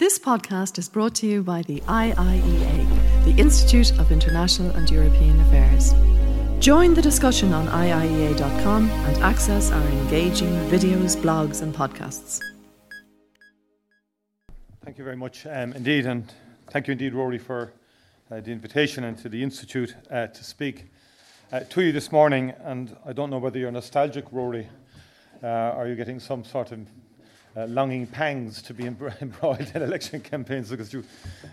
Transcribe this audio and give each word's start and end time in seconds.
This 0.00 0.18
podcast 0.18 0.78
is 0.78 0.88
brought 0.88 1.14
to 1.16 1.26
you 1.26 1.42
by 1.42 1.60
the 1.60 1.80
IIEA, 1.80 3.24
the 3.26 3.38
Institute 3.38 3.92
of 3.98 4.10
International 4.10 4.70
and 4.70 4.90
European 4.90 5.38
Affairs. 5.42 5.92
Join 6.58 6.94
the 6.94 7.02
discussion 7.02 7.52
on 7.52 7.66
IIEA.com 7.66 8.88
and 8.88 9.16
access 9.18 9.70
our 9.70 9.86
engaging 9.88 10.54
videos, 10.70 11.18
blogs, 11.18 11.60
and 11.60 11.74
podcasts. 11.74 12.40
Thank 14.82 14.96
you 14.96 15.04
very 15.04 15.18
much 15.18 15.44
um, 15.44 15.74
indeed, 15.74 16.06
and 16.06 16.32
thank 16.70 16.86
you 16.86 16.92
indeed, 16.92 17.12
Rory, 17.12 17.36
for 17.36 17.74
uh, 18.30 18.40
the 18.40 18.52
invitation 18.52 19.04
and 19.04 19.18
to 19.18 19.28
the 19.28 19.42
Institute 19.42 19.94
uh, 20.10 20.28
to 20.28 20.42
speak 20.42 20.86
uh, 21.52 21.60
to 21.68 21.82
you 21.82 21.92
this 21.92 22.10
morning. 22.10 22.54
And 22.64 22.96
I 23.04 23.12
don't 23.12 23.28
know 23.28 23.36
whether 23.36 23.58
you're 23.58 23.70
nostalgic, 23.70 24.24
Rory. 24.32 24.66
Uh, 25.42 25.46
are 25.46 25.86
you 25.86 25.94
getting 25.94 26.20
some 26.20 26.42
sort 26.42 26.72
of 26.72 26.86
uh, 27.56 27.66
longing 27.66 28.06
pangs 28.06 28.62
to 28.62 28.74
be 28.74 28.86
embroiled 29.20 29.72
in 29.74 29.82
election 29.82 30.20
campaigns? 30.20 30.70
Because 30.70 30.92
you, 30.92 31.04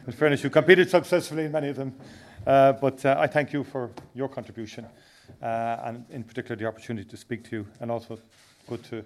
in 0.06 0.14
fairness, 0.14 0.44
you 0.44 0.50
competed 0.50 0.90
successfully 0.90 1.46
in 1.46 1.52
many 1.52 1.70
of 1.70 1.76
them. 1.76 1.96
Uh, 2.46 2.74
but 2.74 3.06
I 3.06 3.28
thank 3.28 3.52
you 3.52 3.64
for 3.64 3.90
your 4.16 4.30
contribution, 4.30 4.86
and 5.42 6.06
in 6.10 6.24
particular 6.24 6.56
the 6.56 6.66
opportunity 6.66 7.10
to 7.10 7.18
speak 7.18 7.44
to 7.50 7.58
you, 7.58 7.68
and 7.82 7.92
also 7.92 8.18
good 8.68 8.84
to 8.86 9.04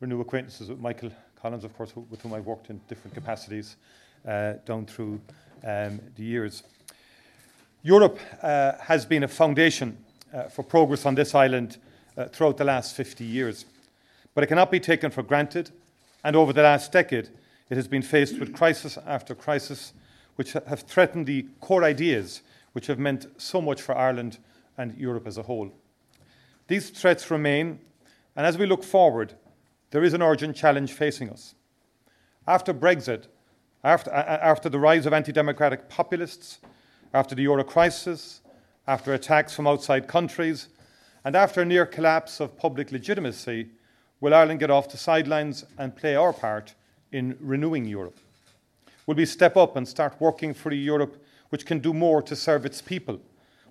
renew 0.00 0.20
acquaintances 0.20 0.68
with 0.68 0.78
Michael 0.78 1.10
Collins, 1.40 1.64
of 1.64 1.76
course, 1.76 1.94
with 1.94 2.20
whom 2.22 2.34
I've 2.34 2.46
worked 2.46 2.70
in 2.70 2.80
different 2.88 3.14
capacities 3.14 3.76
uh, 4.26 4.54
down 4.64 4.86
through 4.86 5.20
um, 5.64 6.00
the 6.16 6.24
years. 6.24 6.62
Europe 7.82 8.18
uh, 8.42 8.72
has 8.80 9.06
been 9.06 9.22
a 9.22 9.28
foundation 9.28 9.96
uh, 10.34 10.44
for 10.44 10.62
progress 10.62 11.06
on 11.06 11.14
this 11.14 11.34
island 11.34 11.78
uh, 12.16 12.24
throughout 12.26 12.56
the 12.56 12.64
last 12.64 12.94
50 12.94 13.24
years, 13.24 13.64
but 14.34 14.44
it 14.44 14.48
cannot 14.48 14.70
be 14.70 14.80
taken 14.80 15.10
for 15.10 15.22
granted. 15.22 15.70
And 16.24 16.36
over 16.36 16.52
the 16.52 16.62
last 16.62 16.92
decade, 16.92 17.30
it 17.70 17.76
has 17.76 17.88
been 17.88 18.02
faced 18.02 18.38
with 18.38 18.54
crisis 18.54 18.98
after 19.06 19.34
crisis, 19.34 19.92
which 20.36 20.52
have 20.52 20.82
threatened 20.82 21.26
the 21.26 21.46
core 21.60 21.84
ideas 21.84 22.42
which 22.72 22.86
have 22.86 22.98
meant 22.98 23.26
so 23.40 23.60
much 23.60 23.82
for 23.82 23.96
Ireland 23.96 24.38
and 24.76 24.96
Europe 24.96 25.26
as 25.26 25.38
a 25.38 25.42
whole. 25.42 25.72
These 26.68 26.90
threats 26.90 27.30
remain, 27.30 27.80
and 28.36 28.46
as 28.46 28.58
we 28.58 28.66
look 28.66 28.84
forward, 28.84 29.34
there 29.90 30.04
is 30.04 30.14
an 30.14 30.22
urgent 30.22 30.54
challenge 30.54 30.92
facing 30.92 31.30
us. 31.30 31.54
After 32.46 32.72
Brexit, 32.72 33.24
after, 33.82 34.10
after 34.12 34.68
the 34.68 34.78
rise 34.78 35.06
of 35.06 35.12
anti 35.12 35.32
democratic 35.32 35.88
populists, 35.88 36.58
after 37.14 37.34
the 37.34 37.42
euro 37.42 37.64
crisis, 37.64 38.42
after 38.86 39.14
attacks 39.14 39.54
from 39.54 39.66
outside 39.66 40.08
countries, 40.08 40.68
and 41.24 41.34
after 41.34 41.62
a 41.62 41.64
near 41.64 41.86
collapse 41.86 42.40
of 42.40 42.56
public 42.56 42.92
legitimacy, 42.92 43.68
will 44.20 44.34
Ireland 44.34 44.60
get 44.60 44.70
off 44.70 44.88
the 44.88 44.96
sidelines 44.96 45.64
and 45.76 45.94
play 45.94 46.16
our 46.16 46.32
part 46.32 46.74
in 47.12 47.36
renewing 47.40 47.84
Europe? 47.84 48.18
Will 49.06 49.16
we 49.16 49.26
step 49.26 49.56
up 49.56 49.76
and 49.76 49.86
start 49.86 50.20
working 50.20 50.52
for 50.52 50.70
a 50.70 50.76
Europe 50.76 51.22
which 51.50 51.64
can 51.64 51.78
do 51.78 51.94
more 51.94 52.20
to 52.22 52.36
serve 52.36 52.66
its 52.66 52.82
people, 52.82 53.20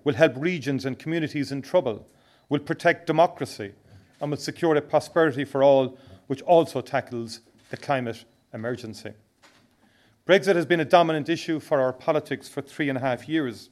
will 0.04 0.14
help 0.14 0.32
regions 0.36 0.84
and 0.84 0.98
communities 0.98 1.52
in 1.52 1.62
trouble, 1.62 2.06
will 2.48 2.58
protect 2.58 3.06
democracy, 3.06 3.72
and 4.20 4.30
will 4.30 4.38
secure 4.38 4.74
a 4.76 4.82
prosperity 4.82 5.44
for 5.44 5.62
all 5.62 5.96
which 6.26 6.42
also 6.42 6.80
tackles 6.80 7.40
the 7.70 7.76
climate 7.76 8.24
emergency. 8.52 9.12
Brexit 10.26 10.56
has 10.56 10.66
been 10.66 10.80
a 10.80 10.84
dominant 10.84 11.28
issue 11.28 11.60
for 11.60 11.80
our 11.80 11.92
politics 11.92 12.48
for 12.48 12.60
three 12.60 12.88
and 12.88 12.98
a 12.98 13.00
half 13.00 13.28
years. 13.28 13.70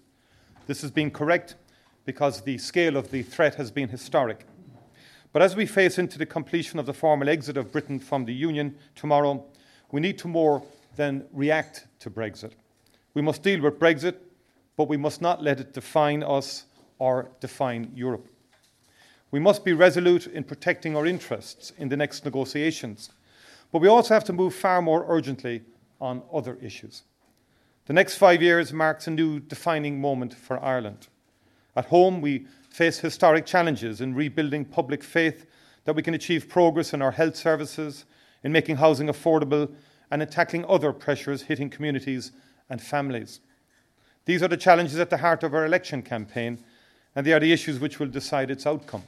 This 0.67 0.81
has 0.83 0.91
been 0.91 1.11
correct 1.11 1.57
because 2.05 2.41
the 2.43 2.59
scale 2.59 2.97
of 2.97 3.11
the 3.11 3.23
threat 3.23 3.57
has 3.57 3.71
been 3.71 3.89
historic. 3.89 4.47
But 5.33 5.43
as 5.43 5.57
we 5.57 5.67
face 5.67 5.99
into 5.99 6.19
the 6.19 6.27
completion 6.27 6.79
of 6.79 6.87
the 6.87 6.95
formal 6.95 7.29
exit 7.29 7.57
of 7.57 7.73
Britain 7.73 7.99
from 7.99 8.25
the 8.25 8.35
Union 8.35 8.77
tomorrow, 8.95 9.45
we 9.93 10.01
need 10.01 10.19
to 10.19 10.29
more 10.29 10.63
than 10.97 11.27
react 11.33 11.87
to 12.01 12.11
Brexit. 12.11 12.53
We 13.15 13.23
must 13.23 13.43
deal 13.43 13.61
with 13.61 13.79
Brexit, 13.79 14.17
but 14.77 14.89
we 14.89 14.97
must 14.97 15.21
not 15.21 15.43
let 15.43 15.61
it 15.61 15.73
define 15.73 16.23
us 16.23 16.65
or 16.99 17.31
define 17.41 17.93
Europe. 17.95 18.29
We 19.31 19.41
must 19.41 19.65
be 19.65 19.73
resolute 19.73 20.27
in 20.27 20.45
protecting 20.45 20.97
our 20.97 21.07
interests 21.07 21.73
in 21.79 21.89
the 21.89 21.97
next 21.97 22.25
negotiations, 22.25 23.11
but 23.73 23.81
we 23.81 23.89
also 23.89 24.15
have 24.15 24.25
to 24.25 24.33
move 24.33 24.55
far 24.55 24.81
more 24.81 25.05
urgently 25.09 25.63
on 26.01 26.23
other 26.33 26.57
issues. 26.63 27.03
The 27.87 27.93
next 27.93 28.17
five 28.17 28.43
years 28.43 28.73
marks 28.73 29.07
a 29.07 29.11
new 29.11 29.41
defining 29.41 30.01
moment 30.01 30.35
for 30.35 30.63
Ireland. 30.63 31.09
At 31.75 31.87
home, 31.87 32.21
we 32.21 32.47
face 32.77 32.99
historic 32.99 33.47
challenges 33.47 34.03
in 34.03 34.15
rebuilding 34.15 34.63
public 34.63 35.03
faith 35.03 35.47
that 35.85 35.97
we 35.97 36.03
can 36.03 36.13
achieve 36.13 36.47
progress 36.47 36.93
in 36.93 37.01
our 37.01 37.13
health 37.13 37.35
services, 37.35 38.05
in 38.45 38.53
making 38.53 38.77
housing 38.77 39.07
affordable, 39.07 39.73
and 40.11 40.21
in 40.21 40.29
tackling 40.29 40.63
other 40.69 40.93
pressures 40.93 41.41
hitting 41.41 41.71
communities 41.71 42.33
and 42.69 42.83
families. 42.83 43.41
These 44.27 44.43
are 44.43 44.49
the 44.49 44.59
challenges 44.59 44.99
at 44.99 45.09
the 45.09 45.17
heart 45.17 45.43
of 45.43 45.55
our 45.55 45.65
election 45.65 46.03
campaign, 46.03 46.63
and 47.15 47.25
they 47.25 47.33
are 47.33 47.41
the 47.41 47.51
issues 47.51 47.81
which 47.81 47.99
will 47.99 48.09
decide 48.09 48.51
its 48.51 48.67
outcome. 48.67 49.05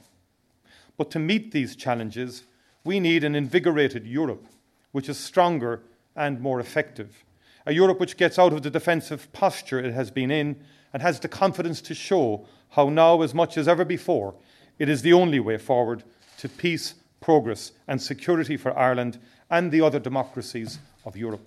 But 0.97 1.11
to 1.11 1.19
meet 1.19 1.51
these 1.51 1.75
challenges, 1.75 2.45
we 2.83 2.99
need 2.99 3.23
an 3.23 3.35
invigorated 3.35 4.07
Europe, 4.07 4.47
which 4.93 5.09
is 5.09 5.19
stronger 5.19 5.83
and 6.15 6.41
more 6.41 6.59
effective. 6.59 7.23
A 7.67 7.73
Europe 7.73 7.99
which 7.99 8.17
gets 8.17 8.39
out 8.39 8.51
of 8.51 8.63
the 8.63 8.71
defensive 8.71 9.31
posture 9.31 9.77
it 9.77 9.93
has 9.93 10.09
been 10.09 10.31
in 10.31 10.59
and 10.91 11.03
has 11.03 11.19
the 11.19 11.27
confidence 11.27 11.81
to 11.81 11.93
show 11.93 12.47
how 12.71 12.89
now, 12.89 13.21
as 13.21 13.33
much 13.33 13.57
as 13.57 13.67
ever 13.67 13.85
before, 13.85 14.35
it 14.77 14.89
is 14.89 15.01
the 15.01 15.13
only 15.13 15.39
way 15.39 15.57
forward 15.57 16.03
to 16.37 16.49
peace, 16.49 16.95
progress, 17.19 17.71
and 17.87 18.01
security 18.01 18.57
for 18.57 18.77
Ireland 18.77 19.19
and 19.49 19.71
the 19.71 19.81
other 19.81 19.99
democracies 19.99 20.79
of 21.05 21.17
Europe. 21.17 21.45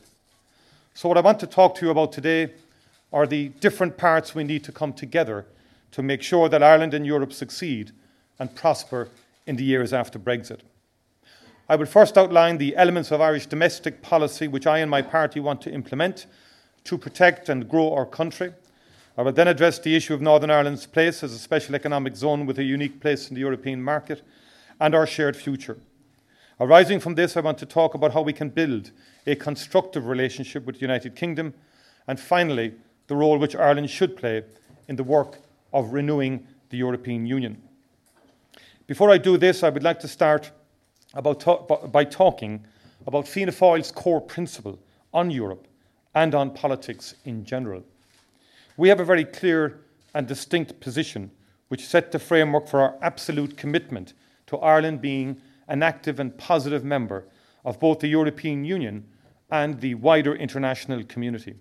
So, 0.95 1.09
what 1.09 1.19
I 1.19 1.23
want 1.23 1.41
to 1.41 1.47
talk 1.47 1.75
to 1.77 1.87
you 1.87 1.91
about 1.91 2.13
today 2.13 2.53
are 3.13 3.27
the 3.27 3.49
different 3.61 3.97
parts 3.97 4.35
we 4.35 4.45
need 4.45 4.65
to 4.65 4.73
come 4.73 4.93
together 4.93 5.47
to 5.93 6.03
make 6.03 6.23
sure 6.23 6.49
that 6.49 6.63
Ireland 6.63 6.95
and 6.95 7.07
Europe 7.07 7.33
succeed 7.33 7.93
and 8.39 8.55
prosper 8.55 9.09
in 9.47 9.57
the 9.57 9.65
years 9.65 9.93
after 9.93 10.19
Brexit. 10.19 10.61
I 11.69 11.77
will 11.77 11.87
first 11.87 12.19
outline 12.19 12.59
the 12.59 12.77
elements 12.77 13.11
of 13.11 13.21
Irish 13.21 13.47
domestic 13.47 14.03
policy 14.03 14.49
which 14.49 14.67
I 14.67 14.79
and 14.79 14.91
my 14.91 15.03
party 15.03 15.41
want 15.41 15.61
to 15.63 15.73
implement 15.73 16.27
to 16.85 16.99
protect 16.99 17.49
and 17.49 17.69
grow 17.69 17.93
our 17.95 18.07
country. 18.07 18.53
I 19.17 19.23
will 19.23 19.33
then 19.33 19.49
address 19.49 19.79
the 19.79 19.95
issue 19.95 20.15
of 20.15 20.23
Northern 20.23 20.51
Ireland's 20.51 20.87
place 20.87 21.23
as 21.23 21.35
a 21.35 21.39
special 21.39 21.75
economic 21.75 22.17
zone 22.17 22.47
with 22.47 22.59
a 22.59 22.65
unique 22.65 22.99
place 22.99 23.29
in 23.29 23.35
the 23.35 23.41
European 23.41 23.83
market 23.83 24.23
and 24.81 24.95
our 24.95 25.07
shared 25.07 25.37
future. 25.37 25.79
Arising 26.59 26.99
from 26.99 27.15
this, 27.15 27.37
I 27.37 27.41
want 27.41 27.59
to 27.59 27.67
talk 27.67 27.93
about 27.95 28.15
how 28.15 28.23
we 28.23 28.33
can 28.33 28.49
build 28.49 28.91
a 29.27 29.35
constructive 29.35 30.07
relationship 30.07 30.65
with 30.65 30.77
the 30.77 30.81
United 30.81 31.15
Kingdom, 31.15 31.53
and 32.07 32.19
finally, 32.19 32.75
the 33.07 33.15
role 33.15 33.37
which 33.37 33.55
Ireland 33.55 33.91
should 33.91 34.17
play 34.17 34.45
in 34.89 34.97
the 34.97 35.05
work 35.05 35.39
of 35.75 35.93
renewing 35.93 36.47
the 36.71 36.79
European 36.79 37.27
Union. 37.27 37.61
Before 38.87 39.11
I 39.11 39.19
do 39.19 39.37
this, 39.37 39.63
I 39.63 39.69
would 39.69 39.83
like 39.83 40.01
to 40.01 40.09
start 40.09 40.51
about 41.13 41.93
by 41.93 42.05
talking 42.05 42.65
about 43.07 43.29
Fianna 43.29 43.53
Fáil's 43.53 43.93
core 43.93 44.21
principle 44.21 44.79
on 45.13 45.31
Europe 45.31 45.67
and 46.15 46.35
on 46.35 46.51
politics 46.51 47.15
in 47.25 47.45
general. 47.45 47.85
We 48.77 48.89
have 48.89 49.01
a 49.01 49.05
very 49.05 49.25
clear 49.25 49.81
and 50.15 50.27
distinct 50.27 50.81
position 50.81 51.31
which 51.69 51.87
set 51.87 52.13
the 52.13 52.19
framework 52.19 52.69
for 52.69 52.81
our 52.81 52.97
absolute 53.01 53.57
commitment 53.57 54.13
to 54.47 54.59
Ireland 54.59 55.01
being 55.01 55.41
an 55.69 55.83
active 55.83 56.21
and 56.21 56.37
positive 56.37 56.85
member 56.85 57.25
of 57.65 57.81
both 57.81 58.01
the 58.01 58.09
European 58.09 58.65
Union 58.65 59.07
and 59.51 59.81
the 59.81 59.95
wider 59.95 60.35
international 60.35 61.03
community. 61.05 61.55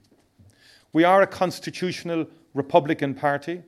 We 0.94 1.04
are 1.04 1.22
a 1.22 1.28
constitutional 1.28 2.28
Republican 2.54 3.14
party, 3.14 3.64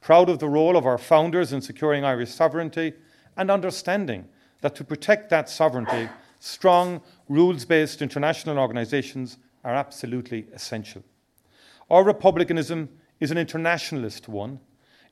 proud 0.00 0.28
of 0.28 0.38
the 0.38 0.48
role 0.48 0.76
of 0.76 0.86
our 0.86 0.98
founders 0.98 1.52
in 1.52 1.60
securing 1.60 2.04
Irish 2.04 2.30
sovereignty 2.30 2.92
and 3.36 3.50
understanding 3.50 4.26
that 4.60 4.74
to 4.76 4.84
protect 4.84 5.30
that 5.30 5.48
sovereignty, 5.48 6.08
strong, 6.38 7.00
rules 7.28 7.64
based 7.64 8.02
international 8.02 8.58
organisations 8.58 9.38
are 9.64 9.74
absolutely 9.74 10.46
essential. 10.52 11.02
Our 11.90 12.04
republicanism 12.04 12.90
is 13.18 13.30
an 13.30 13.38
internationalist 13.38 14.28
one, 14.28 14.60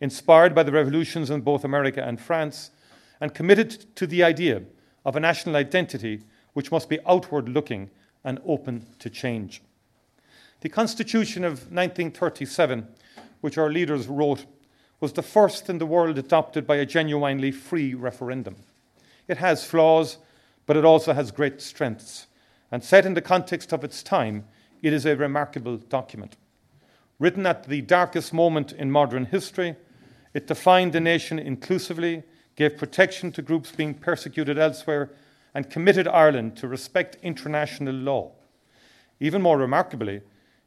inspired 0.01 0.55
by 0.55 0.63
the 0.63 0.73
revolutions 0.73 1.31
in 1.31 1.41
both 1.41 1.65
America 1.65 2.03
and 2.03 2.21
France, 2.21 2.71
and 3.21 3.35
committed 3.35 3.97
to 3.97 4.07
the 4.07 4.23
idea 4.23 4.63
of 5.05 5.17
a 5.17 5.21
national 5.21 5.57
identity 5.57 6.23
which 6.53 6.71
must 6.71 6.89
be 6.89 6.99
outward 7.07 7.49
looking 7.49 7.91
and 8.25 8.41
open 8.47 8.85
to 8.99 9.09
change. 9.09 9.63
The 10.61 10.69
Constitution 10.69 11.45
of 11.45 11.71
1937, 11.73 12.87
which 13.41 13.57
our 13.57 13.71
leaders 13.71 14.07
wrote, 14.07 14.45
was 15.01 15.13
the 15.13 15.23
first 15.23 15.71
in 15.71 15.79
the 15.79 15.87
world 15.87 16.19
adopted 16.19 16.67
by 16.67 16.77
a 16.77 16.87
genuinely 16.87 17.53
free 17.53 17.95
referendum. 17.95 18.57
It 19.29 19.39
has 19.39 19.65
flaws, 19.65 20.19
but 20.67 20.77
it 20.77 20.85
also 20.85 21.13
has 21.13 21.31
great 21.31 21.61
strengths. 21.63 22.27
And 22.71 22.83
set 22.83 23.07
in 23.07 23.15
the 23.15 23.23
context 23.23 23.73
of 23.73 23.85
its 23.85 24.03
time, 24.03 24.45
it 24.83 24.93
is 24.93 25.07
a 25.07 25.17
remarkable 25.17 25.77
document. 25.77 26.37
Written 27.19 27.47
at 27.47 27.65
the 27.65 27.81
darkest 27.81 28.33
moment 28.33 28.73
in 28.73 28.91
modern 28.91 29.27
history, 29.27 29.77
it 30.35 30.47
defined 30.47 30.93
the 30.93 31.01
nation 31.01 31.39
inclusively, 31.39 32.23
gave 32.57 32.77
protection 32.77 33.33
to 33.33 33.43
groups 33.43 33.73
being 33.73 33.95
persecuted 33.95 34.59
elsewhere, 34.59 35.11
and 35.55 35.71
committed 35.71 36.07
Ireland 36.07 36.57
to 36.59 36.69
respect 36.69 37.17
international 37.23 37.95
law. 37.95 38.33
Even 39.21 39.41
more 39.41 39.57
remarkably, 39.57 40.21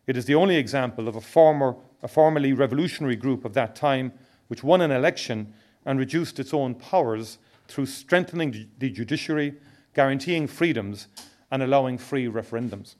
it 0.07 0.17
is 0.17 0.25
the 0.25 0.33
only 0.33 0.55
example 0.55 1.07
of 1.07 1.15
a, 1.15 1.21
former, 1.21 1.75
a 2.01 2.07
formerly 2.07 2.53
revolutionary 2.53 3.15
group 3.15 3.45
of 3.45 3.53
that 3.53 3.75
time 3.75 4.11
which 4.47 4.63
won 4.63 4.81
an 4.81 4.89
election 4.89 5.53
and 5.85 5.99
reduced 5.99 6.39
its 6.39 6.53
own 6.53 6.73
powers 6.73 7.37
through 7.67 7.85
strengthening 7.85 8.67
the 8.79 8.89
judiciary, 8.89 9.53
guaranteeing 9.93 10.47
freedoms, 10.47 11.07
and 11.51 11.61
allowing 11.61 11.99
free 11.99 12.25
referendums. 12.25 12.95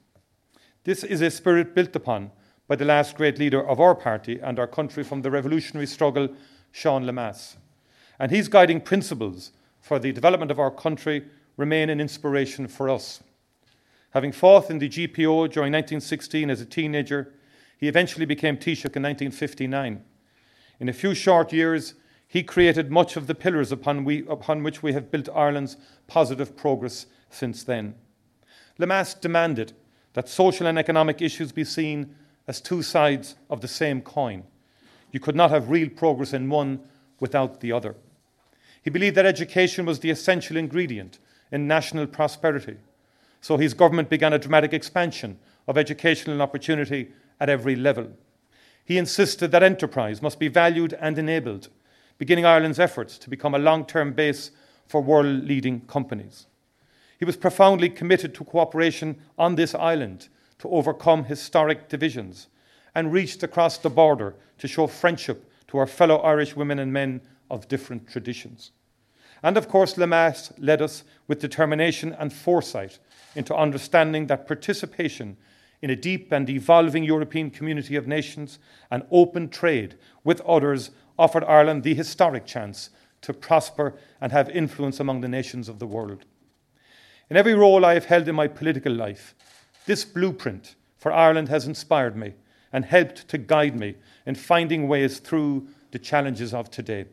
This 0.84 1.02
is 1.02 1.20
a 1.20 1.30
spirit 1.30 1.74
built 1.74 1.96
upon 1.96 2.30
by 2.70 2.76
the 2.76 2.84
last 2.84 3.16
great 3.16 3.36
leader 3.36 3.66
of 3.66 3.80
our 3.80 3.96
party 3.96 4.38
and 4.38 4.56
our 4.60 4.66
country 4.68 5.02
from 5.02 5.22
the 5.22 5.30
revolutionary 5.32 5.88
struggle, 5.88 6.28
Sean 6.70 7.04
Lemass. 7.04 7.56
And 8.16 8.30
his 8.30 8.46
guiding 8.46 8.80
principles 8.80 9.50
for 9.80 9.98
the 9.98 10.12
development 10.12 10.52
of 10.52 10.60
our 10.60 10.70
country 10.70 11.24
remain 11.56 11.90
an 11.90 12.00
inspiration 12.00 12.68
for 12.68 12.88
us. 12.88 13.24
Having 14.10 14.30
fought 14.30 14.70
in 14.70 14.78
the 14.78 14.88
GPO 14.88 15.50
during 15.50 15.72
1916 15.72 16.48
as 16.48 16.60
a 16.60 16.64
teenager, 16.64 17.34
he 17.76 17.88
eventually 17.88 18.24
became 18.24 18.56
Taoiseach 18.56 18.94
in 18.94 19.02
1959. 19.02 20.04
In 20.78 20.88
a 20.88 20.92
few 20.92 21.12
short 21.12 21.52
years, 21.52 21.94
he 22.28 22.44
created 22.44 22.88
much 22.88 23.16
of 23.16 23.26
the 23.26 23.34
pillars 23.34 23.72
upon, 23.72 24.04
we, 24.04 24.24
upon 24.28 24.62
which 24.62 24.80
we 24.80 24.92
have 24.92 25.10
built 25.10 25.28
Ireland's 25.34 25.76
positive 26.06 26.56
progress 26.56 27.06
since 27.30 27.64
then. 27.64 27.96
Lemass 28.78 29.20
demanded 29.20 29.72
that 30.12 30.28
social 30.28 30.68
and 30.68 30.78
economic 30.78 31.20
issues 31.20 31.50
be 31.50 31.64
seen 31.64 32.14
as 32.50 32.60
two 32.60 32.82
sides 32.82 33.36
of 33.48 33.60
the 33.60 33.68
same 33.68 34.02
coin. 34.02 34.42
You 35.12 35.20
could 35.20 35.36
not 35.36 35.52
have 35.52 35.70
real 35.70 35.88
progress 35.88 36.32
in 36.32 36.50
one 36.50 36.80
without 37.20 37.60
the 37.60 37.70
other. 37.70 37.94
He 38.82 38.90
believed 38.90 39.16
that 39.16 39.24
education 39.24 39.86
was 39.86 40.00
the 40.00 40.10
essential 40.10 40.56
ingredient 40.56 41.20
in 41.52 41.68
national 41.68 42.08
prosperity. 42.08 42.78
So 43.40 43.56
his 43.56 43.72
government 43.72 44.10
began 44.10 44.32
a 44.32 44.38
dramatic 44.40 44.72
expansion 44.72 45.38
of 45.68 45.78
educational 45.78 46.42
opportunity 46.42 47.12
at 47.38 47.48
every 47.48 47.76
level. 47.76 48.08
He 48.84 48.98
insisted 48.98 49.52
that 49.52 49.62
enterprise 49.62 50.20
must 50.20 50.40
be 50.40 50.48
valued 50.48 50.94
and 50.94 51.16
enabled, 51.18 51.68
beginning 52.18 52.46
Ireland's 52.46 52.80
efforts 52.80 53.16
to 53.18 53.30
become 53.30 53.54
a 53.54 53.60
long 53.60 53.86
term 53.86 54.12
base 54.12 54.50
for 54.88 55.00
world 55.00 55.44
leading 55.44 55.82
companies. 55.82 56.48
He 57.16 57.24
was 57.24 57.36
profoundly 57.36 57.90
committed 57.90 58.34
to 58.34 58.44
cooperation 58.44 59.20
on 59.38 59.54
this 59.54 59.72
island 59.72 60.26
to 60.60 60.70
overcome 60.70 61.24
historic 61.24 61.88
divisions 61.88 62.48
and 62.94 63.12
reached 63.12 63.42
across 63.42 63.78
the 63.78 63.90
border 63.90 64.34
to 64.58 64.68
show 64.68 64.86
friendship 64.86 65.50
to 65.68 65.78
our 65.78 65.86
fellow 65.86 66.18
Irish 66.18 66.56
women 66.56 66.78
and 66.78 66.92
men 66.92 67.20
of 67.50 67.68
different 67.68 68.08
traditions. 68.08 68.72
And 69.42 69.56
of 69.56 69.68
course, 69.68 69.94
Lemass 69.94 70.52
led 70.58 70.82
us 70.82 71.02
with 71.26 71.40
determination 71.40 72.14
and 72.18 72.32
foresight 72.32 72.98
into 73.34 73.54
understanding 73.54 74.26
that 74.26 74.46
participation 74.46 75.36
in 75.80 75.88
a 75.90 75.96
deep 75.96 76.30
and 76.30 76.48
evolving 76.50 77.04
European 77.04 77.50
community 77.50 77.96
of 77.96 78.06
nations 78.06 78.58
and 78.90 79.02
open 79.10 79.48
trade 79.48 79.96
with 80.24 80.42
others 80.42 80.90
offered 81.18 81.44
Ireland 81.44 81.82
the 81.82 81.94
historic 81.94 82.44
chance 82.44 82.90
to 83.22 83.32
prosper 83.32 83.94
and 84.20 84.32
have 84.32 84.50
influence 84.50 85.00
among 85.00 85.20
the 85.20 85.28
nations 85.28 85.68
of 85.68 85.78
the 85.78 85.86
world. 85.86 86.24
In 87.30 87.36
every 87.36 87.54
role 87.54 87.84
I 87.84 87.94
have 87.94 88.06
held 88.06 88.28
in 88.28 88.34
my 88.34 88.48
political 88.48 88.92
life, 88.92 89.34
this 89.86 90.04
blueprint 90.04 90.76
for 90.98 91.12
Ireland 91.12 91.48
has 91.48 91.66
inspired 91.66 92.16
me 92.16 92.34
and 92.72 92.84
helped 92.84 93.28
to 93.28 93.38
guide 93.38 93.76
me 93.76 93.96
in 94.26 94.34
finding 94.34 94.86
ways 94.86 95.18
through 95.18 95.68
the 95.90 95.98
challenges 95.98 96.54
of 96.54 96.70
today. 96.70 97.06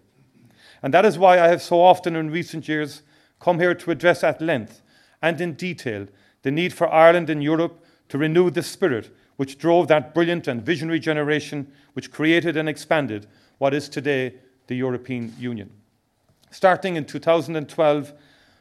And 0.83 0.93
that 0.93 1.05
is 1.05 1.17
why 1.17 1.39
I 1.39 1.47
have 1.47 1.61
so 1.61 1.81
often 1.81 2.15
in 2.15 2.29
recent 2.29 2.67
years 2.67 3.01
come 3.39 3.59
here 3.59 3.73
to 3.73 3.91
address 3.91 4.23
at 4.23 4.41
length 4.41 4.81
and 5.21 5.39
in 5.41 5.53
detail 5.53 6.07
the 6.43 6.51
need 6.51 6.73
for 6.73 6.91
Ireland 6.91 7.29
and 7.29 7.43
Europe 7.43 7.83
to 8.09 8.17
renew 8.17 8.49
the 8.49 8.63
spirit 8.63 9.09
which 9.37 9.57
drove 9.57 9.87
that 9.87 10.13
brilliant 10.13 10.47
and 10.47 10.65
visionary 10.65 10.99
generation 10.99 11.71
which 11.93 12.11
created 12.11 12.57
and 12.57 12.69
expanded 12.69 13.27
what 13.57 13.73
is 13.73 13.89
today 13.89 14.35
the 14.67 14.75
European 14.75 15.33
Union. 15.39 15.69
Starting 16.51 16.95
in 16.95 17.05
2012, 17.05 18.13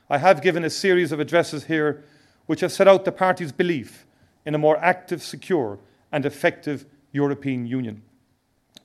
I 0.09 0.19
have 0.19 0.43
given 0.43 0.65
a 0.65 0.71
series 0.71 1.13
of 1.13 1.21
addresses 1.21 1.65
here 1.65 2.05
which 2.47 2.61
have 2.61 2.73
set 2.73 2.89
out 2.89 3.05
the 3.05 3.13
party's 3.13 3.53
belief 3.53 4.07
in 4.45 4.55
a 4.55 4.59
more 4.59 4.79
active, 4.79 5.23
secure, 5.23 5.79
and 6.13 6.25
effective 6.25 6.87
European 7.13 7.67
Union. 7.67 8.03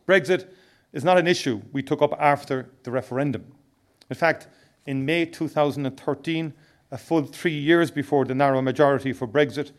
Brexit 0.08 0.48
is 0.92 1.04
not 1.04 1.18
an 1.18 1.28
issue 1.28 1.62
we 1.72 1.84
took 1.84 2.02
up 2.02 2.14
after 2.20 2.70
the 2.84 2.92
referendum. 2.92 3.46
In 4.10 4.16
fact, 4.16 4.48
in 4.86 5.06
May 5.06 5.26
2013, 5.26 6.54
a 6.92 6.98
full 6.98 7.24
three 7.24 7.58
years 7.58 7.92
before 7.92 8.26
the 8.26 8.36
narrow 8.36 8.62
majority 8.62 9.14
for 9.14 9.28
Brexit, 9.28 9.72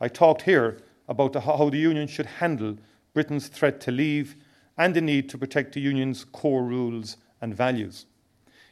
I 0.00 0.08
talked 0.08 0.42
here 0.42 0.78
about 1.08 1.32
the, 1.32 1.40
how 1.40 1.68
the 1.70 1.78
Union 1.78 2.08
should 2.08 2.26
handle 2.26 2.78
Britain's 3.12 3.48
threat 3.48 3.80
to 3.82 3.90
leave 3.90 4.36
and 4.78 4.94
the 4.94 5.00
need 5.00 5.28
to 5.28 5.38
protect 5.38 5.74
the 5.74 5.80
Union's 5.80 6.24
core 6.24 6.64
rules 6.64 7.16
and 7.40 7.54
values. 7.54 8.06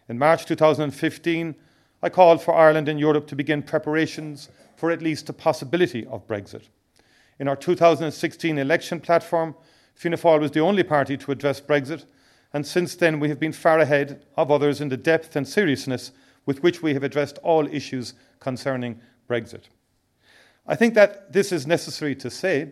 In 0.09 0.19
March 0.19 0.47
2015, 0.47 1.55
I 2.03 2.09
called 2.09 2.43
for 2.43 2.55
Ireland 2.55 2.89
and 2.89 3.01
Europe 3.01 3.27
to 3.29 3.37
begin 3.37 3.63
preparations 3.63 4.49
for 4.77 4.91
at 4.91 5.03
least 5.03 5.27
the 5.27 5.33
possibility 5.33 6.07
of 6.07 6.27
Brexit. 6.29 6.69
In 7.41 7.49
our 7.49 7.57
2016 7.57 8.59
election 8.59 9.01
platform, 9.01 9.57
Fianna 9.95 10.17
Fáil 10.17 10.41
was 10.41 10.53
the 10.53 10.61
only 10.61 10.85
party 10.85 11.17
to 11.17 11.33
address 11.33 11.61
Brexit, 11.61 12.05
and 12.53 12.65
since 12.65 12.95
then 12.95 13.19
we 13.19 13.29
have 13.29 13.41
been 13.41 13.53
far 13.53 13.81
ahead 13.81 14.25
of 14.37 14.51
others 14.51 14.81
in 14.81 14.89
the 14.89 14.97
depth 14.97 15.35
and 15.35 15.47
seriousness 15.47 16.13
with 16.47 16.63
which 16.63 16.83
we 16.83 16.95
have 16.95 17.03
addressed 17.03 17.39
all 17.39 17.67
issues 17.67 18.15
concerning 18.39 19.01
Brexit. 19.29 19.65
I 20.67 20.77
think 20.77 20.95
that 20.95 21.33
this 21.33 21.51
is 21.51 21.67
necessary 21.67 22.15
to 22.17 22.31
say 22.31 22.69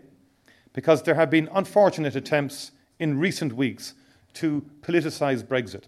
because 0.73 1.03
there 1.03 1.15
have 1.15 1.31
been 1.31 1.49
unfortunate 1.53 2.15
attempts 2.15 2.71
in 2.99 3.19
recent 3.19 3.55
weeks 3.55 3.95
to 4.35 4.65
politicise 4.83 5.43
Brexit, 5.43 5.85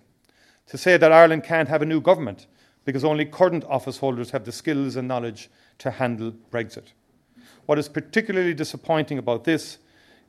to 0.66 0.76
say 0.76 0.96
that 0.96 1.12
Ireland 1.12 1.44
can't 1.44 1.68
have 1.68 1.82
a 1.82 1.86
new 1.86 2.00
government 2.00 2.46
because 2.88 3.04
only 3.04 3.26
current 3.26 3.64
office 3.64 3.98
holders 3.98 4.30
have 4.30 4.46
the 4.46 4.50
skills 4.50 4.96
and 4.96 5.06
knowledge 5.06 5.50
to 5.76 5.90
handle 5.90 6.32
Brexit. 6.50 6.94
What 7.66 7.78
is 7.78 7.86
particularly 7.86 8.54
disappointing 8.54 9.18
about 9.18 9.44
this 9.44 9.76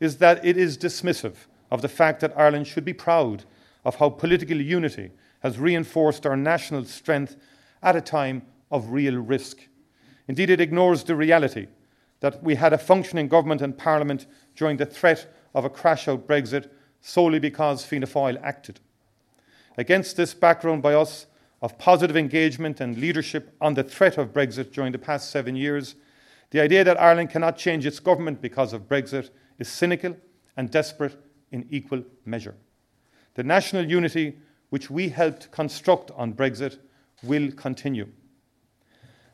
is 0.01 0.17
that 0.17 0.43
it 0.43 0.57
is 0.57 0.77
dismissive 0.77 1.35
of 1.71 1.81
the 1.81 1.87
fact 1.87 2.19
that 2.19 2.37
Ireland 2.37 2.67
should 2.67 2.83
be 2.83 2.91
proud 2.91 3.45
of 3.85 3.95
how 3.95 4.09
political 4.09 4.57
unity 4.57 5.11
has 5.39 5.57
reinforced 5.57 6.25
our 6.25 6.35
national 6.35 6.83
strength 6.83 7.37
at 7.81 7.95
a 7.95 8.01
time 8.01 8.41
of 8.69 8.89
real 8.89 9.15
risk. 9.15 9.59
Indeed, 10.27 10.49
it 10.49 10.59
ignores 10.59 11.05
the 11.05 11.15
reality 11.15 11.67
that 12.19 12.43
we 12.43 12.55
had 12.55 12.73
a 12.73 12.77
functioning 12.77 13.29
government 13.29 13.61
and 13.61 13.77
parliament 13.77 14.25
during 14.57 14.75
the 14.75 14.85
threat 14.85 15.33
of 15.55 15.63
a 15.63 15.69
crash 15.69 16.09
out 16.09 16.27
Brexit 16.27 16.69
solely 16.99 17.39
because 17.39 17.85
Fianna 17.85 18.05
Fáil 18.05 18.37
acted. 18.43 18.81
Against 19.77 20.17
this 20.17 20.33
background 20.33 20.81
by 20.81 20.93
us 20.93 21.25
of 21.61 21.77
positive 21.77 22.15
engagement 22.15 22.79
and 22.79 22.97
leadership 22.97 23.55
on 23.59 23.73
the 23.73 23.83
threat 23.83 24.17
of 24.17 24.33
Brexit 24.33 24.71
during 24.71 24.91
the 24.91 24.97
past 24.97 25.29
seven 25.29 25.55
years, 25.55 25.95
the 26.51 26.61
idea 26.61 26.83
that 26.83 26.99
Ireland 26.99 27.29
cannot 27.29 27.57
change 27.57 27.85
its 27.85 27.99
government 27.99 28.41
because 28.41 28.73
of 28.73 28.87
Brexit 28.87 29.29
is 29.59 29.67
cynical 29.67 30.15
and 30.57 30.71
desperate 30.71 31.17
in 31.51 31.67
equal 31.69 32.03
measure. 32.25 32.55
The 33.35 33.43
national 33.43 33.85
unity 33.89 34.37
which 34.69 34.89
we 34.89 35.09
helped 35.09 35.51
construct 35.51 36.11
on 36.11 36.33
Brexit 36.33 36.77
will 37.23 37.51
continue. 37.51 38.07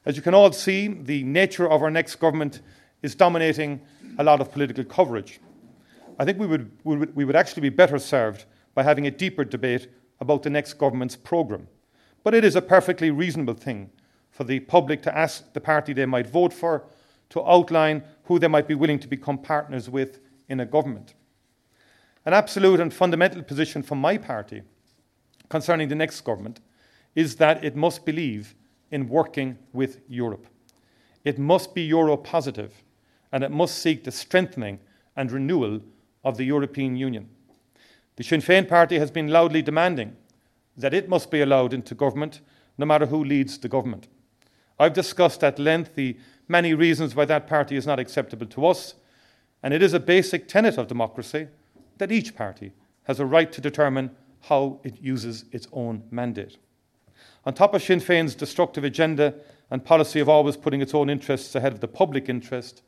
As 0.06 0.16
you 0.16 0.22
can 0.22 0.34
all 0.34 0.52
see, 0.52 0.88
the 0.88 1.24
nature 1.24 1.70
of 1.70 1.82
our 1.82 1.92
next 1.92 2.16
government 2.16 2.62
is 3.02 3.16
dominating 3.16 3.82
a 4.18 4.24
lot 4.24 4.42
of 4.42 4.52
political 4.52 4.84
coverage. 4.84 5.40
I 6.18 6.26
think 6.26 6.40
we 6.40 6.48
would, 6.48 6.72
we 6.84 6.98
would, 6.98 7.16
we 7.16 7.26
would 7.26 7.36
actually 7.36 7.62
be 7.62 7.70
better 7.70 8.00
served 8.00 8.46
by 8.74 8.84
having 8.84 9.08
a 9.08 9.12
deeper 9.12 9.44
debate 9.44 9.90
about 10.20 10.44
the 10.44 10.50
next 10.50 10.74
government's 10.74 11.16
programme. 11.16 11.68
But 12.26 12.34
it 12.34 12.44
is 12.44 12.56
a 12.56 12.62
perfectly 12.62 13.12
reasonable 13.12 13.54
thing 13.54 13.92
for 14.32 14.46
the 14.46 14.60
public 14.60 15.04
to 15.04 15.16
ask 15.16 15.54
the 15.54 15.62
party 15.62 15.94
they 15.94 16.08
might 16.08 16.26
vote 16.26 16.52
for 16.52 16.86
to 17.30 17.46
outline 17.46 18.04
who 18.24 18.40
they 18.40 18.48
might 18.48 18.68
be 18.68 18.74
willing 18.74 18.98
to 18.98 19.08
become 19.08 19.38
partners 19.38 19.92
with 19.92 20.20
in 20.50 20.60
a 20.60 20.66
government. 20.66 21.14
An 22.26 22.34
absolute 22.34 22.80
and 22.80 22.92
fundamental 22.92 23.44
position 23.44 23.84
from 23.84 24.00
my 24.00 24.18
party 24.18 24.64
concerning 25.50 25.88
the 25.88 25.94
next 25.94 26.22
government 26.22 26.62
is 27.14 27.36
that 27.36 27.64
it 27.64 27.76
must 27.76 28.06
believe 28.06 28.56
in 28.90 29.08
working 29.08 29.60
with 29.72 30.02
Europe. 30.08 30.48
It 31.24 31.38
must 31.38 31.76
be 31.76 31.84
Euro 31.84 32.18
positive 32.18 32.74
and 33.32 33.44
it 33.44 33.52
must 33.52 33.78
seek 33.78 34.04
the 34.04 34.12
strengthening 34.12 34.80
and 35.16 35.32
renewal 35.32 35.80
of 36.24 36.38
the 36.38 36.46
European 36.46 36.96
Union. 36.96 37.30
The 38.16 38.24
Sinn 38.24 38.42
Féin 38.42 38.68
party 38.68 38.98
has 38.98 39.12
been 39.12 39.28
loudly 39.28 39.62
demanding 39.62 40.18
that 40.78 40.94
it 40.94 41.10
must 41.10 41.32
be 41.32 41.42
allowed 41.42 41.74
into 41.74 41.96
government 41.96 42.42
no 42.78 42.86
matter 42.86 43.06
who 43.06 43.24
leads 43.24 43.58
the 43.58 43.70
government. 43.70 44.08
I've 44.78 44.94
discussed 44.94 45.44
at 45.44 45.60
length 45.60 45.96
the 45.96 46.18
many 46.48 46.74
reasons 46.74 47.16
why 47.16 47.26
that 47.26 47.48
party 47.48 47.76
is 47.76 47.88
not 47.88 48.00
acceptable 48.00 48.46
to 48.48 48.66
us, 48.66 48.96
and 49.64 49.74
it 49.74 49.82
is 49.82 49.94
a 49.94 50.00
basic 50.00 50.48
tenet 50.48 50.78
of 50.78 50.88
democracy 50.88 51.48
that 51.98 52.12
each 52.12 52.36
party 52.36 52.74
has 53.04 53.20
a 53.20 53.26
right 53.26 53.52
to 53.52 53.62
determine 53.62 54.12
how 54.42 54.80
it 54.84 55.02
uses 55.02 55.46
its 55.52 55.68
own 55.72 56.04
mandate. 56.12 56.58
On 57.46 57.54
top 57.54 57.74
of 57.74 57.82
Sinn 57.82 58.00
Féin's 58.00 58.36
destructive 58.36 58.84
agenda 58.84 59.34
and 59.72 59.84
policy 59.84 60.20
of 60.20 60.30
always 60.30 60.58
putting 60.58 60.82
its 60.82 60.94
own 60.94 61.10
interests 61.10 61.56
ahead 61.56 61.74
of 61.74 61.80
the 61.80 61.88
public 61.88 62.28
interest, 62.28 62.82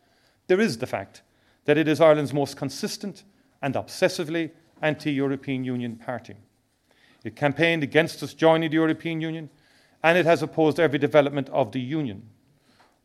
there 0.47 0.59
is 0.59 0.77
the 0.77 0.87
fact 0.87 1.21
that 1.65 1.77
it 1.77 1.87
is 1.87 2.01
Ireland's 2.01 2.33
most 2.33 2.57
consistent 2.57 3.23
and 3.61 3.75
obsessively 3.75 4.51
anti 4.81 5.11
European 5.11 5.63
Union 5.63 5.95
party. 5.95 6.35
It 7.27 7.35
campaigned 7.35 7.83
against 7.83 8.23
us 8.23 8.33
joining 8.33 8.69
the 8.69 8.75
European 8.75 9.19
Union, 9.19 9.49
and 10.01 10.17
it 10.17 10.25
has 10.25 10.41
opposed 10.41 10.79
every 10.79 10.97
development 10.97 11.49
of 11.49 11.73
the 11.73 11.81
Union. 11.81 12.23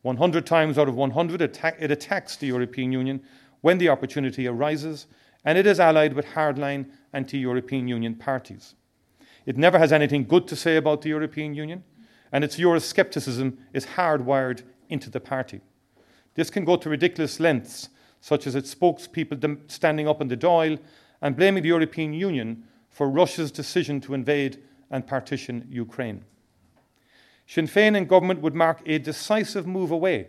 100 0.03 0.45
times 0.45 0.77
out 0.77 0.87
of 0.87 0.95
100, 0.95 1.41
it 1.41 1.91
attacks 1.91 2.37
the 2.37 2.47
European 2.47 2.93
Union 2.93 3.21
when 3.59 3.79
the 3.79 3.89
opportunity 3.89 4.47
arises, 4.47 5.07
and 5.43 5.57
it 5.57 5.67
is 5.67 5.77
allied 5.77 6.13
with 6.13 6.25
hardline 6.25 6.85
anti 7.11 7.37
European 7.37 7.89
Union 7.89 8.15
parties. 8.15 8.75
It 9.45 9.57
never 9.57 9.77
has 9.77 9.91
anything 9.91 10.23
good 10.23 10.47
to 10.47 10.55
say 10.55 10.77
about 10.77 11.01
the 11.01 11.09
European 11.09 11.53
Union, 11.53 11.83
and 12.31 12.45
its 12.45 12.55
Euroscepticism 12.55 13.57
is 13.73 13.85
hardwired 13.85 14.63
into 14.87 15.09
the 15.09 15.19
party. 15.19 15.59
This 16.35 16.49
can 16.49 16.63
go 16.63 16.77
to 16.77 16.89
ridiculous 16.89 17.41
lengths, 17.41 17.89
such 18.21 18.47
as 18.47 18.55
its 18.55 18.73
spokespeople 18.73 19.69
standing 19.69 20.07
up 20.07 20.21
in 20.21 20.29
the 20.29 20.37
Dáil 20.37 20.79
and 21.21 21.35
blaming 21.35 21.61
the 21.61 21.67
European 21.67 22.13
Union 22.13 22.63
for 22.93 23.09
Russia's 23.09 23.51
decision 23.51 23.99
to 24.01 24.13
invade 24.13 24.59
and 24.91 25.05
partition 25.05 25.67
Ukraine. 25.69 26.23
Sinn 27.47 27.67
Féin 27.67 27.97
and 27.97 28.07
government 28.07 28.39
would 28.41 28.55
mark 28.55 28.81
a 28.85 28.99
decisive 28.99 29.67
move 29.67 29.91
away 29.91 30.27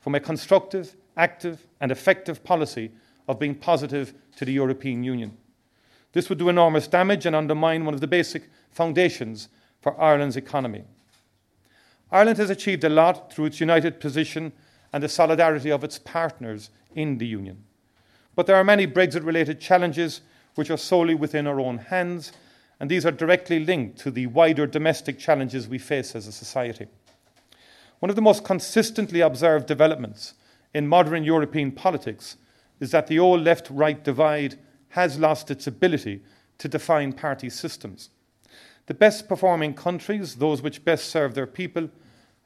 from 0.00 0.14
a 0.14 0.20
constructive, 0.20 0.96
active, 1.16 1.66
and 1.80 1.90
effective 1.90 2.42
policy 2.42 2.92
of 3.28 3.38
being 3.38 3.54
positive 3.54 4.14
to 4.36 4.44
the 4.44 4.52
European 4.52 5.02
Union. 5.02 5.36
This 6.12 6.28
would 6.28 6.38
do 6.38 6.48
enormous 6.48 6.86
damage 6.86 7.26
and 7.26 7.34
undermine 7.34 7.84
one 7.84 7.94
of 7.94 8.00
the 8.00 8.06
basic 8.06 8.48
foundations 8.70 9.48
for 9.80 10.00
Ireland's 10.00 10.36
economy. 10.36 10.84
Ireland 12.12 12.38
has 12.38 12.50
achieved 12.50 12.84
a 12.84 12.88
lot 12.88 13.32
through 13.32 13.46
its 13.46 13.60
united 13.60 13.98
position 13.98 14.52
and 14.92 15.02
the 15.02 15.08
solidarity 15.08 15.70
of 15.70 15.82
its 15.82 15.98
partners 15.98 16.70
in 16.94 17.18
the 17.18 17.26
Union. 17.26 17.64
But 18.36 18.46
there 18.46 18.56
are 18.56 18.64
many 18.64 18.86
Brexit 18.86 19.24
related 19.24 19.60
challenges 19.60 20.20
which 20.54 20.70
are 20.70 20.76
solely 20.76 21.14
within 21.14 21.46
our 21.46 21.60
own 21.60 21.78
hands, 21.78 22.32
and 22.80 22.90
these 22.90 23.06
are 23.06 23.10
directly 23.10 23.64
linked 23.64 23.98
to 23.98 24.10
the 24.10 24.26
wider 24.26 24.66
domestic 24.66 25.18
challenges 25.18 25.68
we 25.68 25.78
face 25.78 26.14
as 26.14 26.26
a 26.26 26.32
society. 26.32 26.86
One 28.00 28.10
of 28.10 28.16
the 28.16 28.22
most 28.22 28.44
consistently 28.44 29.20
observed 29.20 29.66
developments 29.66 30.34
in 30.74 30.88
modern 30.88 31.24
European 31.24 31.72
politics 31.72 32.36
is 32.80 32.90
that 32.90 33.06
the 33.06 33.18
old 33.18 33.42
left 33.42 33.68
right 33.70 34.02
divide 34.02 34.58
has 34.90 35.18
lost 35.18 35.50
its 35.50 35.66
ability 35.66 36.22
to 36.58 36.68
define 36.68 37.12
party 37.12 37.48
systems. 37.48 38.10
The 38.86 38.94
best 38.94 39.28
performing 39.28 39.74
countries, 39.74 40.36
those 40.36 40.60
which 40.60 40.84
best 40.84 41.06
serve 41.06 41.34
their 41.34 41.46
people, 41.46 41.88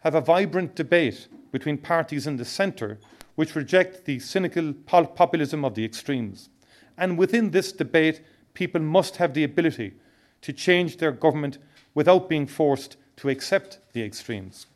have 0.01 0.15
a 0.15 0.21
vibrant 0.21 0.77
debate 0.77 1.27
between 1.51 1.79
parties 1.79 2.27
in 2.27 2.37
the 2.37 2.45
centre 2.45 2.99
which 3.35 3.57
reject 3.57 4.05
the 4.05 4.19
cynical 4.19 4.73
populism 4.73 5.65
of 5.65 5.75
the 5.75 5.85
extremes. 5.85 6.51
And 6.99 7.17
within 7.17 7.53
this 7.53 7.73
debate, 7.73 8.21
people 8.55 8.83
must 8.83 9.17
have 9.17 9.33
the 9.33 9.45
ability 9.45 9.95
to 10.43 10.53
change 10.53 10.97
their 10.97 11.13
government 11.13 11.59
without 11.95 12.29
being 12.29 12.47
forced 12.47 12.97
to 13.17 13.29
accept 13.29 13.79
the 13.93 14.03
extremes. 14.03 14.67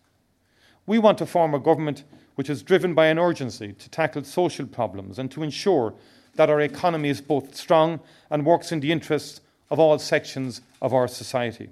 We 0.86 0.98
want 0.98 1.18
to 1.18 1.26
form 1.26 1.54
a 1.54 1.58
government 1.58 2.04
which 2.36 2.48
is 2.48 2.62
driven 2.62 2.94
by 2.94 3.06
an 3.06 3.18
urgency 3.18 3.72
to 3.72 3.90
tackle 3.90 4.24
social 4.24 4.66
problems 4.66 5.18
and 5.18 5.30
to 5.32 5.42
ensure 5.42 5.94
that 6.34 6.48
our 6.48 6.60
economy 6.60 7.08
is 7.08 7.20
both 7.20 7.54
strong 7.54 8.00
and 8.30 8.46
works 8.46 8.72
in 8.72 8.80
the 8.80 8.90
interests 8.90 9.40
of 9.70 9.78
all 9.78 9.98
sections 9.98 10.62
of 10.80 10.94
our 10.94 11.08
society. 11.08 11.68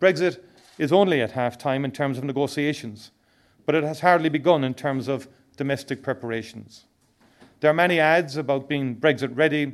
Brexit 0.00 0.40
is 0.78 0.92
only 0.92 1.20
at 1.22 1.32
half 1.32 1.56
time 1.56 1.84
in 1.84 1.90
terms 1.92 2.18
of 2.18 2.24
negotiations, 2.24 3.10
but 3.64 3.74
it 3.74 3.84
has 3.84 4.00
hardly 4.00 4.28
begun 4.28 4.64
in 4.64 4.74
terms 4.74 5.08
of 5.08 5.28
domestic 5.56 6.02
preparations. 6.02 6.84
There 7.64 7.70
are 7.70 7.72
many 7.88 7.98
ads 7.98 8.36
about 8.36 8.68
being 8.68 8.94
Brexit 8.94 9.34
ready, 9.34 9.72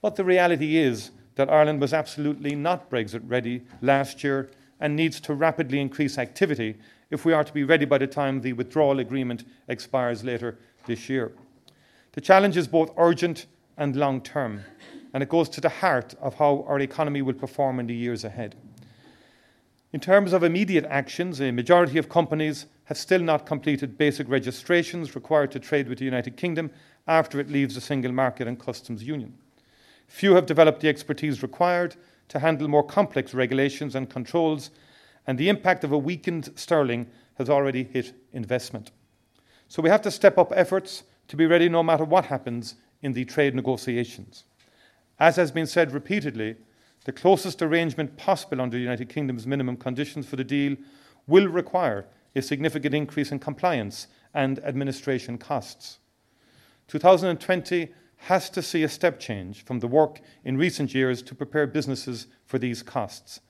but 0.00 0.14
the 0.14 0.22
reality 0.22 0.76
is 0.76 1.10
that 1.34 1.50
Ireland 1.50 1.80
was 1.80 1.92
absolutely 1.92 2.54
not 2.54 2.88
Brexit 2.88 3.22
ready 3.24 3.62
last 3.82 4.22
year 4.22 4.48
and 4.78 4.94
needs 4.94 5.18
to 5.22 5.34
rapidly 5.34 5.80
increase 5.80 6.18
activity 6.18 6.76
if 7.10 7.24
we 7.24 7.32
are 7.32 7.42
to 7.42 7.52
be 7.52 7.64
ready 7.64 7.84
by 7.84 7.98
the 7.98 8.06
time 8.06 8.42
the 8.42 8.52
withdrawal 8.52 9.00
agreement 9.00 9.42
expires 9.66 10.22
later 10.22 10.56
this 10.86 11.08
year. 11.08 11.32
The 12.12 12.20
challenge 12.20 12.56
is 12.56 12.68
both 12.68 12.92
urgent 12.96 13.46
and 13.76 13.96
long 13.96 14.20
term, 14.20 14.60
and 15.12 15.20
it 15.20 15.28
goes 15.28 15.48
to 15.48 15.60
the 15.60 15.68
heart 15.68 16.14
of 16.20 16.36
how 16.36 16.64
our 16.68 16.78
economy 16.78 17.22
will 17.22 17.34
perform 17.34 17.80
in 17.80 17.88
the 17.88 17.94
years 17.96 18.22
ahead. 18.22 18.54
In 19.92 19.98
terms 19.98 20.32
of 20.32 20.44
immediate 20.44 20.84
actions, 20.84 21.40
a 21.40 21.50
majority 21.50 21.98
of 21.98 22.08
companies 22.08 22.66
have 22.84 22.96
still 22.96 23.20
not 23.20 23.46
completed 23.46 23.98
basic 23.98 24.28
registrations 24.28 25.16
required 25.16 25.50
to 25.50 25.58
trade 25.58 25.88
with 25.88 25.98
the 25.98 26.04
United 26.04 26.36
Kingdom 26.36 26.70
after 27.06 27.38
it 27.40 27.50
leaves 27.50 27.74
the 27.74 27.80
single 27.80 28.12
market 28.12 28.48
and 28.48 28.58
customs 28.58 29.02
union. 29.02 29.34
Few 30.06 30.34
have 30.34 30.46
developed 30.46 30.80
the 30.80 30.88
expertise 30.88 31.42
required 31.42 31.96
to 32.28 32.38
handle 32.38 32.68
more 32.68 32.84
complex 32.84 33.34
regulations 33.34 33.94
and 33.94 34.10
controls, 34.10 34.70
and 35.26 35.38
the 35.38 35.48
impact 35.48 35.84
of 35.84 35.92
a 35.92 35.98
weakened 35.98 36.50
sterling 36.54 37.08
has 37.34 37.50
already 37.50 37.84
hit 37.84 38.14
investment. 38.32 38.90
So 39.68 39.82
we 39.82 39.90
have 39.90 40.02
to 40.02 40.10
step 40.10 40.38
up 40.38 40.52
efforts 40.54 41.02
to 41.28 41.36
be 41.36 41.46
ready 41.46 41.68
no 41.68 41.82
matter 41.82 42.04
what 42.04 42.26
happens 42.26 42.76
in 43.02 43.12
the 43.12 43.24
trade 43.24 43.54
negotiations. 43.54 44.44
As 45.18 45.36
has 45.36 45.50
been 45.50 45.66
said 45.66 45.92
repeatedly, 45.92 46.56
the 47.04 47.12
closest 47.12 47.62
arrangement 47.62 48.16
possible 48.16 48.60
under 48.60 48.76
the 48.76 48.82
United 48.82 49.08
Kingdom's 49.08 49.46
minimum 49.46 49.76
conditions 49.76 50.26
for 50.26 50.36
the 50.36 50.44
deal 50.44 50.76
will 51.26 51.48
require 51.48 52.06
a 52.34 52.42
significant 52.42 52.94
increase 52.94 53.32
in 53.32 53.38
compliance 53.38 54.08
and 54.34 54.58
administration 54.60 55.38
costs. 55.38 55.98
2020 56.88 57.88
has 58.16 58.48
to 58.50 58.62
see 58.62 58.82
a 58.82 58.88
step 58.88 59.20
change 59.20 59.64
from 59.64 59.80
the 59.80 59.86
work 59.86 60.20
in 60.44 60.56
recent 60.56 60.94
years 60.94 61.22
to 61.22 61.34
prepare 61.34 61.66
businesses 61.66 62.26
for 62.44 62.58
these 62.58 62.82
costs. 62.82 63.40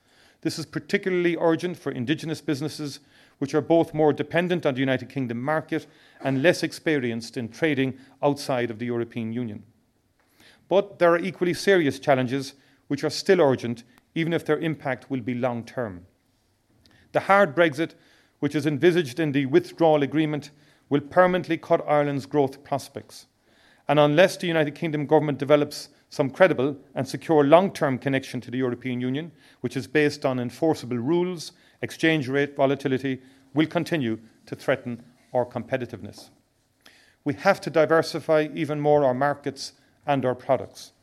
This 0.41 0.59
is 0.59 0.65
particularly 0.65 1.37
urgent 1.39 1.77
for 1.77 1.91
Indigenous 1.91 2.41
businesses 2.41 2.99
which 3.39 3.53
are 3.53 3.61
both 3.61 3.93
more 3.93 4.13
dependent 4.13 4.65
on 4.65 4.73
the 4.73 4.79
United 4.79 5.09
Kingdom 5.09 5.41
market 5.41 5.87
and 6.21 6.41
less 6.41 6.63
experienced 6.63 7.37
in 7.37 7.49
trading 7.49 7.97
outside 8.21 8.71
of 8.71 8.79
the 8.79 8.85
European 8.85 9.31
Union. 9.31 9.63
But 10.69 10.99
there 10.99 11.13
are 11.13 11.19
equally 11.19 11.53
serious 11.53 11.99
challenges 11.99 12.53
which 12.87 13.03
are 13.03 13.09
still 13.09 13.41
urgent, 13.41 13.83
even 14.15 14.33
if 14.33 14.45
their 14.45 14.59
impact 14.59 15.09
will 15.09 15.21
be 15.21 15.33
long 15.33 15.63
term. 15.63 16.05
The 17.11 17.21
hard 17.21 17.55
Brexit, 17.55 17.91
which 18.39 18.55
is 18.55 18.65
envisaged 18.65 19.19
in 19.19 19.31
the 19.31 19.45
withdrawal 19.45 20.03
agreement, 20.03 20.51
will 20.89 21.01
permanently 21.01 21.57
cut 21.57 21.87
Ireland's 21.87 22.25
growth 22.25 22.63
prospects. 22.63 23.25
And 23.87 23.99
unless 23.99 24.37
the 24.37 24.47
United 24.47 24.75
Kingdom 24.75 25.05
government 25.05 25.37
develops 25.37 25.89
some 26.09 26.29
credible 26.29 26.77
and 26.95 27.07
secure 27.07 27.43
long 27.43 27.71
term 27.71 27.97
connection 27.97 28.41
to 28.41 28.51
the 28.51 28.57
European 28.57 29.01
Union, 29.01 29.31
which 29.61 29.75
is 29.75 29.87
based 29.87 30.25
on 30.25 30.39
enforceable 30.39 30.97
rules 30.97 31.51
exchange 31.81 32.27
rate 32.27 32.55
volatility 32.55 33.21
will 33.53 33.67
continue 33.67 34.19
to 34.45 34.55
threaten 34.55 35.03
our 35.33 35.45
competitiveness. 35.45 36.29
We 37.23 37.33
have 37.35 37.59
to 37.61 37.69
diversify 37.69 38.47
even 38.53 38.79
more 38.79 39.03
our 39.03 39.13
markets 39.13 39.73
and 40.05 40.25
our 40.25 40.35
products. 40.35 40.93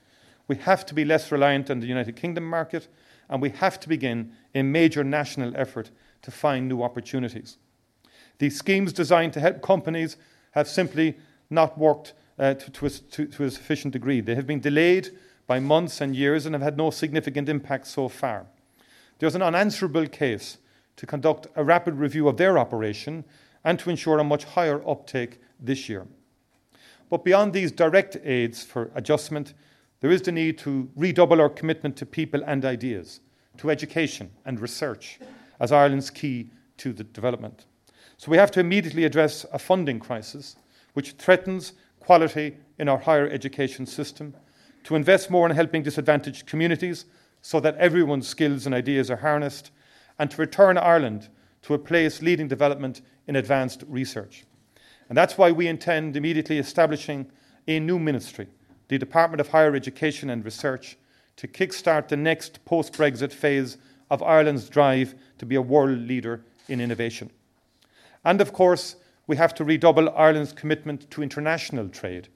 We 0.49 0.57
have 0.57 0.85
to 0.87 0.95
be 0.95 1.05
less 1.05 1.31
reliant 1.31 1.71
on 1.71 1.81
the 1.81 1.87
United 1.87 2.17
Kingdom 2.17 2.49
market, 2.49 2.89
and 3.29 3.41
we 3.41 3.51
have 3.51 3.79
to 3.81 3.89
begin 3.89 4.33
a 4.55 4.63
major 4.63 5.05
national 5.05 5.57
effort 5.57 5.91
to 6.23 6.31
find 6.31 6.69
new 6.69 6.83
opportunities. 6.83 7.59
These 8.39 8.57
schemes 8.57 8.93
designed 8.93 9.33
to 9.35 9.41
help 9.41 9.63
companies 9.63 10.17
have 10.53 10.69
simply 10.69 11.17
not 11.51 11.79
worked 11.79 12.15
uh, 12.39 12.55
to, 12.55 12.71
to, 12.71 12.87
a, 12.87 12.91
to, 12.91 13.27
to 13.27 13.45
a 13.45 13.51
sufficient 13.51 13.93
degree. 13.93 14.21
They 14.21 14.35
have 14.35 14.47
been 14.47 14.61
delayed 14.61 15.11
by 15.47 15.61
months 15.61 16.01
and 16.01 16.17
years 16.17 16.47
and 16.47 16.55
have 16.55 16.63
had 16.63 16.77
no 16.77 16.91
significant 16.91 17.49
impact 17.49 17.87
so 17.87 18.09
far. 18.09 18.47
There's 19.19 19.35
an 19.35 19.43
unanswerable 19.43 20.07
case 20.07 20.59
to 20.97 21.07
conduct 21.07 21.47
a 21.57 21.65
rapid 21.65 21.95
review 21.95 22.29
of 22.29 22.37
their 22.37 22.59
operation 22.59 23.25
and 23.65 23.79
to 23.79 23.91
ensure 23.91 24.19
a 24.19 24.25
much 24.25 24.45
higher 24.45 24.87
uptake 24.89 25.41
this 25.61 25.89
year. 25.89 26.07
But 27.11 27.25
beyond 27.25 27.53
these 27.53 27.73
direct 27.73 28.17
aids 28.25 28.65
for 28.65 28.91
adjustment, 28.95 29.55
there 30.01 30.11
is 30.11 30.23
the 30.23 30.33
need 30.33 30.59
to 30.59 30.91
redouble 30.97 31.41
our 31.41 31.49
commitment 31.49 31.97
to 31.97 32.07
people 32.07 32.43
and 32.47 32.65
ideas, 32.65 33.21
to 33.59 33.71
education 33.71 34.31
and 34.45 34.61
research 34.61 35.19
as 35.61 35.73
Ireland's 35.73 36.11
key 36.11 36.51
to 36.79 36.93
the 36.93 37.05
development. 37.05 37.67
So 38.17 38.31
we 38.31 38.37
have 38.37 38.51
to 38.53 38.61
immediately 38.61 39.05
address 39.05 39.45
a 39.53 39.59
funding 39.59 39.99
crisis 39.99 40.57
which 40.95 41.13
threatens 41.13 41.73
quality 42.01 42.57
in 42.79 42.89
our 42.89 42.99
higher 42.99 43.29
education 43.29 43.87
system, 43.87 44.35
to 44.85 44.95
invest 44.95 45.31
more 45.31 45.49
in 45.49 45.57
helping 45.57 45.83
disadvantaged 45.83 46.47
communities 46.47 47.07
so 47.41 47.61
that 47.61 47.77
everyone's 47.77 48.29
skills 48.29 48.67
and 48.67 48.75
ideas 48.75 49.11
are 49.11 49.17
harnessed, 49.17 49.71
and 50.19 50.31
to 50.31 50.41
return 50.41 50.79
Ireland 50.79 51.29
to 51.63 51.75
a 51.75 51.79
place 51.79 52.23
leading 52.23 52.47
development 52.47 53.01
in 53.27 53.37
advanced 53.37 53.85
research. 53.89 54.45
And 55.09 55.17
that's 55.17 55.37
why 55.37 55.51
we 55.51 55.67
intend 55.67 56.17
immediately 56.17 56.59
establishing 56.59 57.31
a 57.67 57.81
new 57.81 57.99
ministry, 57.99 58.49
the 58.89 58.99
Department 58.99 59.41
of 59.41 59.49
Higher 59.49 59.75
Education 59.75 60.31
and 60.31 60.45
Research, 60.45 60.97
to 61.37 61.49
kickstart 61.49 62.09
the 62.09 62.17
next 62.17 62.65
post 62.65 62.93
Brexit 62.93 63.33
phase 63.33 63.79
of 64.11 64.23
Ireland's 64.23 64.69
drive 64.69 65.15
to 65.39 65.47
be 65.47 65.57
a 65.57 65.63
world 65.63 65.99
leader 65.99 66.45
in 66.69 66.81
innovation. 66.81 67.31
And 68.25 68.41
of 68.41 68.53
course, 68.53 68.97
we 69.27 69.37
have 69.37 69.55
to 69.55 69.65
redouble 69.65 70.11
Ireland's 70.11 70.53
commitment 70.53 71.11
to 71.11 71.23
international 71.23 71.89
trade 71.89 72.29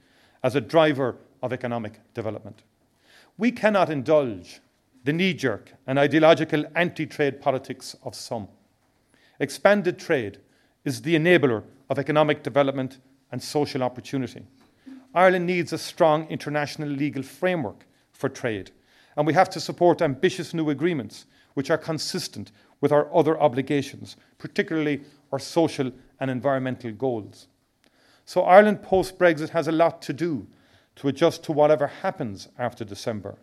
as 0.42 0.54
a 0.54 0.60
driver 0.60 1.16
of 1.42 1.52
economic 1.52 2.00
development. 2.14 2.62
We 3.36 3.52
cannot 3.52 3.90
indulge 3.90 4.60
the 5.04 5.12
knee 5.12 5.34
jerk 5.34 5.72
and 5.86 5.98
ideological 5.98 6.64
anti 6.74 7.06
trade 7.06 7.40
politics 7.40 7.96
of 8.02 8.14
some. 8.14 8.48
Expanded 9.40 9.98
trade 9.98 10.38
is 10.84 11.02
the 11.02 11.14
enabler 11.14 11.62
of 11.88 11.98
economic 11.98 12.42
development 12.42 12.98
and 13.30 13.42
social 13.42 13.82
opportunity. 13.82 14.44
Ireland 15.14 15.46
needs 15.46 15.72
a 15.72 15.78
strong 15.78 16.26
international 16.28 16.88
legal 16.88 17.22
framework 17.22 17.86
for 18.12 18.28
trade, 18.28 18.70
and 19.16 19.26
we 19.26 19.34
have 19.34 19.50
to 19.50 19.60
support 19.60 20.02
ambitious 20.02 20.52
new 20.52 20.70
agreements 20.70 21.26
which 21.54 21.70
are 21.70 21.78
consistent 21.78 22.52
with 22.80 22.92
our 22.92 23.12
other 23.14 23.40
obligations, 23.40 24.16
particularly 24.38 25.02
our 25.32 25.38
social 25.38 25.92
and 26.20 26.30
environmental 26.30 26.92
goals. 26.92 27.48
So, 28.24 28.42
Ireland 28.42 28.82
post 28.82 29.18
Brexit 29.18 29.50
has 29.50 29.68
a 29.68 29.72
lot 29.72 30.02
to 30.02 30.12
do 30.12 30.46
to 30.96 31.08
adjust 31.08 31.44
to 31.44 31.52
whatever 31.52 31.86
happens 31.86 32.48
after 32.58 32.84
December. 32.84 33.38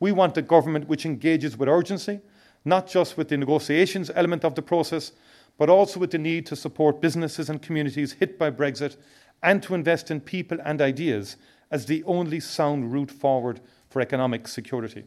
We 0.00 0.12
want 0.12 0.36
a 0.36 0.42
government 0.42 0.88
which 0.88 1.04
engages 1.04 1.56
with 1.56 1.68
urgency, 1.68 2.20
not 2.64 2.88
just 2.88 3.16
with 3.16 3.28
the 3.28 3.36
negotiations 3.36 4.10
element 4.14 4.44
of 4.44 4.54
the 4.54 4.62
process, 4.62 5.12
but 5.58 5.68
also 5.68 6.00
with 6.00 6.10
the 6.10 6.18
need 6.18 6.46
to 6.46 6.56
support 6.56 7.02
businesses 7.02 7.50
and 7.50 7.60
communities 7.60 8.12
hit 8.14 8.38
by 8.38 8.50
Brexit 8.50 8.96
and 9.42 9.62
to 9.62 9.74
invest 9.74 10.10
in 10.10 10.20
people 10.20 10.58
and 10.64 10.80
ideas 10.80 11.36
as 11.70 11.86
the 11.86 12.02
only 12.04 12.40
sound 12.40 12.92
route 12.92 13.10
forward 13.10 13.60
for 13.90 14.00
economic 14.00 14.48
security. 14.48 15.04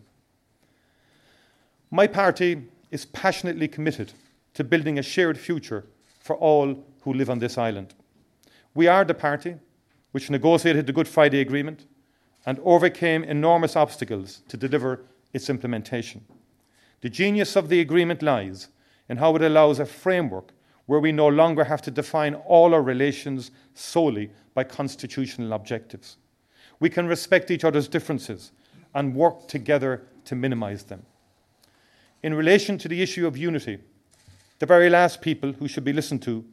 My 1.90 2.08
party 2.08 2.70
is 2.92 3.06
passionately 3.06 3.68
committed 3.68 4.14
to 4.54 4.64
building 4.64 5.00
a 5.00 5.04
shared 5.04 5.38
future 5.38 5.86
for 6.24 6.38
all 6.38 6.84
who 7.02 7.14
live 7.14 7.30
on 7.30 7.40
this 7.40 7.58
island. 7.58 7.94
We 8.74 8.88
are 8.88 9.04
the 9.04 9.14
party 9.14 9.58
which 10.14 10.30
negotiated 10.30 10.88
the 10.88 10.94
Good 10.94 11.08
Friday 11.08 11.42
Agreement 11.42 11.86
and 12.46 12.60
overcame 12.64 13.24
enormous 13.26 13.76
obstacles 13.76 14.42
to 14.48 14.58
deliver 14.58 15.02
its 15.34 15.50
implementation. 15.50 16.24
The 17.02 17.10
genius 17.10 17.58
of 17.58 17.68
the 17.68 17.82
agreement 17.82 18.22
lies 18.22 18.70
in 19.10 19.18
how 19.18 19.36
it 19.36 19.42
allows 19.42 19.80
a 19.80 19.86
framework 19.86 20.54
where 20.86 21.02
we 21.02 21.12
no 21.12 21.28
longer 21.28 21.66
have 21.66 21.82
to 21.82 21.92
define 21.92 22.36
all 22.36 22.74
our 22.74 22.82
relations 22.82 23.52
solely 23.74 24.32
by 24.54 24.64
constitutional 24.64 25.52
objectives. 25.52 26.18
We 26.80 26.90
can 26.90 27.06
respect 27.06 27.52
each 27.52 27.66
other's 27.66 27.90
differences 27.90 28.54
and 28.96 29.16
work 29.16 29.48
together 29.50 30.04
to 30.26 30.36
minimize 30.36 30.84
them. 30.84 31.06
In 32.22 32.34
relation 32.34 32.78
to 32.78 32.88
the 32.88 33.02
issue 33.02 33.28
of 33.28 33.36
unity, 33.36 33.80
the 34.64 34.68
very 34.68 34.90
last 34.90 35.20
people 35.20 35.52
who 35.52 35.68
should 35.68 35.84
be 35.84 35.92
listened 35.92 36.22
to 36.22 36.46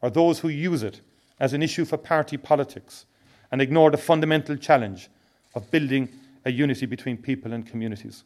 are 0.00 0.08
those 0.08 0.38
who 0.38 0.48
use 0.48 0.82
it 0.82 1.02
as 1.38 1.52
an 1.52 1.62
issue 1.62 1.84
for 1.84 1.98
party 1.98 2.38
politics 2.38 3.04
and 3.52 3.60
ignore 3.60 3.90
the 3.90 3.98
fundamental 3.98 4.56
challenge 4.56 5.10
of 5.54 5.70
building 5.70 6.08
a 6.46 6.50
unity 6.50 6.86
between 6.86 7.18
people 7.18 7.52
and 7.52 7.66
communities. 7.66 8.24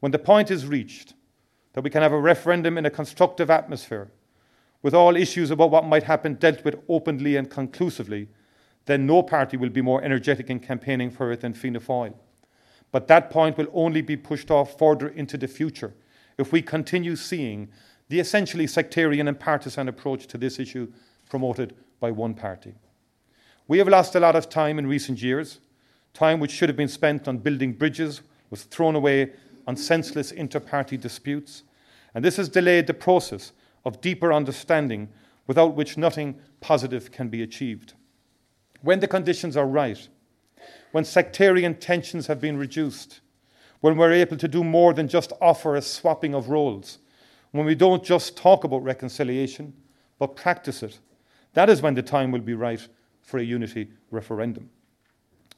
When 0.00 0.12
the 0.12 0.18
point 0.18 0.50
is 0.50 0.66
reached 0.66 1.14
that 1.72 1.80
we 1.80 1.88
can 1.88 2.02
have 2.02 2.12
a 2.12 2.20
referendum 2.20 2.76
in 2.76 2.84
a 2.84 2.90
constructive 2.90 3.48
atmosphere, 3.48 4.10
with 4.82 4.92
all 4.92 5.16
issues 5.16 5.50
about 5.50 5.70
what 5.70 5.86
might 5.86 6.02
happen 6.02 6.34
dealt 6.34 6.62
with 6.66 6.76
openly 6.86 7.36
and 7.36 7.48
conclusively, 7.48 8.28
then 8.84 9.06
no 9.06 9.22
party 9.22 9.56
will 9.56 9.70
be 9.70 9.80
more 9.80 10.04
energetic 10.04 10.50
in 10.50 10.60
campaigning 10.60 11.10
for 11.10 11.32
it 11.32 11.40
than 11.40 11.54
Fianna 11.54 11.80
Fáil. 11.80 12.12
But 12.92 13.08
that 13.08 13.30
point 13.30 13.56
will 13.56 13.68
only 13.72 14.02
be 14.02 14.18
pushed 14.18 14.50
off 14.50 14.78
further 14.78 15.08
into 15.08 15.38
the 15.38 15.48
future 15.48 15.94
if 16.36 16.52
we 16.52 16.60
continue 16.60 17.16
seeing 17.16 17.70
the 18.08 18.20
essentially 18.20 18.66
sectarian 18.66 19.28
and 19.28 19.38
partisan 19.38 19.88
approach 19.88 20.26
to 20.26 20.38
this 20.38 20.58
issue 20.58 20.92
promoted 21.28 21.74
by 22.00 22.10
one 22.10 22.34
party. 22.34 22.74
We 23.66 23.78
have 23.78 23.88
lost 23.88 24.14
a 24.14 24.20
lot 24.20 24.36
of 24.36 24.48
time 24.48 24.78
in 24.78 24.86
recent 24.86 25.22
years. 25.22 25.60
Time 26.12 26.38
which 26.38 26.50
should 26.50 26.68
have 26.68 26.76
been 26.76 26.88
spent 26.88 27.26
on 27.26 27.38
building 27.38 27.72
bridges 27.72 28.20
was 28.50 28.64
thrown 28.64 28.94
away 28.94 29.32
on 29.66 29.76
senseless 29.76 30.32
inter 30.32 30.60
party 30.60 30.96
disputes. 30.96 31.62
And 32.14 32.24
this 32.24 32.36
has 32.36 32.48
delayed 32.48 32.86
the 32.86 32.94
process 32.94 33.52
of 33.84 34.00
deeper 34.00 34.32
understanding 34.32 35.08
without 35.46 35.74
which 35.74 35.96
nothing 35.96 36.38
positive 36.60 37.10
can 37.10 37.28
be 37.28 37.42
achieved. 37.42 37.94
When 38.82 39.00
the 39.00 39.08
conditions 39.08 39.56
are 39.56 39.66
right, 39.66 40.08
when 40.92 41.04
sectarian 41.04 41.74
tensions 41.74 42.26
have 42.26 42.40
been 42.40 42.56
reduced, 42.56 43.20
when 43.80 43.96
we're 43.96 44.12
able 44.12 44.36
to 44.36 44.48
do 44.48 44.62
more 44.62 44.94
than 44.94 45.08
just 45.08 45.32
offer 45.40 45.74
a 45.74 45.82
swapping 45.82 46.34
of 46.34 46.48
roles, 46.48 46.98
when 47.54 47.66
we 47.66 47.76
don't 47.76 48.02
just 48.02 48.36
talk 48.36 48.64
about 48.64 48.82
reconciliation, 48.82 49.72
but 50.18 50.34
practice 50.34 50.82
it, 50.82 50.98
that 51.52 51.70
is 51.70 51.80
when 51.80 51.94
the 51.94 52.02
time 52.02 52.32
will 52.32 52.40
be 52.40 52.52
right 52.52 52.84
for 53.22 53.38
a 53.38 53.44
unity 53.44 53.90
referendum. 54.10 54.68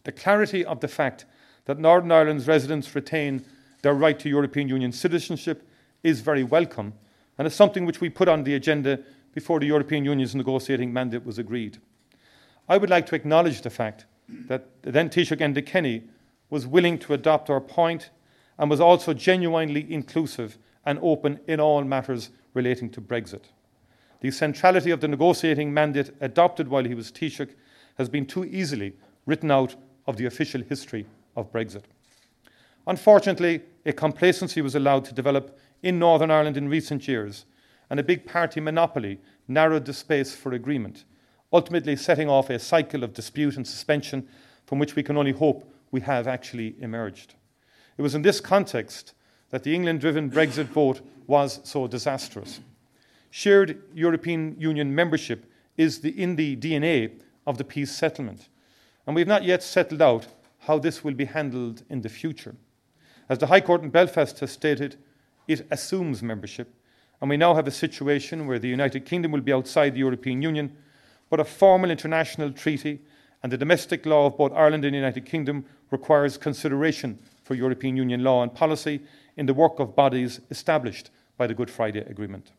The 0.04 0.12
clarity 0.12 0.62
of 0.62 0.80
the 0.80 0.88
fact 0.88 1.24
that 1.64 1.78
Northern 1.78 2.12
Ireland's 2.12 2.46
residents 2.46 2.94
retain 2.94 3.42
their 3.80 3.94
right 3.94 4.18
to 4.18 4.28
European 4.28 4.68
Union 4.68 4.92
citizenship 4.92 5.66
is 6.02 6.20
very 6.20 6.44
welcome 6.44 6.92
and 7.38 7.46
is 7.46 7.54
something 7.54 7.86
which 7.86 8.02
we 8.02 8.10
put 8.10 8.28
on 8.28 8.44
the 8.44 8.56
agenda 8.56 8.98
before 9.32 9.58
the 9.58 9.66
European 9.66 10.04
Union's 10.04 10.34
negotiating 10.34 10.92
mandate 10.92 11.24
was 11.24 11.38
agreed. 11.38 11.78
I 12.68 12.76
would 12.76 12.90
like 12.90 13.06
to 13.06 13.14
acknowledge 13.14 13.62
the 13.62 13.70
fact 13.70 14.04
that 14.48 14.68
then 14.82 15.08
Taoiseach 15.08 15.40
Enda 15.40 15.64
Kenny 15.64 16.02
was 16.50 16.66
willing 16.66 16.98
to 16.98 17.14
adopt 17.14 17.48
our 17.48 17.60
point 17.60 18.10
and 18.58 18.68
was 18.68 18.80
also 18.80 19.14
genuinely 19.14 19.90
inclusive 19.90 20.58
and 20.86 20.98
open 21.02 21.40
in 21.46 21.60
all 21.60 21.84
matters 21.84 22.30
relating 22.54 22.88
to 22.90 23.00
Brexit. 23.00 23.42
The 24.20 24.30
centrality 24.30 24.90
of 24.90 25.00
the 25.00 25.08
negotiating 25.08 25.74
mandate 25.74 26.10
adopted 26.20 26.68
while 26.68 26.84
he 26.84 26.94
was 26.94 27.12
Taoiseach 27.12 27.54
has 27.98 28.08
been 28.08 28.24
too 28.24 28.44
easily 28.44 28.94
written 29.26 29.50
out 29.50 29.74
of 30.06 30.16
the 30.16 30.26
official 30.26 30.62
history 30.62 31.06
of 31.34 31.52
Brexit. 31.52 31.82
Unfortunately, 32.86 33.62
a 33.84 33.92
complacency 33.92 34.62
was 34.62 34.74
allowed 34.74 35.04
to 35.04 35.14
develop 35.14 35.58
in 35.82 35.98
Northern 35.98 36.30
Ireland 36.30 36.56
in 36.56 36.68
recent 36.68 37.06
years, 37.08 37.44
and 37.90 38.00
a 38.00 38.04
big 38.04 38.24
party 38.24 38.60
monopoly 38.60 39.20
narrowed 39.48 39.84
the 39.84 39.92
space 39.92 40.34
for 40.34 40.52
agreement, 40.52 41.04
ultimately 41.52 41.96
setting 41.96 42.28
off 42.28 42.48
a 42.48 42.58
cycle 42.58 43.02
of 43.04 43.12
dispute 43.12 43.56
and 43.56 43.66
suspension 43.66 44.28
from 44.66 44.78
which 44.78 44.96
we 44.96 45.02
can 45.02 45.16
only 45.16 45.32
hope 45.32 45.72
we 45.90 46.00
have 46.00 46.26
actually 46.26 46.76
emerged. 46.80 47.34
It 47.98 48.02
was 48.02 48.14
in 48.14 48.22
this 48.22 48.40
context 48.40 49.14
that 49.50 49.62
the 49.62 49.74
England 49.74 50.00
driven 50.00 50.30
Brexit 50.30 50.66
vote 50.66 51.00
was 51.26 51.60
so 51.64 51.86
disastrous. 51.86 52.60
Shared 53.30 53.82
European 53.94 54.56
Union 54.58 54.94
membership 54.94 55.50
is 55.76 56.00
the, 56.00 56.10
in 56.10 56.36
the 56.36 56.56
DNA 56.56 57.20
of 57.46 57.58
the 57.58 57.64
peace 57.64 57.92
settlement, 57.92 58.48
and 59.06 59.14
we 59.14 59.20
have 59.20 59.28
not 59.28 59.44
yet 59.44 59.62
settled 59.62 60.02
out 60.02 60.26
how 60.60 60.78
this 60.78 61.04
will 61.04 61.14
be 61.14 61.26
handled 61.26 61.82
in 61.90 62.00
the 62.00 62.08
future. 62.08 62.54
As 63.28 63.38
the 63.38 63.46
High 63.46 63.60
Court 63.60 63.82
in 63.82 63.90
Belfast 63.90 64.38
has 64.40 64.52
stated, 64.52 64.96
it 65.46 65.66
assumes 65.70 66.22
membership, 66.22 66.72
and 67.20 67.30
we 67.30 67.36
now 67.36 67.54
have 67.54 67.66
a 67.66 67.72
situation 67.72 68.46
where 68.46 68.58
the 68.58 68.68
United 68.68 69.04
Kingdom 69.04 69.32
will 69.32 69.40
be 69.40 69.52
outside 69.52 69.94
the 69.94 70.00
European 70.00 70.42
Union, 70.42 70.76
but 71.30 71.40
a 71.40 71.44
formal 71.44 71.90
international 71.90 72.52
treaty 72.52 73.00
and 73.42 73.52
the 73.52 73.58
domestic 73.58 74.06
law 74.06 74.26
of 74.26 74.36
both 74.36 74.52
Ireland 74.52 74.84
and 74.84 74.94
the 74.94 74.98
United 74.98 75.24
Kingdom 75.24 75.64
requires 75.90 76.36
consideration 76.36 77.18
for 77.44 77.54
European 77.54 77.96
Union 77.96 78.24
law 78.24 78.42
and 78.42 78.52
policy 78.52 79.02
in 79.36 79.46
the 79.46 79.54
work 79.54 79.78
of 79.78 79.94
bodies 79.94 80.40
established 80.50 81.10
by 81.36 81.46
the 81.46 81.54
Good 81.54 81.70
Friday 81.70 82.00
Agreement. 82.00 82.52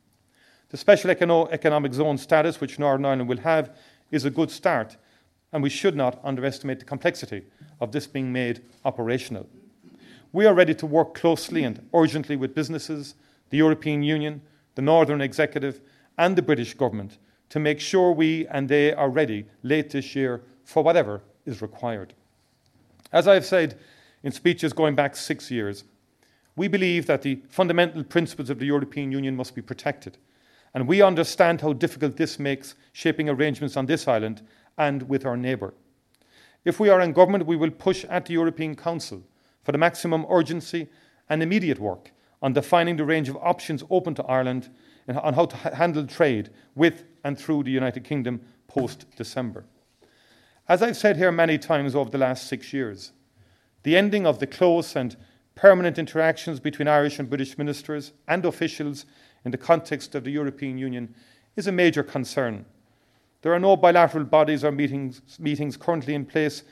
The 0.70 0.78
special 0.78 1.10
economic 1.10 1.94
zone 1.94 2.18
status 2.18 2.60
which 2.60 2.78
Northern 2.78 3.06
Ireland 3.06 3.30
will 3.30 3.38
have 3.38 3.76
is 4.12 4.26
a 4.26 4.30
good 4.30 4.52
start, 4.52 4.98
and 5.52 5.64
we 5.64 5.70
should 5.70 5.96
not 5.96 6.20
underestimate 6.24 6.80
the 6.80 6.86
complexity 6.86 7.46
of 7.80 7.92
this 7.92 8.06
being 8.06 8.32
made 8.32 8.62
operational. 8.86 9.48
We 10.34 10.46
are 10.46 10.54
ready 10.54 10.76
to 10.76 10.86
work 10.86 11.14
closely 11.14 11.64
and 11.64 11.88
urgently 11.94 12.36
with 12.36 12.54
businesses, 12.54 13.16
the 13.50 13.58
European 13.58 14.04
Union, 14.04 14.42
the 14.76 14.82
Northern 14.82 15.22
Executive, 15.22 15.80
and 16.18 16.36
the 16.36 16.42
British 16.42 16.74
Government 16.74 17.18
to 17.50 17.60
make 17.60 17.80
sure 17.80 18.12
we 18.12 18.46
and 18.48 18.68
they 18.68 18.94
are 18.94 19.10
ready 19.10 19.46
late 19.64 19.90
this 19.90 20.16
year 20.16 20.42
for 20.66 20.84
whatever 20.84 21.22
is 21.46 21.62
required. 21.62 22.14
As 23.14 23.28
I 23.28 23.36
have 23.36 23.46
said 23.46 23.80
in 24.22 24.34
speeches 24.34 24.74
going 24.74 24.96
back 24.96 25.16
six 25.16 25.50
years, 25.50 25.86
we 26.58 26.68
believe 26.68 27.06
that 27.06 27.22
the 27.22 27.42
fundamental 27.48 28.04
principles 28.04 28.50
of 28.50 28.60
the 28.60 28.66
European 28.66 29.12
Union 29.14 29.36
must 29.36 29.56
be 29.56 29.62
protected 29.62 30.18
and 30.74 30.88
we 30.88 31.02
understand 31.02 31.62
how 31.62 31.74
difficult 31.74 32.18
this 32.18 32.38
makes 32.38 32.76
shaping 32.92 33.30
arrangements 33.30 33.76
on 33.76 33.86
this 33.86 34.08
island 34.08 34.42
and 34.78 35.10
with 35.10 35.26
our 35.26 35.36
neighbour. 35.36 35.74
If 36.66 36.80
we 36.80 36.90
are 36.90 37.02
in 37.02 37.14
government, 37.14 37.46
we 37.48 37.56
will 37.56 37.72
push 37.72 38.06
at 38.06 38.26
the 38.26 38.34
European 38.34 38.76
Council 38.76 39.24
for 39.64 39.72
the 39.72 39.80
maximum 39.80 40.26
urgency 40.30 40.88
and 41.30 41.42
immediate 41.42 41.80
work 41.80 42.12
on 42.42 42.54
defining 42.54 42.98
the 42.98 43.06
range 43.06 43.30
of 43.30 43.38
options 43.38 43.84
open 43.90 44.14
to 44.16 44.24
Ireland 44.26 44.70
and 45.08 45.18
on 45.18 45.34
how 45.34 45.46
to 45.46 45.56
handle 45.56 46.06
trade 46.06 46.52
with 46.76 47.06
and 47.24 47.40
through 47.40 47.64
the 47.64 47.72
United 47.72 48.04
Kingdom 48.04 48.42
post 48.68 49.06
December. 49.16 49.66
As 50.68 50.84
I've 50.84 50.98
said 50.98 51.18
here 51.18 51.32
many 51.32 51.58
times 51.58 51.96
over 51.96 52.10
the 52.10 52.18
last 52.18 52.48
six 52.48 52.72
years, 52.74 53.14
the 53.84 53.98
ending 53.98 54.28
of 54.28 54.40
the 54.40 54.48
close 54.48 54.96
and 54.96 55.16
permanent 55.58 55.98
interactions 55.98 56.60
between 56.60 56.88
Irish 56.88 57.20
and 57.20 57.28
British 57.28 57.58
ministers 57.58 58.14
and 58.28 58.46
officials 58.46 59.06
in 59.44 59.52
the 59.52 59.58
context 59.58 60.14
of 60.16 60.24
the 60.24 60.32
European 60.32 60.78
Union 60.78 61.14
is 61.56 61.68
a 61.68 61.72
major 61.72 62.04
concern. 62.04 62.64
There 63.42 63.54
are 63.54 63.60
no 63.60 63.76
bilateral 63.76 64.24
bodies 64.24 64.64
or 64.64 64.72
meetings, 64.72 65.22
meetings 65.40 65.76
currently 65.76 66.14
in 66.14 66.26
place 66.26 66.64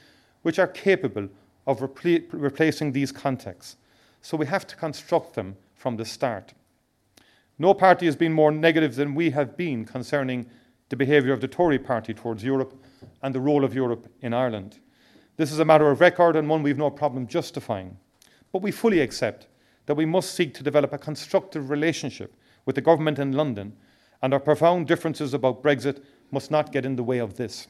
which 0.44 0.60
are 0.60 0.68
capable 0.68 1.28
of 1.66 1.80
repl- 1.80 2.26
replacing 2.32 2.92
these 2.92 3.12
contacts. 3.12 3.78
So 4.22 4.38
we 4.38 4.46
have 4.46 4.68
to 4.68 4.76
construct 4.76 5.34
them 5.34 5.58
from 5.74 5.98
the 5.98 6.06
start. 6.06 6.54
No 7.58 7.74
party 7.74 8.06
has 8.06 8.16
been 8.16 8.34
more 8.34 8.52
negative 8.52 8.96
than 8.96 9.16
we 9.16 9.32
have 9.32 9.58
been 9.58 9.86
concerning 9.86 10.46
the 10.90 10.96
behaviour 10.96 11.34
of 11.34 11.42
the 11.42 11.48
Tory 11.48 11.80
party 11.80 12.14
towards 12.14 12.44
Europe 12.44 12.80
and 13.24 13.34
the 13.34 13.40
role 13.40 13.64
of 13.64 13.74
Europe 13.74 14.08
in 14.22 14.34
Ireland. 14.34 14.78
This 15.38 15.52
is 15.52 15.58
a 15.58 15.66
matter 15.66 15.90
of 15.90 16.02
record 16.02 16.36
and 16.36 16.48
one 16.48 16.62
we've 16.62 16.78
no 16.78 16.92
problem 16.92 17.26
justifying. 17.26 17.98
But 18.56 18.62
we 18.62 18.72
fully 18.72 19.02
accept 19.02 19.48
that 19.86 19.96
we 19.96 20.06
must 20.06 20.34
seek 20.34 20.54
to 20.54 20.64
develop 20.64 20.94
a 20.94 20.98
constructive 20.98 21.70
relationship 21.70 22.34
with 22.66 22.76
the 22.76 22.82
government 22.82 23.20
in 23.20 23.34
London, 23.34 23.76
and 24.22 24.34
our 24.34 24.40
profound 24.40 24.88
differences 24.88 25.34
about 25.34 25.62
Brexit 25.62 26.02
must 26.32 26.52
not 26.52 26.72
get 26.72 26.86
in 26.86 26.96
the 26.96 27.04
way 27.04 27.18
of 27.18 27.36
this. 27.36 27.68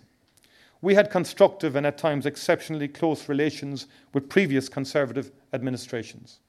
We 0.83 0.93
had 0.93 1.09
constructive 1.09 1.75
and 1.75 1.87
at 1.87 1.97
times 1.97 2.27
exceptionally 2.27 2.87
close 2.87 3.27
relations 3.27 3.87
with 4.13 4.29
previous 4.29 4.69
Conservative 4.69 5.31
administrations. 5.53 6.39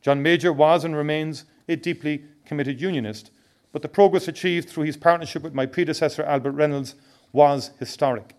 John 0.00 0.22
Major 0.22 0.52
was 0.52 0.84
and 0.84 0.94
remains 0.94 1.44
a 1.68 1.74
deeply 1.74 2.24
committed 2.46 2.80
unionist, 2.80 3.32
but 3.72 3.82
the 3.82 3.88
progress 3.88 4.28
achieved 4.28 4.68
through 4.68 4.84
his 4.84 4.96
partnership 4.96 5.42
with 5.42 5.54
my 5.54 5.66
predecessor 5.66 6.22
Albert 6.22 6.52
Reynolds 6.52 6.94
was 7.32 7.72
historic. 7.80 8.36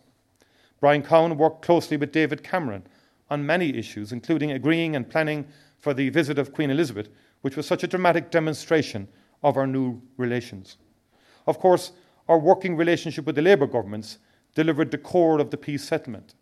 Brian 0.79 1.03
Cowen 1.03 1.35
worked 1.35 1.65
closely 1.65 1.97
with 1.97 2.13
David 2.13 2.43
Cameron 2.43 2.83
on 3.33 3.45
many 3.45 3.75
issues, 3.75 4.11
including 4.11 4.51
agreeing 4.51 4.95
and 4.95 5.09
planning 5.09 5.45
for 5.79 5.93
the 5.93 6.09
visit 6.09 6.37
of 6.37 6.53
Queen 6.53 6.69
Elizabeth, 6.69 7.09
which 7.41 7.57
was 7.57 7.65
such 7.65 7.83
a 7.83 7.87
dramatic 7.87 8.29
demonstration 8.29 9.07
of 9.41 9.57
our 9.57 9.65
new 9.65 9.99
relations. 10.17 10.77
Of 11.47 11.57
course, 11.57 11.91
our 12.29 12.37
working 12.37 12.77
relationship 12.77 13.25
with 13.25 13.35
the 13.35 13.41
Labour 13.41 13.65
governments 13.65 14.19
delivered 14.53 14.91
the 14.91 14.99
core 14.99 15.39
of 15.39 15.49
the 15.49 15.57
peace 15.57 15.83
settlement. 15.83 16.35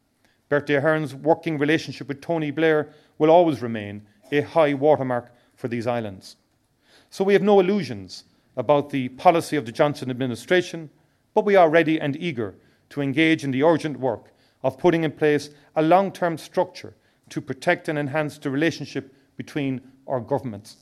Bertie 0.50 0.76
Ahern's 0.76 1.16
working 1.16 1.58
relationship 1.58 2.10
with 2.10 2.20
Tony 2.20 2.52
Blair 2.52 2.90
will 3.18 3.32
always 3.32 3.62
remain 3.62 4.06
a 4.32 4.42
high 4.42 4.74
watermark 4.74 5.32
for 5.56 5.70
these 5.70 5.88
islands. 5.88 6.36
So 7.10 7.24
we 7.24 7.34
have 7.34 7.42
no 7.42 7.62
illusions 7.62 8.26
about 8.58 8.90
the 8.90 9.10
policy 9.10 9.56
of 9.56 9.66
the 9.66 9.72
Johnson 9.72 10.12
administration, 10.12 10.90
but 11.34 11.46
we 11.46 11.56
are 11.56 11.70
ready 11.70 12.00
and 12.02 12.18
eager 12.18 12.54
to 12.90 13.02
engage 13.02 13.46
in 13.46 13.52
the 13.52 13.64
urgent 13.64 13.98
work 13.98 14.34
of 14.64 14.78
putting 14.78 15.04
in 15.04 15.12
place 15.12 15.50
a 15.76 15.82
long 15.82 16.12
term 16.12 16.38
structure 16.38 16.94
to 17.30 17.42
protect 17.42 17.88
and 17.88 17.98
enhance 17.98 18.38
the 18.38 18.50
relationship 18.50 19.14
between 19.38 19.82
our 20.08 20.20
governments. 20.20 20.78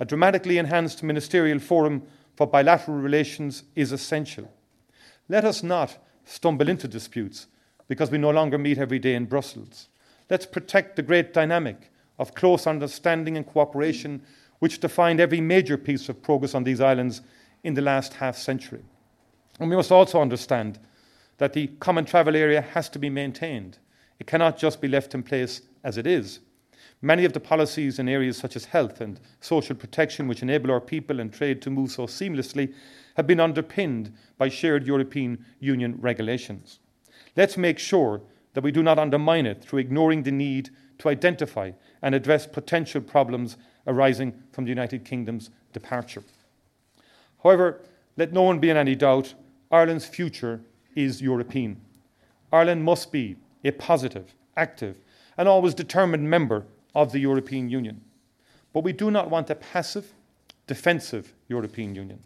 A 0.00 0.04
dramatically 0.04 0.58
enhanced 0.58 1.02
ministerial 1.02 1.58
forum 1.58 2.02
for 2.36 2.46
bilateral 2.46 2.96
relations 2.96 3.64
is 3.74 3.92
essential. 3.92 4.50
Let 5.28 5.44
us 5.44 5.62
not 5.62 5.98
stumble 6.24 6.68
into 6.68 6.88
disputes 6.88 7.46
because 7.88 8.10
we 8.10 8.18
no 8.18 8.30
longer 8.30 8.58
meet 8.58 8.78
every 8.78 8.98
day 8.98 9.14
in 9.14 9.26
Brussels. 9.26 9.88
Let's 10.30 10.46
protect 10.46 10.96
the 10.96 11.02
great 11.02 11.34
dynamic 11.34 11.90
of 12.18 12.34
close 12.34 12.66
understanding 12.66 13.36
and 13.36 13.46
cooperation 13.46 14.22
which 14.60 14.80
defined 14.80 15.20
every 15.20 15.40
major 15.40 15.76
piece 15.76 16.08
of 16.08 16.22
progress 16.22 16.54
on 16.54 16.64
these 16.64 16.80
islands 16.80 17.20
in 17.64 17.74
the 17.74 17.82
last 17.82 18.14
half 18.14 18.36
century. 18.36 18.82
And 19.58 19.68
we 19.68 19.76
must 19.76 19.92
also 19.92 20.20
understand 20.20 20.78
that 21.42 21.54
the 21.54 21.66
common 21.80 22.04
travel 22.04 22.36
area 22.36 22.60
has 22.60 22.88
to 22.88 23.00
be 23.00 23.10
maintained. 23.10 23.76
It 24.20 24.28
cannot 24.28 24.56
just 24.56 24.80
be 24.80 24.86
left 24.86 25.12
in 25.12 25.24
place 25.24 25.62
as 25.82 25.98
it 25.98 26.06
is. 26.06 26.38
Many 27.00 27.24
of 27.24 27.32
the 27.32 27.40
policies 27.40 27.98
in 27.98 28.08
areas 28.08 28.36
such 28.36 28.54
as 28.54 28.66
health 28.66 29.00
and 29.00 29.18
social 29.40 29.74
protection, 29.74 30.28
which 30.28 30.42
enable 30.42 30.70
our 30.70 30.80
people 30.80 31.18
and 31.18 31.32
trade 31.32 31.60
to 31.62 31.68
move 31.68 31.90
so 31.90 32.06
seamlessly, 32.06 32.72
have 33.16 33.26
been 33.26 33.40
underpinned 33.40 34.14
by 34.38 34.48
shared 34.48 34.86
European 34.86 35.44
Union 35.58 35.98
regulations. 36.00 36.78
Let's 37.36 37.56
make 37.56 37.80
sure 37.80 38.22
that 38.54 38.62
we 38.62 38.70
do 38.70 38.84
not 38.84 39.00
undermine 39.00 39.46
it 39.46 39.64
through 39.64 39.80
ignoring 39.80 40.22
the 40.22 40.30
need 40.30 40.70
to 40.98 41.08
identify 41.08 41.72
and 42.02 42.14
address 42.14 42.46
potential 42.46 43.00
problems 43.00 43.56
arising 43.88 44.32
from 44.52 44.62
the 44.62 44.70
United 44.70 45.04
Kingdom's 45.04 45.50
departure. 45.72 46.22
However, 47.42 47.80
let 48.16 48.32
no 48.32 48.42
one 48.42 48.60
be 48.60 48.70
in 48.70 48.76
any 48.76 48.94
doubt 48.94 49.34
Ireland's 49.72 50.06
future 50.06 50.60
is 50.94 51.22
European. 51.22 51.80
Ireland 52.52 52.84
must 52.84 53.12
be 53.12 53.36
a 53.64 53.70
positive, 53.70 54.34
active, 54.56 54.98
and 55.36 55.48
always 55.48 55.74
determined 55.74 56.28
member 56.28 56.64
of 56.94 57.12
the 57.12 57.20
European 57.20 57.70
Union. 57.70 58.00
But 58.72 58.84
we 58.84 58.92
do 58.92 59.10
not 59.10 59.30
want 59.30 59.50
a 59.50 59.54
passive, 59.54 60.12
defensive 60.66 61.32
European 61.48 61.94
Union. 61.94 62.20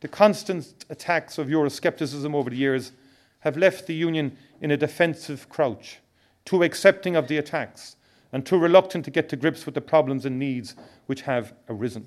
The 0.00 0.08
constant 0.08 0.84
attacks 0.88 1.38
of 1.38 1.48
Euroscepticism 1.48 2.34
over 2.34 2.50
the 2.50 2.56
years 2.56 2.92
have 3.40 3.56
left 3.56 3.86
the 3.86 3.94
Union 3.94 4.36
in 4.60 4.70
a 4.70 4.76
defensive 4.76 5.48
crouch, 5.48 5.98
too 6.44 6.62
accepting 6.62 7.16
of 7.16 7.28
the 7.28 7.36
attacks 7.36 7.96
and 8.32 8.46
too 8.46 8.58
reluctant 8.58 9.04
to 9.04 9.10
get 9.10 9.28
to 9.28 9.36
grips 9.36 9.66
with 9.66 9.74
the 9.74 9.80
problems 9.80 10.24
and 10.24 10.38
needs 10.38 10.74
which 11.06 11.22
have 11.22 11.52
arisen. 11.68 12.06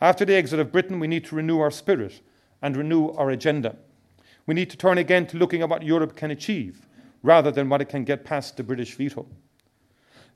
After 0.00 0.24
the 0.24 0.34
exit 0.34 0.60
of 0.60 0.72
Britain, 0.72 1.00
we 1.00 1.06
need 1.06 1.24
to 1.26 1.36
renew 1.36 1.60
our 1.60 1.70
spirit 1.70 2.20
and 2.60 2.76
renew 2.76 3.10
our 3.10 3.30
agenda. 3.30 3.76
We 4.46 4.54
need 4.54 4.70
to 4.70 4.76
turn 4.76 4.98
again 4.98 5.26
to 5.28 5.36
looking 5.36 5.62
at 5.62 5.68
what 5.68 5.82
Europe 5.82 6.16
can 6.16 6.30
achieve 6.30 6.86
rather 7.22 7.50
than 7.50 7.68
what 7.68 7.80
it 7.80 7.88
can 7.88 8.04
get 8.04 8.24
past 8.24 8.56
the 8.56 8.62
British 8.62 8.94
veto. 8.94 9.26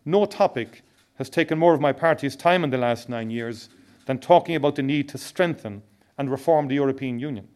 No 0.05 0.25
topic 0.25 0.83
has 1.17 1.29
taken 1.29 1.59
more 1.59 1.75
of 1.75 1.81
my 1.81 1.93
party's 1.93 2.37
time 2.37 2.63
in 2.63 2.71
the 2.71 2.79
last 2.79 3.09
nine 3.09 3.31
years 3.31 3.69
than 4.07 4.19
talking 4.19 4.55
about 4.55 4.77
the 4.77 4.83
need 4.83 5.09
to 5.09 5.19
strengthen 5.19 5.83
and 6.17 6.31
reform 6.31 6.69
the 6.69 6.77
European 6.77 7.19
Union. 7.19 7.49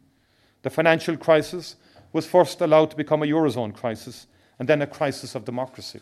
The 0.62 0.70
financial 0.70 1.16
crisis 1.16 1.76
was 2.12 2.26
first 2.26 2.60
allowed 2.60 2.90
to 2.90 2.96
become 2.96 3.22
a 3.22 3.26
Eurozone 3.26 3.72
crisis 3.72 4.26
and 4.58 4.68
then 4.68 4.82
a 4.82 4.86
crisis 4.86 5.34
of 5.34 5.44
democracy. 5.44 6.00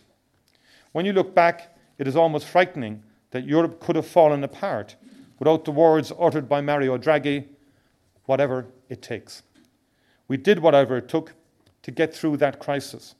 When 0.92 1.04
you 1.04 1.12
look 1.12 1.34
back, 1.34 1.76
it 1.98 2.08
is 2.08 2.16
almost 2.16 2.46
frightening 2.46 3.02
that 3.30 3.44
Europe 3.44 3.80
could 3.80 3.96
have 3.96 4.06
fallen 4.06 4.42
apart 4.42 4.96
without 5.38 5.64
the 5.64 5.70
words 5.70 6.12
uttered 6.18 6.48
by 6.48 6.60
Mario 6.60 6.96
Draghi 6.96 7.44
whatever 8.24 8.66
it 8.88 9.00
takes. 9.00 9.42
We 10.28 10.36
did 10.36 10.58
whatever 10.58 10.98
it 10.98 11.08
took 11.08 11.34
to 11.82 11.90
get 11.90 12.14
through 12.14 12.36
that 12.36 12.60
crisis, 12.60 13.14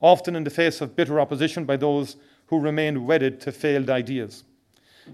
often 0.00 0.36
in 0.36 0.44
the 0.44 0.50
face 0.50 0.80
of 0.80 0.96
bitter 0.96 1.20
opposition 1.20 1.64
by 1.64 1.76
those 1.76 2.16
who 2.46 2.60
remained 2.60 3.06
wedded 3.06 3.40
to 3.40 3.52
failed 3.52 3.90
ideas. 3.90 4.44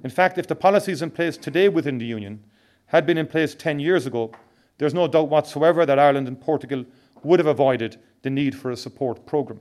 In 0.05 0.11
fact, 0.11 0.39
if 0.39 0.47
the 0.47 0.55
policies 0.55 1.03
in 1.03 1.11
place 1.11 1.37
today 1.37 1.69
within 1.69 1.99
the 1.99 2.07
Union 2.07 2.45
had 2.87 3.07
been 3.07 3.19
in 3.19 3.27
place 3.27 3.55
10 3.55 3.81
years 3.81 4.07
ago, 4.07 4.33
there's 4.79 4.95
no 4.95 5.09
doubt 5.09 5.29
whatsoever 5.29 5.87
that 5.87 5.99
Ireland 5.99 6.29
and 6.29 6.41
Portugal 6.41 6.85
would 7.23 7.39
have 7.39 7.47
avoided 7.47 7.99
the 8.23 8.31
need 8.31 8.55
for 8.55 8.71
a 8.71 8.77
support 8.77 9.27
programme. 9.27 9.61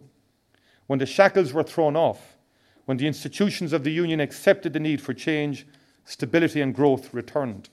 When 0.87 0.99
the 0.99 1.05
shackles 1.05 1.53
were 1.53 1.63
thrown 1.63 1.95
off, 1.95 2.37
when 2.85 2.97
the 2.97 3.07
institutions 3.07 3.73
of 3.73 3.83
the 3.83 3.91
Union 3.91 4.19
accepted 4.19 4.73
the 4.73 4.79
need 4.79 5.01
for 5.01 5.13
change, 5.13 5.67
stability 6.05 6.61
and 6.61 6.73
growth 6.73 7.13
returned. 7.13 7.69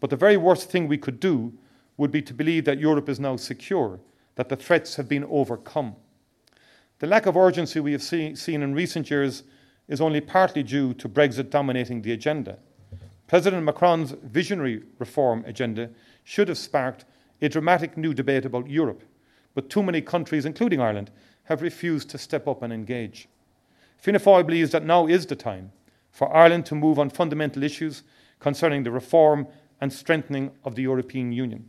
But 0.00 0.10
the 0.10 0.16
very 0.16 0.36
worst 0.36 0.70
thing 0.70 0.88
we 0.88 0.98
could 0.98 1.20
do 1.20 1.52
would 1.96 2.10
be 2.10 2.22
to 2.22 2.34
believe 2.34 2.64
that 2.64 2.78
Europe 2.78 3.08
is 3.08 3.20
now 3.20 3.36
secure, 3.36 4.00
that 4.34 4.48
the 4.48 4.56
threats 4.56 4.96
have 4.96 5.08
been 5.08 5.24
overcome. 5.24 5.94
The 6.98 7.06
lack 7.06 7.26
of 7.26 7.36
urgency 7.36 7.80
we 7.80 7.92
have 7.92 8.02
see, 8.02 8.34
seen 8.34 8.62
in 8.62 8.74
recent 8.74 9.10
years 9.10 9.42
is 9.88 10.00
only 10.00 10.20
partly 10.20 10.62
due 10.62 10.94
to 10.94 11.08
Brexit 11.08 11.50
dominating 11.50 12.02
the 12.02 12.12
agenda. 12.12 12.58
President 13.26 13.64
Macron's 13.64 14.12
visionary 14.22 14.82
reform 14.98 15.44
agenda 15.46 15.90
should 16.24 16.48
have 16.48 16.58
sparked 16.58 17.04
a 17.40 17.48
dramatic 17.48 17.96
new 17.96 18.14
debate 18.14 18.44
about 18.44 18.70
Europe, 18.70 19.02
but 19.54 19.68
too 19.68 19.82
many 19.82 20.00
countries, 20.00 20.44
including 20.44 20.80
Ireland, 20.80 21.10
have 21.44 21.62
refused 21.62 22.08
to 22.10 22.18
step 22.18 22.46
up 22.46 22.62
and 22.62 22.72
engage. 22.72 23.28
Fianna 23.96 24.20
Fáil 24.20 24.46
believes 24.46 24.70
that 24.72 24.84
now 24.84 25.06
is 25.06 25.26
the 25.26 25.36
time 25.36 25.72
for 26.10 26.34
Ireland 26.34 26.66
to 26.66 26.74
move 26.74 26.98
on 26.98 27.10
fundamental 27.10 27.62
issues 27.62 28.02
concerning 28.38 28.82
the 28.82 28.90
reform 28.90 29.46
and 29.80 29.92
strengthening 29.92 30.52
of 30.64 30.74
the 30.74 30.82
European 30.82 31.32
Union. 31.32 31.68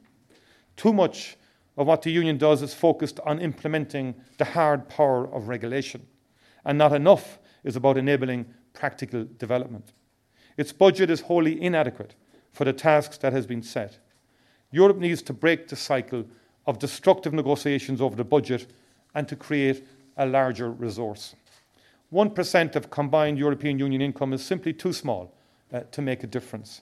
Too 0.78 0.94
much 0.94 1.38
of 1.78 1.88
what 1.88 2.02
the 2.02 2.12
Union 2.12 2.38
does 2.38 2.62
is 2.62 2.74
focused 2.74 3.20
on 3.26 3.40
implementing 3.40 4.16
the 4.38 4.46
hard 4.46 4.88
power 4.90 5.34
of 5.34 5.48
regulation, 5.48 6.06
and 6.66 6.78
not 6.78 6.94
enough 6.94 7.40
is 7.64 7.76
about 7.76 7.98
enabling 7.98 8.46
practical 8.74 9.26
development. 9.38 9.94
Its 10.58 10.72
budget 10.72 11.10
is 11.10 11.22
wholly 11.22 11.62
inadequate 11.62 12.16
for 12.52 12.66
the 12.66 12.74
tasks 12.74 13.18
that 13.18 13.34
has 13.34 13.48
been 13.48 13.64
set. 13.64 13.98
Europe 14.72 14.98
needs 14.98 15.22
to 15.24 15.34
break 15.34 15.68
the 15.68 15.76
cycle 15.76 16.26
of 16.66 16.80
destructive 16.80 17.34
negotiations 17.34 18.02
over 18.02 18.16
the 18.16 18.24
budget 18.24 18.68
and 19.16 19.28
to 19.28 19.36
create 19.36 19.86
a 20.18 20.26
larger 20.26 20.72
resource. 20.72 21.36
1% 22.12 22.76
of 22.76 22.90
combined 22.92 23.40
European 23.40 23.80
Union 23.80 24.02
income 24.02 24.34
is 24.34 24.46
simply 24.46 24.74
too 24.74 24.94
small 24.94 25.34
uh, 25.72 25.82
to 25.92 26.02
make 26.02 26.24
a 26.24 26.28
difference. 26.28 26.82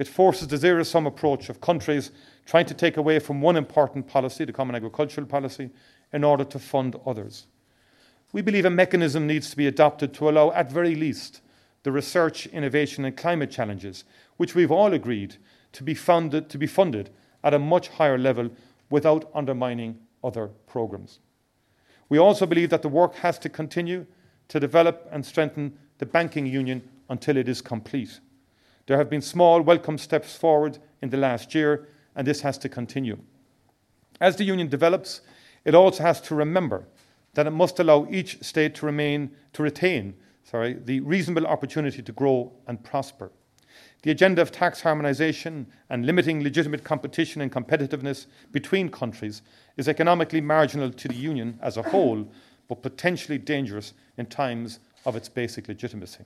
It 0.00 0.08
forces 0.08 0.48
the 0.48 0.56
zero 0.56 0.82
sum 0.82 1.06
approach 1.06 1.50
of 1.50 1.60
countries 1.60 2.10
trying 2.46 2.64
to 2.64 2.74
take 2.74 2.96
away 2.96 3.18
from 3.18 3.42
one 3.42 3.54
important 3.54 4.06
policy, 4.06 4.46
the 4.46 4.52
common 4.52 4.74
agricultural 4.74 5.26
policy, 5.26 5.68
in 6.14 6.24
order 6.24 6.42
to 6.42 6.58
fund 6.58 6.96
others. 7.04 7.46
We 8.32 8.40
believe 8.40 8.64
a 8.64 8.70
mechanism 8.70 9.26
needs 9.26 9.50
to 9.50 9.58
be 9.58 9.66
adopted 9.66 10.14
to 10.14 10.30
allow, 10.30 10.52
at 10.52 10.72
very 10.72 10.94
least, 10.94 11.42
the 11.82 11.92
research, 11.92 12.46
innovation, 12.46 13.04
and 13.04 13.14
climate 13.14 13.50
challenges, 13.50 14.04
which 14.38 14.54
we've 14.54 14.70
all 14.70 14.94
agreed 14.94 15.36
to 15.72 15.82
be 15.82 15.92
funded, 15.92 16.48
to 16.48 16.56
be 16.56 16.66
funded 16.66 17.10
at 17.44 17.52
a 17.52 17.58
much 17.58 17.88
higher 17.88 18.16
level 18.16 18.48
without 18.88 19.30
undermining 19.34 19.98
other 20.24 20.48
programs. 20.66 21.18
We 22.08 22.16
also 22.16 22.46
believe 22.46 22.70
that 22.70 22.80
the 22.80 22.88
work 22.88 23.16
has 23.16 23.38
to 23.40 23.50
continue 23.50 24.06
to 24.48 24.58
develop 24.58 25.06
and 25.12 25.26
strengthen 25.26 25.76
the 25.98 26.06
banking 26.06 26.46
union 26.46 26.88
until 27.10 27.36
it 27.36 27.50
is 27.50 27.60
complete. 27.60 28.18
There 28.90 28.98
have 28.98 29.08
been 29.08 29.22
small, 29.22 29.62
welcome 29.62 29.98
steps 29.98 30.34
forward 30.34 30.78
in 31.00 31.10
the 31.10 31.16
last 31.16 31.54
year, 31.54 31.86
and 32.16 32.26
this 32.26 32.40
has 32.40 32.58
to 32.58 32.68
continue. 32.68 33.18
As 34.20 34.34
the 34.34 34.42
union 34.42 34.66
develops, 34.66 35.20
it 35.64 35.76
also 35.76 36.02
has 36.02 36.20
to 36.22 36.34
remember 36.34 36.88
that 37.34 37.46
it 37.46 37.52
must 37.52 37.78
allow 37.78 38.08
each 38.10 38.42
state 38.42 38.74
to 38.74 38.86
remain 38.86 39.30
to 39.52 39.62
retain 39.62 40.14
sorry, 40.42 40.72
the 40.72 40.98
reasonable 40.98 41.46
opportunity 41.46 42.02
to 42.02 42.10
grow 42.10 42.50
and 42.66 42.82
prosper. 42.82 43.30
The 44.02 44.10
agenda 44.10 44.42
of 44.42 44.50
tax 44.50 44.82
harmonisation 44.82 45.66
and 45.88 46.04
limiting 46.04 46.42
legitimate 46.42 46.82
competition 46.82 47.42
and 47.42 47.52
competitiveness 47.52 48.26
between 48.50 48.88
countries 48.88 49.42
is 49.76 49.86
economically 49.86 50.40
marginal 50.40 50.90
to 50.90 51.06
the 51.06 51.14
Union 51.14 51.60
as 51.62 51.76
a 51.76 51.82
whole, 51.82 52.28
but 52.66 52.82
potentially 52.82 53.38
dangerous 53.38 53.92
in 54.18 54.26
times 54.26 54.80
of 55.06 55.14
its 55.14 55.28
basic 55.28 55.68
legitimacy. 55.68 56.24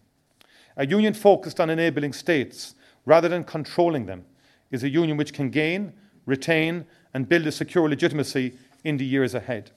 A 0.76 0.86
union 0.86 1.14
focused 1.14 1.60
on 1.60 1.70
enabling 1.70 2.12
states 2.12 2.74
rather 3.06 3.28
than 3.28 3.44
controlling 3.44 4.06
them 4.06 4.24
is 4.70 4.82
a 4.82 4.88
union 4.88 5.16
which 5.16 5.32
can 5.32 5.50
gain, 5.50 5.92
retain, 6.26 6.84
and 7.12 7.28
build 7.28 7.46
a 7.46 7.52
secure 7.52 7.88
legitimacy 7.88 8.56
in 8.82 8.96
the 8.96 9.04
years 9.04 9.34
ahead. 9.34 9.70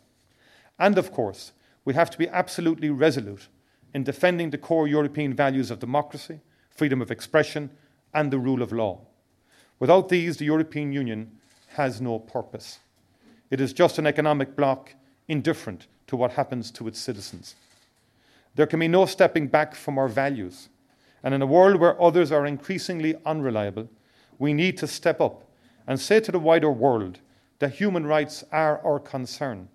And 0.80 0.98
of 0.98 1.12
course, 1.12 1.52
we 1.86 1.94
have 1.94 2.10
to 2.10 2.18
be 2.18 2.28
absolutely 2.30 2.90
resolute 2.90 3.48
in 3.94 4.04
defending 4.04 4.50
the 4.50 4.58
core 4.58 4.88
European 4.88 5.34
values 5.34 5.72
of 5.72 5.80
democracy, 5.80 6.40
freedom 6.70 7.02
of 7.02 7.12
expression, 7.12 7.70
and 8.14 8.32
the 8.32 8.40
rule 8.40 8.62
of 8.62 8.72
law. 8.72 9.00
Without 9.80 10.10
these, 10.10 10.38
the 10.38 10.46
European 10.46 10.92
Union 10.92 11.32
has 11.70 12.02
no 12.02 12.20
purpose. 12.20 12.80
It 13.52 13.62
is 13.62 13.74
just 13.74 14.00
an 14.00 14.08
economic 14.08 14.56
bloc 14.56 14.94
indifferent 15.28 15.88
to 16.08 16.16
what 16.16 16.32
happens 16.32 16.72
to 16.72 16.88
its 16.88 17.00
citizens. 17.00 17.56
There 18.56 18.68
can 18.68 18.80
be 18.80 18.88
no 18.88 19.06
stepping 19.06 19.48
back 19.48 19.76
from 19.76 19.98
our 19.98 20.08
values. 20.08 20.70
And 21.28 21.34
in 21.34 21.42
a 21.42 21.46
world 21.46 21.82
where 21.82 22.02
others 22.02 22.32
are 22.32 22.46
increasingly 22.46 23.18
unreliable, 23.26 23.90
we 24.40 24.54
need 24.54 24.78
to 24.78 24.88
step 24.88 25.20
up 25.20 25.44
and 25.86 26.00
say 26.00 26.22
to 26.22 26.32
the 26.32 26.40
wider 26.40 26.72
world 26.72 27.20
that 27.60 27.74
human 27.74 28.06
rights 28.06 28.46
are 28.50 28.80
our 28.86 28.98
concern. 28.98 29.68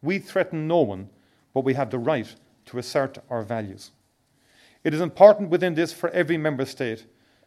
We 0.00 0.18
threaten 0.18 0.66
no 0.66 0.80
one, 0.80 1.10
but 1.52 1.64
we 1.64 1.74
have 1.74 1.90
the 1.90 1.98
right 1.98 2.34
to 2.64 2.78
assert 2.78 3.18
our 3.28 3.42
values. 3.42 3.90
It 4.84 4.94
is 4.94 5.02
important 5.02 5.50
within 5.50 5.74
this 5.74 5.92
for 5.92 6.08
every 6.12 6.38
member 6.38 6.64
state 6.64 7.04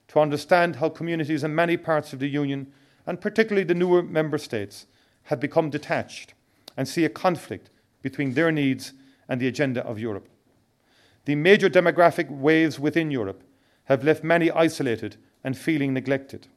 to 0.09 0.19
understand 0.19 0.75
how 0.75 0.89
communities 0.89 1.43
in 1.43 1.55
many 1.55 1.75
parts 1.75 2.13
of 2.13 2.19
the 2.19 2.29
Union, 2.29 2.71
and 3.07 3.19
particularly 3.19 3.65
the 3.65 3.73
newer 3.73 4.03
member 4.03 4.37
states, 4.37 4.85
have 5.23 5.39
become 5.39 5.71
detached 5.71 6.35
and 6.77 6.87
see 6.87 7.03
a 7.03 7.09
conflict 7.09 7.71
between 8.03 8.35
their 8.35 8.51
needs 8.51 8.93
and 9.27 9.41
the 9.41 9.47
agenda 9.47 9.83
of 9.83 9.97
Europe. 9.97 10.29
The 11.29 11.35
major 11.35 11.69
demographic 11.69 12.27
waves 12.27 12.79
within 12.79 13.11
Europe 13.11 13.43
have 13.83 14.03
left 14.03 14.23
many 14.23 14.49
isolated 14.49 15.17
and 15.43 15.55
feeling 15.55 15.93
neglected. 15.93 16.47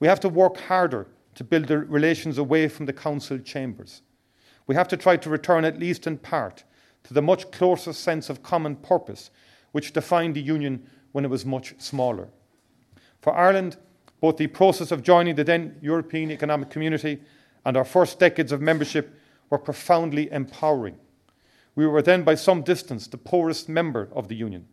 We 0.00 0.06
have 0.06 0.20
to 0.20 0.28
work 0.28 0.58
harder 0.58 1.06
to 1.34 1.42
build 1.42 1.68
the 1.68 1.78
relations 1.78 2.36
away 2.36 2.68
from 2.68 2.84
the 2.84 2.92
council 2.92 3.38
chambers. 3.38 4.02
We 4.66 4.74
have 4.74 4.86
to 4.88 4.98
try 4.98 5.16
to 5.16 5.30
return, 5.30 5.64
at 5.64 5.78
least 5.78 6.06
in 6.06 6.18
part, 6.18 6.64
to 7.04 7.14
the 7.14 7.22
much 7.22 7.50
closer 7.52 7.94
sense 7.94 8.28
of 8.28 8.42
common 8.42 8.76
purpose 8.76 9.30
which 9.70 9.94
defined 9.94 10.36
the 10.36 10.42
Union 10.42 10.86
when 11.12 11.24
it 11.24 11.30
was 11.30 11.46
much 11.46 11.74
smaller. 11.78 12.28
For 13.22 13.34
Ireland, 13.34 13.78
both 14.20 14.36
the 14.36 14.48
process 14.48 14.92
of 14.92 15.02
joining 15.02 15.36
the 15.36 15.44
then 15.44 15.78
European 15.80 16.30
Economic 16.30 16.68
Community 16.68 17.22
and 17.64 17.78
our 17.78 17.86
first 17.86 18.18
decades 18.18 18.52
of 18.52 18.60
membership 18.60 19.18
were 19.48 19.56
profoundly 19.56 20.30
empowering. 20.30 20.98
We 21.74 21.86
were 21.86 22.02
then, 22.02 22.22
by 22.22 22.34
some 22.34 22.62
distance, 22.62 23.06
the 23.06 23.16
poorest 23.16 23.68
member 23.68 24.08
of 24.12 24.28
the 24.28 24.34
Union, 24.34 24.66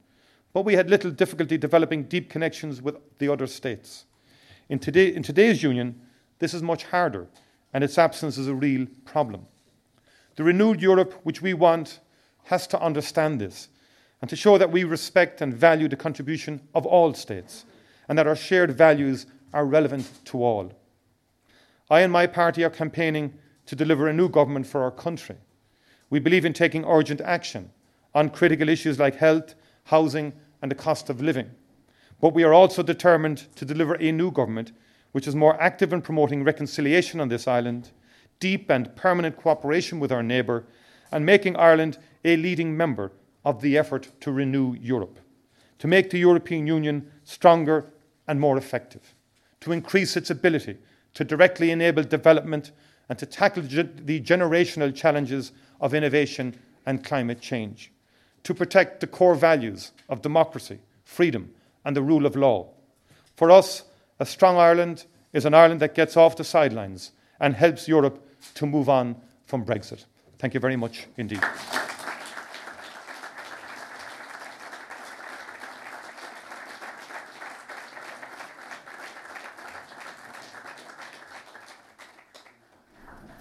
but 0.53 0.65
we 0.65 0.75
had 0.75 0.89
little 0.89 1.11
difficulty 1.11 1.57
developing 1.57 2.03
deep 2.03 2.29
connections 2.29 2.81
with 2.81 2.97
the 3.19 3.31
other 3.31 3.47
states. 3.47 4.05
In, 4.67 4.79
today, 4.79 5.13
in 5.13 5.23
today's 5.23 5.63
Union, 5.63 5.99
this 6.39 6.53
is 6.53 6.61
much 6.61 6.83
harder, 6.85 7.27
and 7.73 7.83
its 7.83 7.97
absence 7.97 8.37
is 8.37 8.47
a 8.47 8.53
real 8.53 8.87
problem. 9.05 9.45
The 10.35 10.43
renewed 10.43 10.81
Europe 10.81 11.13
which 11.23 11.41
we 11.41 11.53
want 11.53 11.99
has 12.43 12.67
to 12.67 12.81
understand 12.81 13.39
this 13.39 13.69
and 14.21 14.29
to 14.29 14.35
show 14.35 14.57
that 14.57 14.71
we 14.71 14.83
respect 14.83 15.41
and 15.41 15.53
value 15.53 15.87
the 15.87 15.95
contribution 15.95 16.61
of 16.73 16.85
all 16.85 17.13
states 17.13 17.65
and 18.07 18.17
that 18.17 18.27
our 18.27 18.35
shared 18.35 18.71
values 18.71 19.25
are 19.53 19.65
relevant 19.65 20.09
to 20.25 20.43
all. 20.43 20.73
I 21.89 22.01
and 22.01 22.11
my 22.11 22.27
party 22.27 22.63
are 22.63 22.69
campaigning 22.69 23.33
to 23.65 23.75
deliver 23.75 24.07
a 24.07 24.13
new 24.13 24.29
government 24.29 24.67
for 24.67 24.81
our 24.81 24.91
country. 24.91 25.37
We 26.09 26.19
believe 26.19 26.45
in 26.45 26.53
taking 26.53 26.85
urgent 26.85 27.21
action 27.21 27.71
on 28.15 28.29
critical 28.29 28.69
issues 28.69 28.99
like 28.99 29.15
health, 29.15 29.55
housing, 29.85 30.33
and 30.61 30.71
the 30.71 30.75
cost 30.75 31.09
of 31.09 31.21
living. 31.21 31.51
But 32.21 32.33
we 32.33 32.43
are 32.43 32.53
also 32.53 32.83
determined 32.83 33.47
to 33.55 33.65
deliver 33.65 33.95
a 33.95 34.11
new 34.11 34.31
government 34.31 34.71
which 35.11 35.27
is 35.27 35.35
more 35.35 35.59
active 35.61 35.93
in 35.93 36.01
promoting 36.01 36.43
reconciliation 36.43 37.19
on 37.19 37.29
this 37.29 37.47
island, 37.47 37.89
deep 38.39 38.69
and 38.69 38.95
permanent 38.95 39.37
cooperation 39.37 39.99
with 39.99 40.11
our 40.11 40.23
neighbour, 40.23 40.65
and 41.11 41.25
making 41.25 41.55
Ireland 41.57 41.97
a 42.23 42.37
leading 42.37 42.75
member 42.75 43.11
of 43.43 43.61
the 43.61 43.77
effort 43.77 44.09
to 44.21 44.31
renew 44.31 44.75
Europe, 44.75 45.19
to 45.79 45.87
make 45.87 46.09
the 46.09 46.19
European 46.19 46.67
Union 46.67 47.11
stronger 47.23 47.91
and 48.27 48.39
more 48.39 48.57
effective, 48.57 49.15
to 49.61 49.71
increase 49.71 50.15
its 50.15 50.29
ability 50.29 50.77
to 51.15 51.23
directly 51.23 51.71
enable 51.71 52.03
development 52.03 52.71
and 53.07 53.17
to 53.17 53.25
tackle 53.25 53.63
ge- 53.63 53.89
the 54.05 54.21
generational 54.21 54.95
challenges 54.95 55.51
of 55.79 55.93
innovation 55.93 56.55
and 56.85 57.03
climate 57.03 57.41
change, 57.41 57.91
to 58.43 58.53
protect 58.53 58.99
the 58.99 59.07
core 59.07 59.35
values 59.35 59.91
of 60.07 60.21
democracy, 60.21 60.79
freedom, 61.03 61.53
and 61.85 61.95
the 61.95 62.01
rule 62.01 62.25
of 62.25 62.35
law. 62.35 62.67
For 63.35 63.51
us, 63.51 63.83
a 64.19 64.25
strong 64.25 64.57
Ireland 64.57 65.05
is 65.33 65.45
an 65.45 65.53
Ireland 65.53 65.81
that 65.81 65.95
gets 65.95 66.17
off 66.17 66.35
the 66.35 66.43
sidelines 66.43 67.11
and 67.39 67.55
helps 67.55 67.87
Europe 67.87 68.27
to 68.55 68.65
move 68.65 68.89
on 68.89 69.15
from 69.45 69.65
Brexit. 69.65 70.05
Thank 70.37 70.53
you 70.53 70.59
very 70.59 70.75
much 70.75 71.07
indeed. 71.17 71.41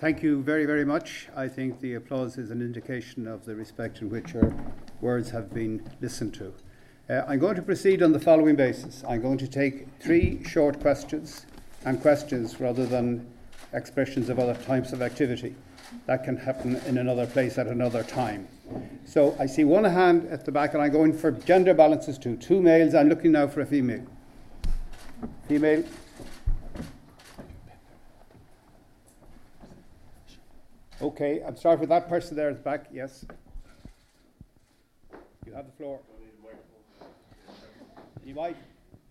Thank 0.08 0.22
you 0.22 0.42
very, 0.42 0.64
very 0.64 0.86
much. 0.86 1.28
I 1.36 1.48
think 1.48 1.82
the 1.82 1.92
applause 1.92 2.38
is 2.38 2.50
an 2.50 2.62
indication 2.62 3.28
of 3.28 3.44
the 3.44 3.54
respect 3.54 4.00
in 4.00 4.08
which 4.08 4.32
your 4.32 4.54
words 5.02 5.28
have 5.32 5.52
been 5.52 5.86
listened 6.00 6.32
to. 6.36 6.54
Uh, 7.10 7.26
I'm 7.28 7.38
going 7.38 7.56
to 7.56 7.62
proceed 7.62 8.02
on 8.02 8.12
the 8.12 8.18
following 8.18 8.56
basis. 8.56 9.04
I'm 9.06 9.20
going 9.20 9.36
to 9.36 9.46
take 9.46 9.86
three 10.00 10.42
short 10.44 10.80
questions 10.80 11.44
and 11.84 12.00
questions 12.00 12.58
rather 12.58 12.86
than 12.86 13.26
expressions 13.74 14.30
of 14.30 14.38
other 14.38 14.54
types 14.54 14.94
of 14.94 15.02
activity. 15.02 15.54
That 16.06 16.24
can 16.24 16.38
happen 16.38 16.76
in 16.86 16.96
another 16.96 17.26
place 17.26 17.58
at 17.58 17.66
another 17.66 18.02
time. 18.02 18.48
So 19.04 19.36
I 19.38 19.44
see 19.44 19.64
one 19.64 19.84
hand 19.84 20.26
at 20.30 20.46
the 20.46 20.52
back, 20.52 20.72
and 20.72 20.82
I'm 20.82 20.90
going 20.90 21.12
for 21.12 21.32
gender 21.32 21.74
balances 21.74 22.16
too. 22.16 22.38
Two 22.38 22.62
males. 22.62 22.94
I'm 22.94 23.10
looking 23.10 23.32
now 23.32 23.46
for 23.46 23.60
a 23.60 23.66
female. 23.66 24.06
Female. 25.48 25.84
Okay, 31.00 31.40
I'm 31.46 31.56
sorry 31.56 31.78
for 31.78 31.86
that 31.86 32.08
person 32.08 32.36
there 32.36 32.48
at 32.48 32.56
the 32.56 32.62
back. 32.62 32.86
Yes. 32.92 33.24
You 35.46 35.52
have 35.52 35.66
the 35.66 35.72
floor. 35.72 36.00
You 38.24 38.34
might 38.34 38.56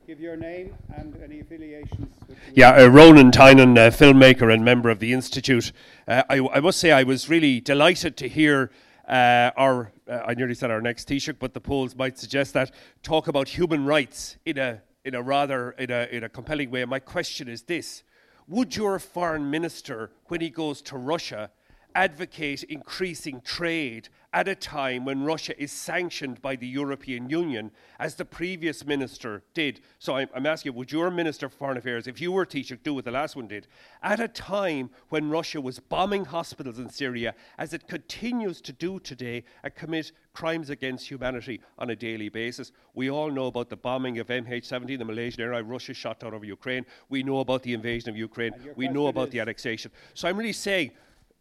give 0.06 0.20
your 0.20 0.36
name 0.36 0.76
and 0.96 1.18
any 1.24 1.40
affiliations. 1.40 2.14
Yeah, 2.54 2.72
uh, 2.72 2.88
Ronan 2.88 3.32
Tynan, 3.32 3.78
uh, 3.78 3.90
filmmaker 3.90 4.54
and 4.54 4.66
member 4.66 4.90
of 4.90 5.00
the 5.00 5.14
Institute. 5.14 5.72
Uh, 6.08 6.24
I, 6.30 6.40
I, 6.54 6.60
must 6.60 6.80
say, 6.80 6.92
I 6.92 7.04
was 7.04 7.30
really 7.30 7.62
delighted 7.62 8.18
to 8.18 8.28
hear 8.28 8.70
uh, 9.08 9.52
our, 9.56 9.94
uh, 10.10 10.24
I 10.26 10.34
nearly 10.34 10.56
said 10.56 10.70
our 10.70 10.82
next 10.82 11.08
Taoiseach, 11.08 11.38
but 11.40 11.54
the 11.54 11.62
polls 11.62 11.96
might 11.96 12.20
suggest 12.20 12.54
that, 12.54 12.72
talk 13.02 13.30
about 13.30 13.48
human 13.48 13.86
rights 13.86 14.38
in 14.46 14.58
a, 14.58 14.82
in 15.06 15.16
a 15.16 15.22
rather, 15.22 15.72
in 15.72 15.90
a, 15.90 16.08
in 16.12 16.24
a 16.26 16.30
compelling 16.30 16.70
way. 16.70 16.84
My 16.84 17.00
question 17.00 17.48
is 17.48 17.64
this 17.64 18.04
Would 18.48 18.76
your 18.76 19.00
foreign 19.00 19.50
minister, 19.50 20.12
when 20.26 20.42
he 20.42 20.50
goes 20.50 20.82
to 20.84 20.98
Russia, 20.98 21.50
advocate 21.98 22.62
increasing 22.64 23.42
trade 23.42 24.08
at 24.32 24.48
a 24.48 24.54
time 24.54 25.04
when 25.04 25.24
Russia 25.24 25.60
is 25.60 25.72
sanctioned 25.72 26.40
by 26.44 26.56
the 26.56 26.68
European 26.68 27.28
Union, 27.28 27.72
as 27.98 28.14
the 28.14 28.24
previous 28.24 28.86
minister 28.86 29.42
did. 29.56 29.80
So 29.98 30.16
I'm, 30.16 30.30
I'm, 30.36 30.46
asking, 30.46 30.76
would 30.76 30.92
your 30.92 31.10
Minister 31.10 31.50
for 31.50 31.58
Foreign 31.58 31.78
Affairs, 31.78 32.06
if 32.06 32.22
you 32.22 32.32
were 32.32 32.46
Taoiseach, 32.46 32.84
do 32.84 32.94
what 32.94 33.06
the 33.06 33.10
last 33.10 33.36
one 33.36 33.48
did? 33.48 33.66
At 34.04 34.20
a 34.20 34.28
time 34.28 34.92
when 35.10 35.32
Russia 35.32 35.60
was 35.60 35.80
bombing 35.80 36.26
hospitals 36.26 36.78
in 36.78 36.90
Syria, 36.90 37.34
as 37.58 37.74
it 37.74 37.88
continues 37.88 38.62
to 38.62 38.74
do 38.74 39.00
today, 39.00 39.44
and 39.64 39.74
commit 39.74 40.12
crimes 40.34 40.70
against 40.70 41.10
humanity 41.10 41.62
on 41.80 41.90
a 41.90 41.96
daily 41.96 42.30
basis. 42.30 42.72
We 42.94 43.10
all 43.10 43.32
know 43.32 43.48
about 43.48 43.70
the 43.70 43.76
bombing 43.76 44.20
of 44.20 44.28
MH17, 44.28 45.00
the 45.00 45.06
Malaysian 45.06 45.42
airline 45.42 45.66
Russia 45.66 45.96
shot 45.96 46.20
down 46.20 46.36
over 46.36 46.46
Ukraine. 46.46 46.86
We 47.10 47.24
know 47.24 47.40
about 47.40 47.64
the 47.64 47.74
invasion 47.74 48.12
of 48.12 48.18
Ukraine. 48.18 48.54
We 48.76 48.88
know 48.88 49.08
about 49.08 49.32
the 49.32 49.40
annexation. 49.40 49.90
So 50.14 50.28
I'm 50.28 50.38
really 50.38 50.54
saying, 50.54 50.92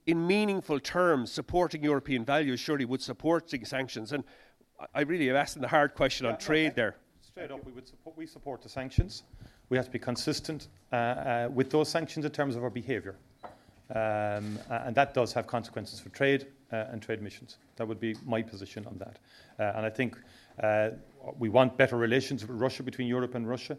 in 0.06 0.26
meaningful 0.26 0.78
terms, 0.80 1.32
supporting 1.32 1.82
European 1.82 2.24
values 2.24 2.60
surely 2.60 2.84
would 2.84 3.02
support 3.02 3.52
sanctions. 3.64 4.12
And 4.12 4.24
I 4.94 5.02
really 5.02 5.28
am 5.30 5.36
asking 5.36 5.62
the 5.62 5.68
hard 5.68 5.94
question 5.94 6.26
yeah, 6.26 6.32
on 6.32 6.38
trade 6.38 6.74
there. 6.74 6.96
Straight 7.20 7.50
up, 7.50 7.64
we, 7.64 7.72
would 7.72 7.88
support, 7.88 8.16
we 8.16 8.26
support 8.26 8.62
the 8.62 8.68
sanctions. 8.68 9.24
We 9.68 9.76
have 9.76 9.86
to 9.86 9.92
be 9.92 9.98
consistent 9.98 10.68
uh, 10.92 10.96
uh, 10.96 11.48
with 11.52 11.70
those 11.70 11.88
sanctions 11.88 12.24
in 12.24 12.30
terms 12.30 12.54
of 12.56 12.62
our 12.62 12.70
behaviour. 12.70 13.16
Um, 13.90 14.58
and 14.68 14.94
that 14.94 15.14
does 15.14 15.32
have 15.32 15.46
consequences 15.46 16.00
for 16.00 16.08
trade 16.10 16.46
uh, 16.72 16.86
and 16.90 17.02
trade 17.02 17.22
missions. 17.22 17.58
That 17.76 17.86
would 17.86 18.00
be 18.00 18.16
my 18.24 18.42
position 18.42 18.86
on 18.86 18.98
that. 18.98 19.18
Uh, 19.58 19.76
and 19.76 19.86
I 19.86 19.90
think 19.90 20.16
uh, 20.62 20.90
we 21.38 21.48
want 21.48 21.76
better 21.76 21.96
relations 21.96 22.46
with 22.46 22.58
Russia, 22.58 22.82
between 22.82 23.08
Europe 23.08 23.34
and 23.34 23.48
Russia. 23.48 23.76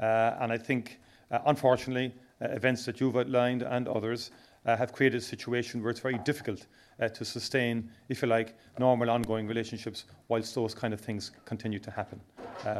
Uh, 0.00 0.36
and 0.40 0.52
I 0.52 0.58
think, 0.58 0.98
uh, 1.30 1.38
unfortunately, 1.46 2.14
events 2.40 2.84
that 2.86 3.00
you've 3.00 3.16
outlined 3.16 3.62
and 3.62 3.88
others 3.88 4.30
have 4.64 4.92
created 4.92 5.16
a 5.16 5.24
situation 5.24 5.80
where 5.80 5.90
it's 5.90 6.00
very 6.00 6.18
difficult 6.18 6.66
to 7.14 7.24
sustain, 7.24 7.88
if 8.10 8.20
you 8.20 8.28
like, 8.28 8.54
normal 8.78 9.08
ongoing 9.08 9.46
relationships 9.46 10.04
whilst 10.28 10.54
those 10.54 10.74
kind 10.74 10.92
of 10.92 11.00
things 11.00 11.30
continue 11.46 11.78
to 11.78 11.90
happen. 11.90 12.20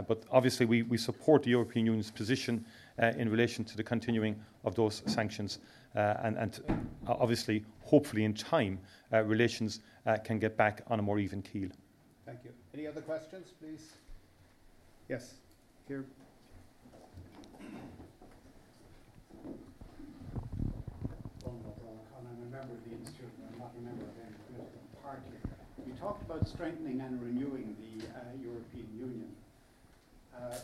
but 0.07 0.25
obviously, 0.31 0.67
we, 0.67 0.83
we 0.83 0.99
support 0.99 1.43
the 1.43 1.51
European 1.51 1.87
Union's 1.87 2.11
position 2.11 2.63
in 3.17 3.31
relation 3.31 3.65
to 3.65 3.77
the 3.77 3.83
continuing 3.83 4.37
of 4.65 4.75
those 4.75 5.03
sanctions. 5.07 5.61
Uh, 5.97 6.15
and, 6.23 6.37
and 6.37 6.61
uh, 7.09 7.15
obviously, 7.19 7.65
hopefully, 7.83 8.25
in 8.25 8.35
time, 8.35 8.79
uh, 9.13 9.23
relations 9.25 9.81
can 10.25 10.39
get 10.39 10.57
back 10.57 10.83
on 10.89 10.99
a 10.99 11.03
more 11.03 11.19
even 11.19 11.43
keel. 11.43 11.69
Thank 12.25 12.45
you. 12.45 12.51
Any 12.75 12.87
other 12.87 13.01
questions, 13.01 13.49
please? 13.61 13.93
Yes, 15.09 15.35
here. 15.87 16.05
I'm 21.47 21.55
a 22.27 22.51
member 22.51 22.75
of 22.75 22.85
the 22.85 22.93
Institute, 22.97 23.33
I'm 23.53 23.59
not 23.59 23.73
a 23.77 23.81
member 23.81 24.05
of 24.05 24.11
any 24.21 24.37
political 24.47 24.81
party. 25.03 25.23
You 25.87 25.88
talked 26.01 26.23
about 26.23 26.47
strengthening 26.49 27.01
and 27.01 27.21
renewing 27.23 27.77
the 27.81 28.07
uh, 28.07 28.21
European 28.43 28.87
Union. 28.97 29.29
Uh, 30.35 30.55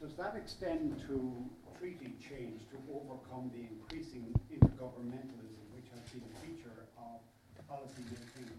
does 0.00 0.12
that 0.14 0.34
extend 0.36 0.98
to 1.06 1.32
treaty 1.78 2.12
change 2.20 2.60
to 2.70 2.76
overcome 2.92 3.50
the 3.54 3.62
increasing 3.70 4.34
intergovernmentalism 4.52 5.62
which 5.74 5.86
has 5.94 6.00
been 6.10 6.22
a 6.22 6.46
feature 6.46 6.70
of 6.98 7.20
policy 7.68 8.02
making 8.10 8.50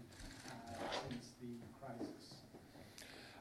uh, 0.46 0.50
since 1.08 1.26
the 1.40 1.48
crisis? 1.80 2.34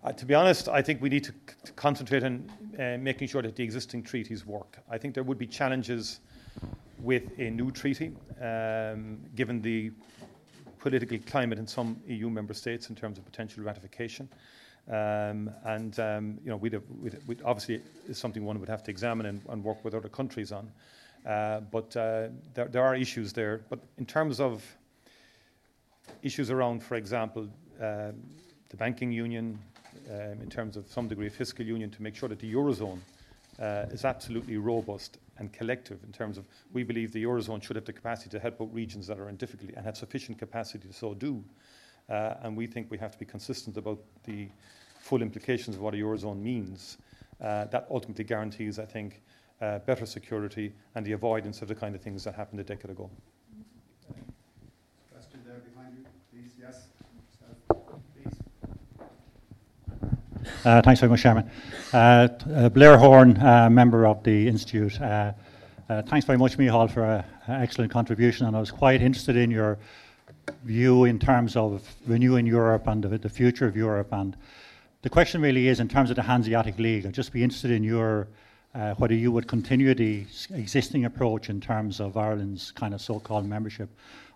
Uh, 0.04 0.12
to 0.12 0.26
be 0.26 0.34
honest, 0.34 0.68
I 0.68 0.82
think 0.82 1.02
we 1.02 1.10
need 1.10 1.24
to, 1.24 1.32
c- 1.32 1.56
to 1.66 1.72
concentrate 1.74 2.24
on 2.24 2.50
uh, 2.80 2.98
making 3.00 3.28
sure 3.28 3.42
that 3.42 3.56
the 3.56 3.64
existing 3.64 4.04
treaties 4.04 4.46
work. 4.46 4.80
I 4.90 4.98
think 4.98 5.14
there 5.14 5.24
would 5.24 5.38
be 5.38 5.48
challenges 5.48 6.20
with 7.00 7.24
a 7.38 7.50
new 7.50 7.72
treaty, 7.72 8.12
um, 8.42 9.20
given 9.36 9.62
the 9.62 9.92
political 10.80 11.18
climate 11.26 11.60
in 11.60 11.68
some 11.68 12.02
EU 12.08 12.30
member 12.30 12.54
states 12.54 12.90
in 12.90 12.96
terms 12.96 13.18
of 13.18 13.26
potential 13.26 13.64
ratification. 13.64 14.30
Um, 14.90 15.52
and 15.66 16.00
um, 16.00 16.38
you 16.44 16.50
know, 16.50 16.56
we'd, 16.56 16.74
have, 16.74 16.84
we'd, 17.02 17.18
we'd 17.28 17.42
obviously 17.44 17.82
is 18.08 18.18
something 18.18 18.46
one 18.46 18.60
would 18.60 18.70
have 18.70 18.84
to 18.84 18.92
examine 18.92 19.26
and, 19.26 19.42
and 19.50 19.64
work 19.64 19.84
with 19.84 19.94
other 19.94 20.08
countries 20.08 20.52
on. 20.52 20.72
Uh, 21.26 21.60
but 21.60 21.96
uh, 21.98 22.30
there, 22.54 22.68
there, 22.70 22.84
are 22.84 22.96
issues 22.96 23.34
there. 23.34 23.62
But 23.70 23.80
in 23.98 24.06
terms 24.06 24.40
of 24.40 24.64
issues 26.24 26.50
around, 26.50 26.82
for 26.82 26.96
example, 26.96 27.50
uh, 27.82 28.12
the 28.70 28.78
banking 28.78 29.12
union, 29.12 29.60
um, 30.10 30.42
in 30.42 30.50
terms 30.50 30.78
of 30.78 30.88
some 30.88 31.10
degree 31.10 31.28
of 31.28 31.34
fiscal 31.34 31.66
union, 31.66 31.90
to 31.92 32.02
make 32.02 32.16
sure 32.16 32.30
that 32.30 32.40
the 32.40 32.54
eurozone 32.54 33.00
uh, 33.60 33.86
is 33.92 34.06
absolutely 34.06 34.58
robust 34.58 35.18
and 35.40 35.52
collective 35.54 36.04
in 36.04 36.12
terms 36.12 36.38
of 36.38 36.46
we 36.74 36.84
believe 36.84 37.12
the 37.12 37.24
eurozone 37.24 37.62
should 37.62 37.76
have 37.76 37.86
the 37.86 37.94
capacity 37.94 38.30
to 38.30 38.40
help 38.40 38.62
out 38.62 38.74
regions 38.74 39.08
that 39.08 39.20
are 39.20 39.30
in 39.30 39.36
difficulty 39.36 39.74
and 39.76 39.86
have 39.86 39.98
sufficient 39.98 40.38
capacity 40.38 40.88
to 40.88 40.94
so 40.94 41.14
do. 41.14 41.44
Uh, 42.10 42.36
and 42.44 42.56
we 42.56 42.68
think 42.68 42.90
we 42.90 42.98
have 42.98 43.12
to 43.12 43.20
be 43.20 43.26
consistent 43.26 43.78
about 43.78 44.00
the 44.24 44.48
full 45.00 45.22
implications 45.22 45.76
of 45.76 45.82
what 45.82 45.94
a 45.94 45.98
Eurozone 45.98 46.42
means. 46.42 46.98
Uh, 47.42 47.66
that 47.66 47.88
ultimately 47.92 48.24
guarantees, 48.24 48.80
I 48.80 48.86
think, 48.86 49.22
uh, 49.62 49.80
better 49.80 50.06
security 50.06 50.74
and 50.96 51.06
the 51.06 51.12
avoidance 51.12 51.62
of 51.62 51.68
the 51.68 51.76
kind 51.76 51.96
of 51.96 52.02
things 52.02 52.24
that 52.24 52.36
happened 52.36 52.60
a 52.60 52.64
decade 52.64 52.92
ago. 52.92 53.10
Question 55.12 55.42
there 55.46 55.60
behind 55.60 55.98
you, 55.98 56.06
please. 56.32 56.54
Yes. 56.60 56.88
Uh, 60.66 60.82
thanks 60.82 61.00
very 61.00 61.10
much, 61.10 61.22
Chairman. 61.22 61.50
Uh, 61.94 62.28
uh, 62.54 62.70
Blair 62.70 62.98
Horn, 62.98 63.38
uh, 63.38 63.70
member 63.70 64.06
of 64.06 64.24
the 64.24 64.48
Institute. 64.48 65.00
Uh, 65.00 65.34
thanks 66.08 66.26
very 66.26 66.38
much, 66.38 66.58
Micheál, 66.58 66.90
for 66.92 67.04
an 67.04 67.24
excellent 67.62 67.92
contribution. 67.92 68.48
And 68.48 68.56
I 68.56 68.60
was 68.60 68.72
quite 68.72 69.02
interested 69.02 69.36
in 69.36 69.52
your 69.52 69.78
view 70.64 71.06
in 71.06 71.20
terms 71.20 71.56
of 71.56 71.84
renewing 72.06 72.46
Europe 72.46 72.88
and 72.88 73.04
the, 73.04 73.18
the, 73.18 73.30
future 73.30 73.68
of 73.68 73.76
Europe. 73.76 74.10
And 74.12 74.36
the 75.02 75.10
question 75.10 75.42
really 75.42 75.68
is, 75.68 75.80
in 75.80 75.88
terms 75.88 76.10
of 76.10 76.16
the 76.16 76.24
Hanseatic 76.24 76.78
League, 76.80 77.06
I'd 77.06 77.14
just 77.14 77.32
be 77.32 77.44
interested 77.44 77.72
in 77.72 77.84
your 77.84 78.28
uh, 78.76 78.94
whether 78.96 79.16
you 79.16 79.32
would 79.32 79.48
continue 79.48 79.94
the 79.96 80.26
existing 80.54 81.06
approach 81.06 81.50
in 81.50 81.60
terms 81.60 82.00
of 82.00 82.16
Ireland's 82.16 82.72
kind 82.72 82.94
of 82.94 83.02
so-called 83.02 83.46
membership 83.46 83.90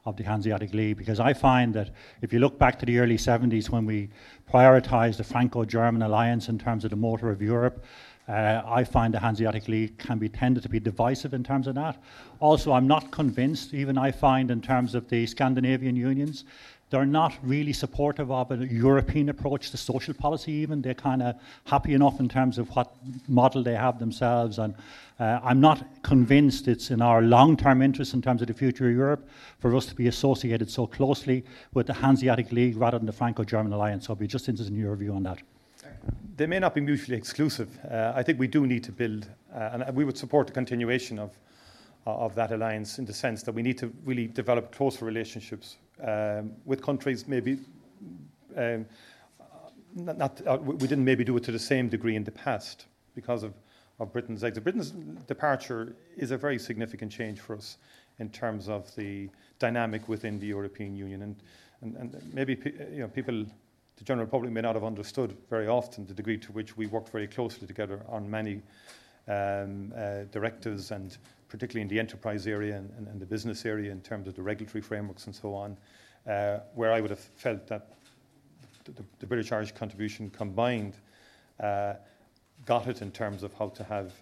of 0.06 0.18
the 0.18 0.24
Hanseatic 0.24 0.74
League, 0.74 0.98
because 0.98 1.20
I 1.20 1.34
find 1.34 1.74
that 1.76 1.92
if 2.22 2.34
you 2.34 2.40
look 2.40 2.58
back 2.58 2.80
to 2.80 2.86
the 2.86 2.98
early 3.00 3.18
70s 3.18 3.70
when 3.70 3.86
we 3.86 4.10
prioritised 4.52 5.18
the 5.18 5.24
Franco-German 5.24 6.02
alliance 6.02 6.50
in 6.50 6.58
terms 6.58 6.84
of 6.84 6.90
the 6.90 6.96
motor 6.96 7.30
of 7.30 7.42
Europe, 7.42 7.84
uh, 8.28 8.62
I 8.66 8.84
find 8.84 9.14
the 9.14 9.20
Hanseatic 9.20 9.68
League 9.68 9.98
can 9.98 10.18
be 10.18 10.30
tended 10.30 10.64
to 10.64 10.70
be 10.70 10.80
divisive 10.80 11.34
in 11.34 11.44
terms 11.44 11.68
of 11.68 11.76
that. 11.76 12.02
Also, 12.40 12.72
I'm 12.72 12.88
not 12.88 13.12
convinced, 13.12 13.74
even 13.74 13.98
I 13.98 14.12
find 14.12 14.52
in 14.52 14.62
terms 14.62 14.96
of 14.96 15.10
the 15.10 15.26
Scandinavian 15.26 15.96
unions, 15.96 16.46
they're 16.92 17.06
not 17.06 17.34
really 17.42 17.74
supportive 17.74 18.30
of 18.30 18.52
a 18.52 18.58
European 18.68 19.30
approach 19.30 19.72
to 19.72 19.78
social 19.78 20.14
policy, 20.14 20.52
even. 20.52 20.82
They're 20.82 20.94
kind 20.94 21.24
of 21.24 21.36
happy 21.64 21.94
enough 21.94 22.20
in 22.20 22.30
terms 22.30 22.58
of 22.58 22.70
what 22.76 22.94
model 23.28 23.64
they 23.64 23.76
have 23.76 23.98
themselves. 23.98 24.60
And 24.60 24.76
uh, 25.18 25.40
I'm 25.42 25.62
not 25.62 26.04
convinced 26.04 26.68
it's 26.68 26.92
in 26.92 27.02
our 27.02 27.22
long 27.22 27.56
term 27.56 27.82
interest 27.82 28.14
in 28.14 28.22
terms 28.22 28.42
of 28.42 28.48
the 28.50 28.54
future 28.54 28.90
of 28.90 28.96
Europe 28.96 29.28
for 29.60 29.74
us 29.76 29.86
to 29.88 29.96
be 29.96 30.08
associated 30.08 30.70
so 30.70 30.86
closely 30.86 31.46
with 31.74 31.88
the 31.88 31.94
Hanseatic 31.94 32.52
League 32.52 32.76
rather 32.76 33.00
than 33.00 33.08
the 33.08 33.14
Franco 33.14 33.46
German 33.46 33.72
alliance. 33.72 34.08
So 34.08 34.14
I'd 34.14 34.20
be 34.20 34.28
just 34.28 34.50
interested 34.50 34.74
in 34.74 34.80
your 34.80 34.96
view 34.98 35.14
on 35.14 35.24
that 35.24 35.40
they 36.38 36.48
may 36.48 36.60
not 36.60 36.74
be 36.74 36.82
mutually 36.82 37.16
exclusive. 37.16 37.70
Uh, 37.86 38.14
I 38.16 38.24
think 38.24 38.40
we 38.40 38.48
do 38.48 38.66
need 38.66 38.84
to 38.86 38.92
build, 38.92 39.28
uh, 39.54 39.70
and 39.74 39.96
we 39.96 40.06
would 40.06 40.18
support 40.18 40.48
the 40.48 40.54
continuation 40.54 41.20
of, 41.20 41.38
of 42.08 42.34
that 42.34 42.52
alliance 42.52 42.98
in 42.98 43.06
the 43.06 43.14
sense 43.14 43.44
that 43.44 43.54
we 43.54 43.62
need 43.62 43.78
to 43.78 43.94
really 44.06 44.26
develop 44.26 44.72
closer 44.72 45.06
relationships 45.06 45.78
um, 46.06 46.52
with 46.66 46.82
countries 46.82 47.28
maybe. 47.28 47.58
Um, 48.56 48.86
not, 49.94 50.18
not 50.18 50.48
uh, 50.48 50.58
we 50.62 50.88
didn't 50.88 51.06
maybe 51.06 51.24
do 51.24 51.36
it 51.38 51.44
to 51.44 51.52
the 51.52 51.60
same 51.60 51.90
degree 51.90 52.16
in 52.16 52.24
the 52.24 52.32
past 52.32 52.86
because 53.14 53.44
of, 53.44 53.54
of 54.00 54.12
Britain's 54.14 54.44
exit. 54.44 54.64
Britain's 54.64 54.92
departure 55.28 55.96
is 56.16 56.32
a 56.32 56.38
very 56.38 56.58
significant 56.58 57.12
change 57.12 57.40
for 57.40 57.56
us 57.56 57.78
in 58.20 58.30
terms 58.30 58.70
of 58.70 58.94
the 58.96 59.30
dynamic 59.60 60.08
within 60.08 60.40
the 60.40 60.48
European 60.48 60.96
Union. 60.96 61.24
And, 61.24 61.36
and, 61.82 61.96
and 61.96 62.34
maybe 62.34 62.58
you 62.94 63.00
know, 63.00 63.08
people 63.08 63.46
the 64.02 64.06
general 64.06 64.28
public 64.28 64.52
may 64.52 64.62
not 64.62 64.74
have 64.74 64.84
understood 64.84 65.38
very 65.48 65.68
often 65.68 66.08
the 66.08 66.14
degree 66.14 66.38
to 66.38 66.52
which 66.54 66.76
we 66.76 66.88
worked 66.88 67.10
very 67.10 67.28
closely 67.28 67.68
together 67.68 68.02
on 68.10 68.28
many 68.30 68.62
um, 69.28 69.94
uh, 69.96 70.24
directives 70.32 70.92
and 70.92 71.18
particularly 71.48 71.82
in 71.82 71.88
the 71.88 72.00
enterprise 72.00 72.48
area 72.48 72.78
and, 72.78 72.92
and, 72.98 73.08
and, 73.08 73.20
the 73.20 73.26
business 73.26 73.66
area 73.66 73.92
in 73.92 74.02
terms 74.02 74.28
of 74.28 74.36
the 74.36 74.42
regulatory 74.42 74.82
frameworks 74.82 75.26
and 75.26 75.36
so 75.36 75.54
on, 75.54 75.78
uh, 76.28 76.60
where 76.76 76.94
I 76.94 77.02
would 77.02 77.10
have 77.10 77.20
felt 77.20 77.68
that 77.68 77.90
the, 78.86 79.04
the 79.20 79.26
British 79.26 79.52
Irish 79.52 79.74
contribution 79.74 80.30
combined 80.30 80.94
uh, 81.60 81.96
got 82.66 82.88
it 82.88 83.02
in 83.02 83.12
terms 83.12 83.44
of 83.44 83.54
how 83.54 83.70
to 83.70 83.84
have 83.84 84.14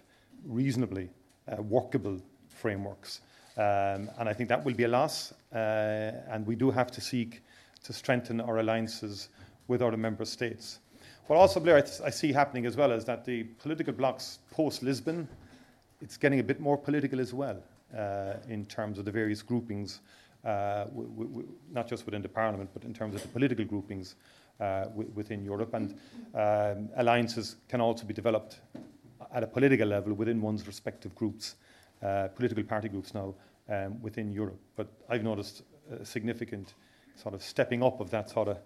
reasonably 0.44 1.08
uh, 1.50 1.62
workable 1.62 2.20
frameworks. 2.48 3.20
Um, 3.56 4.10
and 4.18 4.28
I 4.28 4.32
think 4.32 4.48
that 4.48 4.64
will 4.64 4.74
be 4.74 4.84
a 4.84 4.88
loss, 4.88 5.32
uh, 5.52 5.56
and 6.28 6.46
we 6.46 6.56
do 6.56 6.70
have 6.70 6.90
to 6.92 7.00
seek 7.00 7.42
to 7.84 7.92
strengthen 7.92 8.40
our 8.40 8.58
alliances 8.58 9.28
with 9.68 9.82
other 9.82 9.96
member 9.96 10.24
states. 10.24 10.80
What 11.30 11.38
also, 11.38 11.60
Blair, 11.60 11.76
I, 11.76 11.82
th- 11.82 12.00
I 12.04 12.10
see 12.10 12.32
happening 12.32 12.66
as 12.66 12.76
well 12.76 12.90
is 12.90 13.04
that 13.04 13.24
the 13.24 13.44
political 13.44 13.92
blocs 13.92 14.40
post 14.50 14.82
Lisbon, 14.82 15.28
it's 16.00 16.16
getting 16.16 16.40
a 16.40 16.42
bit 16.42 16.58
more 16.58 16.76
political 16.76 17.20
as 17.20 17.32
well 17.32 17.62
uh, 17.96 18.32
in 18.48 18.66
terms 18.66 18.98
of 18.98 19.04
the 19.04 19.12
various 19.12 19.40
groupings 19.40 20.00
uh, 20.44 20.86
not 21.72 21.86
just 21.86 22.04
within 22.04 22.20
the 22.20 22.28
parliament, 22.28 22.68
but 22.74 22.82
in 22.82 22.92
terms 22.92 23.14
of 23.14 23.22
the 23.22 23.28
political 23.28 23.64
groupings 23.64 24.16
uh, 24.58 24.86
within 25.14 25.44
Europe. 25.44 25.72
And 25.72 25.96
um, 26.34 26.88
alliances 26.96 27.54
can 27.68 27.80
also 27.80 28.04
be 28.04 28.12
developed 28.12 28.58
at 29.32 29.44
a 29.44 29.46
political 29.46 29.86
level 29.86 30.12
within 30.14 30.40
one's 30.40 30.66
respective 30.66 31.14
groups, 31.14 31.54
uh, 32.02 32.26
political 32.34 32.64
party 32.64 32.88
groups 32.88 33.14
now 33.14 33.36
um, 33.68 34.02
within 34.02 34.32
Europe. 34.32 34.58
But 34.74 34.88
I've 35.08 35.22
noticed 35.22 35.62
a 35.92 36.04
significant 36.04 36.74
sort 37.14 37.34
of 37.34 37.42
stepping 37.44 37.84
up 37.84 38.00
of 38.00 38.10
that 38.10 38.30
sort 38.30 38.48
of 38.48 38.58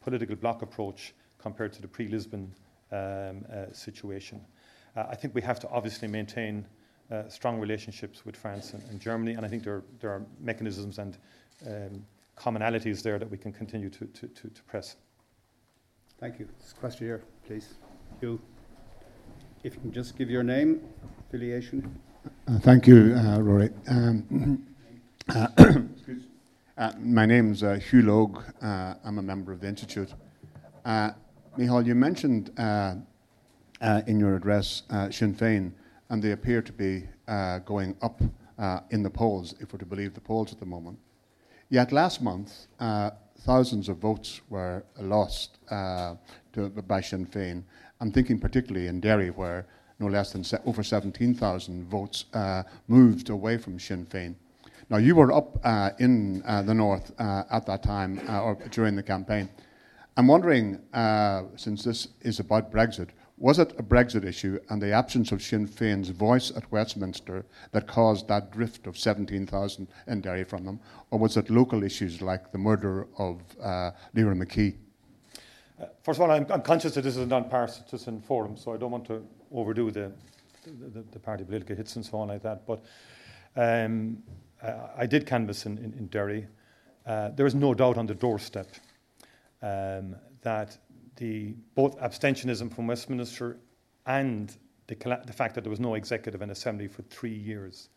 political 0.00 0.36
bloc 0.36 0.62
approach 0.62 1.12
compared 1.44 1.74
to 1.74 1.82
the 1.82 1.88
pre 1.88 2.08
Lisbon 2.08 2.50
um, 2.90 3.44
uh, 3.52 3.70
situation. 3.72 4.40
Uh, 4.96 5.04
I 5.10 5.14
think 5.14 5.34
we 5.34 5.42
have 5.42 5.60
to 5.60 5.68
obviously 5.68 6.08
maintain 6.08 6.66
uh, 7.10 7.28
strong 7.28 7.60
relationships 7.60 8.24
with 8.24 8.34
France 8.34 8.72
and, 8.72 8.82
and, 8.90 8.98
Germany, 8.98 9.32
and 9.34 9.44
I 9.44 9.48
think 9.48 9.62
there, 9.62 9.82
there 10.00 10.10
are 10.10 10.22
mechanisms 10.40 10.98
and 10.98 11.18
um, 11.66 12.06
commonalities 12.34 13.02
there 13.02 13.18
that 13.18 13.30
we 13.30 13.36
can 13.36 13.52
continue 13.52 13.90
to, 13.90 14.06
to, 14.06 14.26
to, 14.26 14.48
to 14.48 14.62
press. 14.62 14.96
Thank 16.18 16.38
you. 16.38 16.48
This 16.58 16.72
question 16.72 17.06
here, 17.06 17.22
please. 17.46 17.74
You, 18.22 18.40
if 19.64 19.74
you 19.74 19.80
can 19.80 19.92
just 19.92 20.16
give 20.16 20.30
your 20.30 20.42
name, 20.42 20.80
affiliation. 21.28 22.00
Uh, 22.48 22.58
thank 22.60 22.86
you, 22.86 23.14
uh, 23.16 23.38
Rory. 23.40 23.68
Um, 23.88 24.66
uh, 25.28 25.48
uh, 26.78 26.92
my 26.98 27.26
name 27.26 27.52
is 27.52 27.62
uh, 27.62 27.74
Hugh 27.74 28.02
Logue. 28.02 28.40
Uh, 28.62 28.94
I'm 29.04 29.18
a 29.18 29.22
member 29.22 29.52
of 29.52 29.60
the 29.60 29.68
Institute. 29.68 30.14
Uh, 31.54 31.58
Micheál, 31.58 31.86
you 31.86 31.94
mentioned 31.94 32.50
in 34.08 34.18
your 34.18 34.34
address 34.34 34.82
Sinn 35.10 35.34
Féin, 35.34 35.72
and 36.10 36.22
they 36.22 36.32
appear 36.32 36.60
to 36.60 36.72
be 36.72 37.04
going 37.64 37.96
up 38.02 38.20
in 38.90 39.02
the 39.02 39.10
polls, 39.10 39.54
if 39.60 39.72
we're 39.72 39.78
to 39.78 39.86
believe 39.86 40.14
the 40.14 40.20
polls 40.20 40.52
at 40.52 40.58
the 40.58 40.66
moment. 40.66 40.98
Yet 41.68 41.92
last 41.92 42.22
month, 42.22 42.66
thousands 43.40 43.88
of 43.88 43.98
votes 43.98 44.40
were 44.48 44.84
lost 44.98 45.58
uh, 45.70 46.16
to, 46.54 46.70
by 46.70 47.00
Sinn 47.00 47.26
Féin. 47.26 47.62
I'm 48.00 48.10
thinking 48.10 48.38
particularly 48.38 48.88
in 48.88 49.00
Derry, 49.00 49.30
where 49.30 49.66
no 50.00 50.06
less 50.08 50.32
than 50.32 50.42
se- 50.42 50.58
over 50.66 50.82
17,000 50.82 51.84
votes 51.88 52.24
uh, 52.34 52.64
moved 52.88 53.30
away 53.30 53.58
from 53.58 53.78
Sinn 53.78 54.06
Féin. 54.06 54.34
Now, 54.90 54.98
you 54.98 55.14
were 55.14 55.32
up 55.32 55.58
uh, 55.64 55.90
in 55.98 56.42
uh, 56.44 56.62
the 56.62 56.74
north 56.74 57.12
uh, 57.18 57.44
at 57.50 57.64
that 57.66 57.82
time, 57.82 58.20
uh, 58.28 58.42
or 58.42 58.54
during 58.70 58.96
the 58.96 59.02
campaign. 59.02 59.48
I'm 60.16 60.28
wondering, 60.28 60.78
since 61.56 61.82
this 61.82 62.08
is 62.20 62.38
about 62.38 62.70
Brexit, 62.70 63.08
was 63.36 63.58
it 63.58 63.74
a 63.78 63.82
Brexit 63.82 64.24
issue 64.24 64.60
and 64.70 64.80
the 64.80 64.92
absence 64.92 65.32
of 65.32 65.42
Sinn 65.42 65.66
Féin's 65.66 66.10
voice 66.10 66.52
at 66.56 66.70
Westminster 66.70 67.44
that 67.72 67.88
caused 67.88 68.28
that 68.28 68.52
drift 68.52 68.86
of 68.86 68.96
17,000 68.96 69.88
in 70.06 70.20
Derry 70.20 70.44
from 70.44 70.64
them? 70.64 70.78
Or 71.10 71.18
was 71.18 71.36
it 71.36 71.50
local 71.50 71.82
issues 71.82 72.22
like 72.22 72.52
the 72.52 72.58
murder 72.58 73.08
of 73.18 73.40
uh, 73.60 73.90
Lyra 74.14 74.36
McKee? 74.36 74.76
Uh, 75.80 75.86
first 76.04 76.20
of 76.20 76.22
all, 76.22 76.30
I'm, 76.30 76.46
I'm, 76.48 76.62
conscious 76.62 76.94
that 76.94 77.02
this 77.02 77.16
is 77.16 77.22
a 77.22 77.26
non-partisan 77.26 78.20
forum, 78.20 78.56
so 78.56 78.72
I 78.72 78.76
don't 78.76 78.92
want 78.92 79.06
to 79.06 79.26
overdo 79.52 79.90
the, 79.90 80.12
the, 80.64 81.04
the, 81.10 81.18
party 81.18 81.42
political 81.42 81.74
hits 81.74 81.96
and 81.96 82.06
so 82.06 82.18
on 82.18 82.28
like 82.28 82.42
that. 82.42 82.64
But 82.64 82.84
um, 83.56 84.22
uh, 84.62 84.90
I 84.96 85.06
did 85.06 85.26
canvass 85.26 85.66
in, 85.66 85.78
in, 85.78 85.92
in 85.94 86.06
Derry. 86.06 86.46
Uh, 87.04 87.30
there 87.30 87.46
is 87.46 87.56
no 87.56 87.74
doubt 87.74 87.98
on 87.98 88.06
the 88.06 88.14
doorstep 88.14 88.68
um, 89.64 90.14
that 90.42 90.76
the 91.16 91.54
both 91.74 91.98
abstentionism 91.98 92.72
from 92.74 92.86
Westminster 92.86 93.56
and 94.06 94.54
the, 94.88 94.94
the 95.26 95.32
fact 95.32 95.54
that 95.54 95.62
there 95.62 95.70
was 95.70 95.80
no 95.80 95.94
executive 95.94 96.42
and 96.42 96.52
assembly 96.52 96.86
for 96.86 97.02
three 97.02 97.34
years 97.34 97.88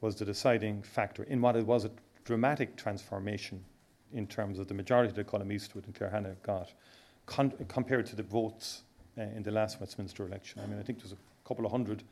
was 0.00 0.16
the 0.16 0.24
deciding 0.24 0.82
factor 0.82 1.24
in 1.24 1.42
what 1.42 1.54
it 1.54 1.66
was 1.66 1.84
a 1.84 1.90
dramatic 2.24 2.76
transformation 2.76 3.62
in 4.14 4.26
terms 4.26 4.58
of 4.58 4.68
the 4.68 4.74
majority 4.74 5.12
that 5.12 5.26
Colm 5.26 5.52
Eastwood 5.52 5.84
and 5.84 5.94
Claire 5.94 6.10
Hanna 6.10 6.34
got 6.42 6.72
con- 7.26 7.52
compared 7.68 8.06
to 8.06 8.16
the 8.16 8.22
votes 8.22 8.82
uh, 9.18 9.22
in 9.22 9.42
the 9.42 9.50
last 9.50 9.80
Westminster 9.80 10.26
election. 10.26 10.62
I 10.64 10.66
mean, 10.66 10.78
I 10.78 10.82
think 10.82 10.98
there 10.98 11.04
was 11.04 11.12
a 11.12 11.48
couple 11.48 11.66
of 11.66 11.70
hundred 11.70 12.02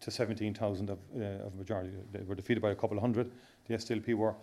to 0.00 0.10
17,000 0.10 0.90
of, 0.90 0.98
uh, 1.16 1.46
of 1.46 1.54
majority. 1.54 1.90
They 2.12 2.22
were 2.24 2.34
defeated 2.34 2.60
by 2.60 2.70
a 2.70 2.74
couple 2.74 2.96
of 2.96 3.02
hundred, 3.02 3.30
the 3.66 3.74
SDLP 3.74 4.14
were, 4.14 4.34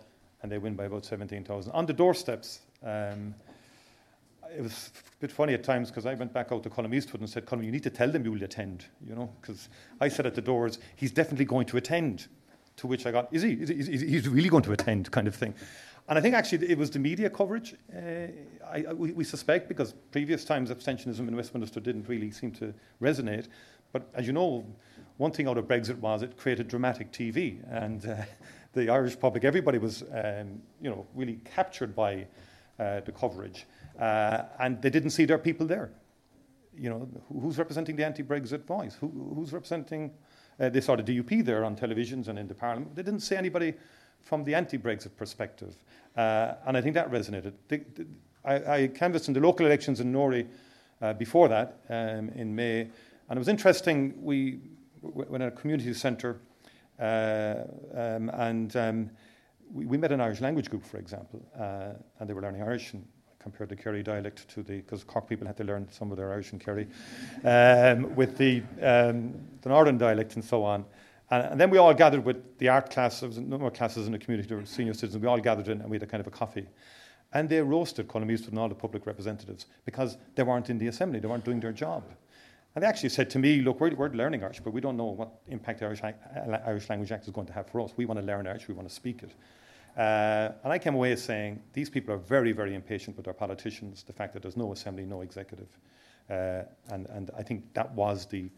and 0.42 0.50
they 0.50 0.58
win 0.58 0.74
by 0.74 0.84
about 0.84 1.04
17,000. 1.04 1.72
On 1.72 1.84
the 1.84 1.92
doorsteps, 1.92 2.60
um, 2.82 3.34
it 4.56 4.62
was 4.62 4.92
a 4.96 5.20
bit 5.20 5.32
funny 5.32 5.54
at 5.54 5.64
times 5.64 5.88
because 5.90 6.06
I 6.06 6.14
went 6.14 6.32
back 6.32 6.52
out 6.52 6.62
to 6.62 6.70
Colm 6.70 6.94
Eastwood 6.94 7.20
and 7.20 7.28
said, 7.28 7.46
Colm, 7.46 7.64
you 7.64 7.70
need 7.70 7.82
to 7.82 7.90
tell 7.90 8.10
them 8.10 8.24
you'll 8.24 8.42
attend, 8.42 8.86
you 9.06 9.14
know, 9.14 9.30
because 9.40 9.68
I 10.00 10.08
said 10.08 10.26
at 10.26 10.34
the 10.34 10.40
doors, 10.40 10.78
he's 10.96 11.12
definitely 11.12 11.44
going 11.44 11.66
to 11.66 11.76
attend. 11.76 12.28
To 12.76 12.86
which 12.86 13.06
I 13.06 13.10
got, 13.10 13.28
is 13.32 13.42
he? 13.42 13.54
Is 13.54 13.88
he 13.88 13.96
he's 14.06 14.28
really 14.28 14.48
going 14.48 14.62
to 14.62 14.70
attend, 14.70 15.10
kind 15.10 15.26
of 15.26 15.34
thing. 15.34 15.52
And 16.08 16.16
I 16.16 16.22
think 16.22 16.36
actually 16.36 16.70
it 16.70 16.78
was 16.78 16.90
the 16.90 17.00
media 17.00 17.28
coverage, 17.28 17.74
uh, 17.92 17.98
I, 18.64 18.84
I, 18.88 18.92
we, 18.92 19.10
we, 19.10 19.24
suspect, 19.24 19.68
because 19.68 19.94
previous 20.12 20.44
times 20.44 20.70
abstentionism 20.70 21.26
in 21.26 21.36
Westminster 21.36 21.80
didn't 21.80 22.08
really 22.08 22.30
seem 22.30 22.52
to 22.52 22.72
resonate. 23.02 23.48
But 23.92 24.08
as 24.14 24.26
you 24.26 24.32
know, 24.32 24.64
one 25.18 25.32
thing 25.32 25.48
out 25.48 25.58
of 25.58 25.66
Brexit 25.66 25.98
was 25.98 26.22
it 26.22 26.36
created 26.36 26.68
dramatic 26.68 27.12
TV. 27.12 27.58
And 27.68 28.06
uh, 28.06 28.22
the 28.72 28.88
Irish 28.88 29.18
public, 29.18 29.44
everybody 29.44 29.78
was, 29.78 30.02
um, 30.12 30.62
you 30.80 30.88
know, 30.88 31.06
really 31.14 31.40
captured 31.44 31.94
by 31.94 32.26
uh, 32.78 33.00
the 33.00 33.12
coverage. 33.12 33.66
Uh, 33.98 34.44
and 34.60 34.80
they 34.80 34.90
didn't 34.90 35.10
see 35.10 35.24
their 35.24 35.38
people 35.38 35.66
there. 35.66 35.90
You 36.76 36.90
know, 36.90 37.08
who's 37.40 37.58
representing 37.58 37.96
the 37.96 38.04
anti-Brexit 38.04 38.64
voice? 38.64 38.96
Who, 39.00 39.32
who's 39.34 39.52
representing? 39.52 40.12
Uh, 40.60 40.68
they 40.68 40.80
saw 40.80 40.96
the 40.96 41.02
DUP 41.02 41.44
there 41.44 41.64
on 41.64 41.74
televisions 41.76 42.28
and 42.28 42.38
in 42.38 42.46
the 42.46 42.54
Parliament. 42.54 42.94
They 42.94 43.02
didn't 43.02 43.20
see 43.20 43.36
anybody 43.36 43.74
from 44.22 44.44
the 44.44 44.54
anti-Brexit 44.54 45.16
perspective, 45.16 45.74
uh, 46.16 46.54
and 46.66 46.76
I 46.76 46.80
think 46.80 46.94
that 46.94 47.10
resonated. 47.10 47.52
The, 47.68 47.78
the, 47.94 48.06
I, 48.44 48.82
I, 48.82 48.86
canvassed 48.88 49.28
in 49.28 49.34
the 49.34 49.40
local 49.40 49.66
elections 49.66 50.00
in 50.00 50.12
Newry 50.12 50.46
uh, 51.00 51.12
before 51.12 51.48
that 51.48 51.80
um, 51.88 52.28
in 52.30 52.54
May, 52.54 52.80
and 52.80 53.36
it 53.36 53.38
was 53.38 53.48
interesting. 53.48 54.14
We 54.22 54.60
went 55.02 55.42
at 55.42 55.48
a 55.52 55.56
community 55.56 55.92
centre, 55.94 56.40
uh, 57.00 57.54
um, 57.94 58.30
and 58.30 58.76
um, 58.76 59.10
we, 59.72 59.86
we, 59.86 59.96
met 59.96 60.12
an 60.12 60.20
Irish 60.20 60.40
language 60.40 60.70
group, 60.70 60.84
for 60.84 60.98
example, 60.98 61.40
uh, 61.58 61.92
and 62.18 62.28
they 62.28 62.34
were 62.34 62.42
learning 62.42 62.62
Irish. 62.62 62.92
And 62.92 63.06
compared 63.50 63.70
the 63.70 63.76
Kerry 63.76 64.02
dialect 64.02 64.46
to 64.50 64.62
the, 64.62 64.76
because 64.76 65.04
Cork 65.04 65.26
people 65.26 65.46
had 65.46 65.56
to 65.56 65.64
learn 65.64 65.88
some 65.90 66.10
of 66.10 66.18
their 66.18 66.30
Irish 66.32 66.52
in 66.52 66.58
Kerry, 66.58 66.86
um, 67.44 68.14
with 68.14 68.36
the, 68.36 68.62
um, 68.82 69.34
the 69.62 69.70
Northern 69.70 69.96
dialect 69.96 70.34
and 70.34 70.44
so 70.44 70.64
on. 70.64 70.84
And, 71.30 71.52
and, 71.52 71.60
then 71.60 71.70
we 71.70 71.78
all 71.78 71.94
gathered 71.94 72.24
with 72.24 72.58
the 72.58 72.68
art 72.68 72.90
class, 72.90 73.20
there 73.20 73.28
was 73.28 73.38
no 73.38 73.56
more 73.56 73.70
classes 73.70 74.06
in 74.06 74.12
the 74.12 74.18
community, 74.18 74.48
there 74.48 74.58
were 74.58 74.66
senior 74.66 74.92
citizens, 74.92 75.22
we 75.22 75.28
all 75.28 75.40
gathered 75.40 75.68
in 75.68 75.80
and 75.80 75.90
we 75.90 75.96
had 75.96 76.02
a 76.02 76.06
kind 76.06 76.20
of 76.20 76.26
a 76.26 76.30
coffee. 76.30 76.66
And 77.32 77.48
they 77.48 77.60
roasted 77.60 78.08
Colm 78.08 78.30
Eastwood 78.30 78.52
and 78.52 78.58
all 78.58 78.68
the 78.68 78.74
public 78.74 79.06
representatives 79.06 79.66
because 79.84 80.18
they 80.34 80.42
weren't 80.42 80.68
in 80.68 80.78
the 80.78 80.88
assembly, 80.88 81.20
they 81.20 81.28
weren't 81.28 81.44
doing 81.44 81.60
their 81.60 81.72
job. 81.72 82.04
And 82.74 82.84
they 82.84 82.86
actually 82.86 83.08
said 83.08 83.30
to 83.30 83.38
me, 83.38 83.60
look, 83.62 83.80
we're, 83.80 83.94
we're 83.94 84.10
learning 84.10 84.44
Irish, 84.44 84.60
but 84.60 84.72
we 84.72 84.80
don't 84.80 84.96
know 84.96 85.06
what 85.06 85.30
impact 85.48 85.80
the 85.80 85.86
Irish, 85.86 86.02
Irish 86.66 86.88
Language 86.88 87.10
Act 87.12 87.24
is 87.24 87.30
going 87.30 87.46
to 87.46 87.52
have 87.52 87.66
for 87.68 87.80
us. 87.80 87.92
We 87.96 88.04
want 88.04 88.20
to 88.20 88.26
learn 88.26 88.46
Irish, 88.46 88.68
we 88.68 88.74
want 88.74 88.88
to 88.88 88.94
speak 88.94 89.22
it. 89.22 89.32
Uh, 89.98 90.52
and 90.62 90.72
I 90.72 90.78
came 90.78 90.94
away 90.94 91.16
saying 91.16 91.60
these 91.72 91.90
people 91.90 92.14
are 92.14 92.18
very, 92.18 92.52
very 92.52 92.74
impatient 92.76 93.16
with 93.16 93.24
their 93.24 93.34
politicians, 93.34 94.04
the 94.04 94.12
fact 94.12 94.32
that 94.34 94.42
there's 94.42 94.56
no 94.56 94.72
assembly, 94.72 95.04
no 95.04 95.22
executive. 95.22 95.76
Uh, 96.30 96.62
and, 96.90 97.06
and 97.08 97.30
I 97.36 97.42
think 97.42 97.74
that 97.74 97.90
was 97.94 98.26
the 98.26 98.48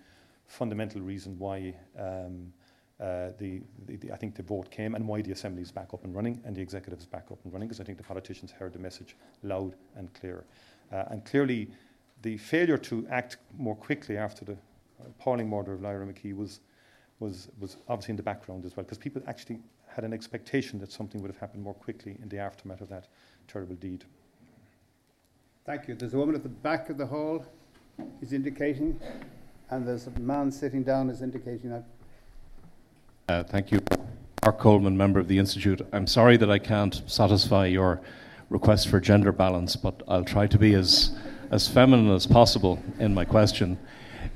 fundamental 0.47 1.01
reason 1.01 1.39
why 1.39 1.75
um, 1.99 2.53
uh, 3.01 3.31
the, 3.39 3.63
the, 3.87 3.97
the, 3.97 4.13
I 4.13 4.17
think 4.17 4.35
the 4.35 4.43
vote 4.43 4.71
came 4.71 4.95
and 4.95 5.09
why 5.09 5.23
the 5.23 5.33
assembly 5.33 5.63
is 5.63 5.73
back 5.73 5.95
up 5.95 6.05
and 6.05 6.15
running 6.15 6.43
and 6.45 6.55
the 6.55 6.61
executive 6.61 6.99
is 6.99 7.07
back 7.07 7.29
up 7.33 7.39
and 7.45 7.53
running, 7.53 7.69
because 7.69 7.81
I 7.81 7.85
think 7.85 7.97
the 7.97 8.05
politicians 8.05 8.51
heard 8.51 8.75
the 8.75 8.79
message 8.79 9.17
loud 9.43 9.77
and 9.97 10.13
clear. 10.13 10.45
Uh, 10.93 11.05
and 11.11 11.25
clearly, 11.25 11.71
the 12.21 12.37
failure 12.37 12.77
to 12.77 13.07
act 13.09 13.39
more 13.57 13.77
quickly 13.77 14.19
after 14.19 14.45
the 14.45 14.59
appalling 15.07 15.49
murder 15.49 15.73
of 15.73 15.81
Lyra 15.81 16.07
McKee 16.07 16.37
was, 16.37 16.61
was, 17.19 17.49
was 17.59 17.79
obviously 17.89 18.13
in 18.13 18.17
the 18.17 18.23
background 18.23 18.67
as 18.67 18.77
well, 18.77 18.85
because 18.85 18.99
people 18.99 19.23
actually 19.27 19.61
had 19.95 20.05
an 20.05 20.13
expectation 20.13 20.79
that 20.79 20.93
something 20.93 21.21
would 21.21 21.31
have 21.31 21.41
happened 21.41 21.63
more 21.63 21.75
quickly 21.75 22.17
in 22.23 22.29
the 22.29 22.39
aftermath 22.39 22.81
of 22.81 22.89
that 22.89 23.09
terrible 23.49 23.75
deed. 23.75 24.05
Thank 25.65 25.89
you. 25.89 25.95
There's 25.95 26.15
a 26.15 26.19
woman 26.19 26.35
at 26.35 26.43
the 26.43 26.49
back 26.49 26.89
of 26.91 26.99
the 26.99 27.07
hall 27.07 27.45
who's 28.19 28.33
indicating, 28.33 28.99
and 29.71 29.87
there's 29.87 30.07
a 30.07 30.19
man 30.19 30.51
sitting 30.51 30.83
down 30.83 31.09
who's 31.09 31.23
indicating 31.23 31.71
that. 31.71 31.85
Uh, 33.29 33.43
thank 33.45 33.71
you. 33.71 33.81
Mark 34.45 34.59
Coleman, 34.59 34.97
member 34.97 35.21
of 35.21 35.29
the 35.29 35.39
Institute. 35.39 35.87
I'm 35.93 36.07
sorry 36.07 36.37
that 36.39 36.51
I 36.51 36.59
can't 36.59 37.03
satisfy 37.07 37.67
your 37.67 38.01
request 38.49 38.89
for 38.89 38.99
gender 39.01 39.33
balance, 39.33 39.77
but 39.77 40.03
I'll 40.09 40.25
try 40.25 40.47
to 40.47 40.59
be 40.59 40.75
as, 40.75 41.17
as 41.51 41.69
feminine 41.69 42.11
as 42.11 42.27
possible 42.27 42.83
in 42.99 43.13
my 43.13 43.25
question. 43.25 43.79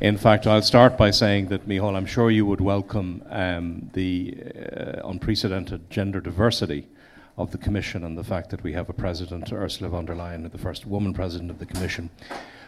In 0.01 0.17
fact, 0.17 0.47
I'll 0.47 0.63
start 0.63 0.99
by 0.99 1.11
saying 1.11 1.49
that, 1.49 1.69
Micheál, 1.69 1.97
I'm 1.97 2.07
sure 2.07 2.31
you 2.31 2.45
would 2.47 2.61
welcome 2.61 3.23
um, 3.31 3.91
the 3.93 4.37
uh, 4.45 5.09
unprecedented 5.09 5.89
gender 5.91 6.21
diversity 6.21 6.89
of 7.37 7.51
the 7.51 7.59
Commission 7.59 8.05
and 8.05 8.17
the 8.17 8.25
fact 8.25 8.51
that 8.51 8.63
we 8.63 8.73
have 8.73 8.89
a 8.89 8.93
President, 8.93 9.53
Ursula 9.53 9.91
von 9.91 10.05
der 10.05 10.15
Leyen, 10.15 10.51
the 10.51 10.59
first 10.59 10.87
woman 10.87 11.15
President 11.15 11.51
of 11.51 11.59
the 11.59 11.67
Commission. 11.67 12.11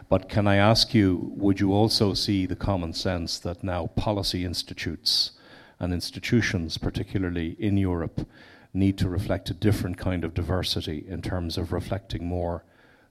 But 0.09 0.29
can 0.29 0.47
I 0.47 0.57
ask 0.57 0.95
you, 0.95 1.33
would 1.37 1.59
you 1.59 1.73
also 1.73 2.15
see 2.15 2.47
the 2.47 2.57
common 2.57 2.93
sense 2.93 3.39
that 3.41 3.65
now 3.65 3.89
policy 3.89 4.45
institutes 4.45 5.33
and 5.81 5.93
institutions, 5.93 6.79
particularly 6.79 7.57
in 7.59 7.77
Europe, 7.77 8.27
need 8.73 8.99
to 8.99 9.09
reflect 9.09 9.51
a 9.51 9.55
different 9.55 9.99
kind 9.99 10.23
of 10.25 10.35
diversity 10.35 11.05
in 11.09 11.23
terms 11.23 11.59
of 11.59 11.73
reflecting 11.73 12.27
more 12.27 12.65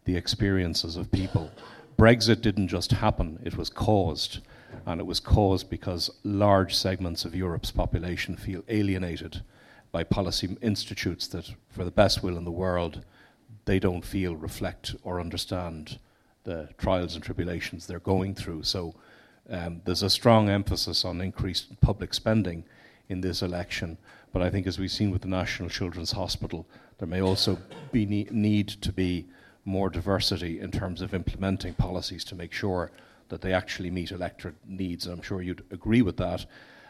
the 0.05 0.15
experiences 0.15 0.95
of 0.95 1.11
people. 1.11 1.51
Brexit 1.97 2.41
didn't 2.41 2.67
just 2.67 2.91
happen, 2.91 3.39
it 3.43 3.57
was 3.57 3.69
caused. 3.69 4.39
And 4.85 4.99
it 4.99 5.05
was 5.05 5.19
caused 5.19 5.69
because 5.69 6.11
large 6.23 6.75
segments 6.75 7.25
of 7.25 7.33
Europe's 7.33 7.71
population 7.71 8.35
feel 8.35 8.63
alienated 8.67 9.41
by 9.91 10.03
policy 10.03 10.57
institutes 10.61 11.27
that, 11.27 11.53
for 11.69 11.85
the 11.85 11.91
best 11.91 12.21
will 12.21 12.37
in 12.37 12.43
the 12.43 12.51
world, 12.51 13.03
they 13.63 13.79
don't 13.79 14.03
feel 14.05 14.35
reflect 14.35 14.95
or 15.03 15.19
understand 15.21 15.97
the 16.43 16.69
trials 16.77 17.15
and 17.15 17.23
tribulations 17.23 17.87
they're 17.87 17.99
going 17.99 18.35
through. 18.35 18.63
So 18.63 18.93
um, 19.49 19.81
there's 19.85 20.03
a 20.03 20.09
strong 20.09 20.49
emphasis 20.49 21.05
on 21.05 21.21
increased 21.21 21.79
public 21.81 22.13
spending 22.13 22.65
in 23.09 23.21
this 23.21 23.41
election. 23.41 23.97
But 24.33 24.41
I 24.41 24.49
think, 24.49 24.67
as 24.67 24.77
we've 24.77 24.91
seen 24.91 25.11
with 25.11 25.21
the 25.21 25.27
National 25.27 25.69
Children's 25.69 26.11
Hospital, 26.11 26.67
there 26.97 27.07
may 27.07 27.21
also 27.21 27.57
be 27.91 28.05
ne- 28.05 28.27
need 28.31 28.67
to 28.67 28.91
be 28.91 29.25
more 29.65 29.89
diversity 29.89 30.59
in 30.59 30.71
terms 30.71 31.01
of 31.01 31.13
implementing 31.13 31.73
policies 31.73 32.23
to 32.25 32.35
make 32.35 32.53
sure 32.53 32.91
that 33.29 33.41
they 33.41 33.51
actually 33.51 33.89
meet 33.89 34.11
electorate 34.11 34.55
needs. 34.67 35.05
And 35.05 35.15
I'm 35.15 35.21
sure 35.23 35.41
you'd 35.41 35.65
agree 35.71 36.03
with 36.03 36.17
that. 36.17 36.45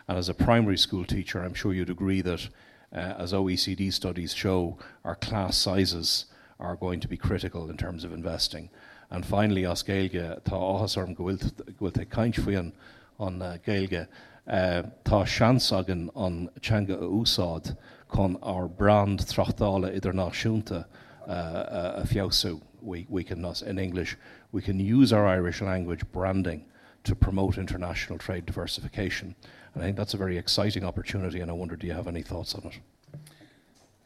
And 0.07 0.17
as 0.17 0.30
a 0.30 0.34
primary 0.34 0.78
school 0.78 1.05
teacher, 1.05 1.41
I'm 1.41 1.53
sure 1.53 1.73
you'd 1.73 1.89
agree 1.89 2.21
that, 2.21 2.47
uh, 2.93 3.15
as 3.17 3.34
OECD 3.34 3.91
studies 3.91 4.34
show, 4.34 4.78
our 5.03 5.15
class 5.15 5.57
sizes 5.57 6.26
are 6.59 6.76
going 6.76 6.99
to 6.99 7.07
be 7.07 7.17
critical 7.17 7.69
in 7.69 7.78
terms 7.78 8.03
of 8.03 8.13
investing. 8.13 8.69
And 9.09 9.26
finally, 9.26 9.65
as 9.65 9.84
Gaelge, 9.84 10.41
tá 10.43 10.51
áhas 10.51 10.97
orm 10.97 11.15
gohfuil 11.15 11.93
te 11.93 12.05
faoin 12.05 12.73
an 13.19 13.41
uh, 13.41 13.57
Gaelge, 13.65 14.07
uh, 14.47 14.84
tá 15.03 15.28
seans 15.28 15.71
agan 15.71 16.09
an 16.15 16.49
teanga 16.59 16.95
a 16.95 17.07
úsáid 17.07 17.76
chun 18.13 18.38
ar 18.41 18.67
brand 18.67 19.19
trachtála 19.19 19.91
idirnáisiúnta 19.95 20.86
uh, 21.28 21.32
uh, 21.32 22.01
a 22.03 22.07
fiosú. 22.07 22.61
We, 22.82 23.05
we 23.09 23.23
can, 23.23 23.43
in 23.65 23.80
English, 23.80 24.17
we 24.51 24.61
can 24.61 24.80
use 24.80 25.11
our 25.11 25.26
Irish 25.26 25.61
language 25.61 26.01
branding 26.11 26.65
to 27.03 27.15
promote 27.15 27.57
international 27.57 28.19
trade 28.19 28.45
diversification. 28.45 29.36
And 29.73 29.84
I 29.84 29.86
think 29.88 29.97
that's 29.97 30.13
a 30.13 30.17
very 30.17 30.38
exciting 30.38 30.84
opportunity, 30.84 31.39
and 31.41 31.49
I 31.49 31.53
wonder, 31.53 31.76
do 31.76 31.88
you 31.88 31.93
have 31.93 32.07
any 32.07 32.21
thoughts 32.21 32.55
on 32.55 32.65
it? 32.65 32.80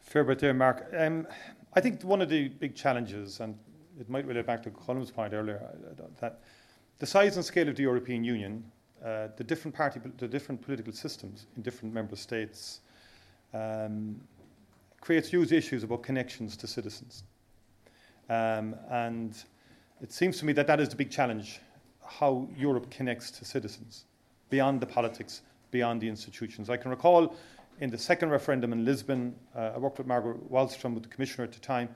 Fair 0.00 0.24
bit 0.24 0.38
there, 0.38 0.54
Mark. 0.54 0.92
Um, 0.96 1.26
I 1.74 1.80
think 1.80 2.02
one 2.02 2.20
of 2.20 2.28
the 2.28 2.48
big 2.48 2.74
challenges, 2.74 3.40
and 3.40 3.56
it 3.98 4.08
might 4.08 4.26
relate 4.26 4.46
back 4.46 4.62
to 4.64 4.70
Colm's 4.70 5.10
point 5.10 5.32
earlier, 5.32 5.62
uh, 5.62 6.02
that 6.20 6.40
the 6.98 7.06
size 7.06 7.36
and 7.36 7.44
scale 7.44 7.68
of 7.68 7.76
the 7.76 7.82
European 7.82 8.24
Union, 8.24 8.64
uh, 9.04 9.28
the 9.36 9.44
different 9.44 9.74
party, 9.74 10.00
the 10.18 10.28
different 10.28 10.60
political 10.60 10.92
systems 10.92 11.46
in 11.56 11.62
different 11.62 11.94
member 11.94 12.16
states, 12.16 12.80
um, 13.54 14.20
creates 15.00 15.28
huge 15.28 15.52
issues 15.52 15.82
about 15.82 16.02
connections 16.02 16.56
to 16.56 16.66
citizens. 16.66 17.24
Um, 18.28 18.76
and 18.90 19.34
it 20.00 20.12
seems 20.12 20.38
to 20.38 20.44
me 20.44 20.52
that 20.54 20.66
that 20.66 20.80
is 20.80 20.88
the 20.88 20.96
big 20.96 21.10
challenge 21.10 21.60
how 22.06 22.48
Europe 22.56 22.90
connects 22.90 23.30
to 23.30 23.44
citizens 23.44 24.04
beyond 24.50 24.80
the 24.80 24.86
politics, 24.86 25.42
beyond 25.70 26.00
the 26.00 26.08
institutions. 26.08 26.68
I 26.68 26.76
can 26.76 26.90
recall 26.90 27.36
in 27.80 27.88
the 27.88 27.98
second 27.98 28.30
referendum 28.30 28.72
in 28.72 28.84
Lisbon, 28.84 29.34
uh, 29.56 29.72
I 29.74 29.78
worked 29.78 29.98
with 29.98 30.06
Margaret 30.06 30.50
Wallström, 30.52 30.92
with 30.92 31.04
the 31.04 31.08
commissioner 31.08 31.44
at 31.44 31.52
the 31.52 31.60
time, 31.60 31.88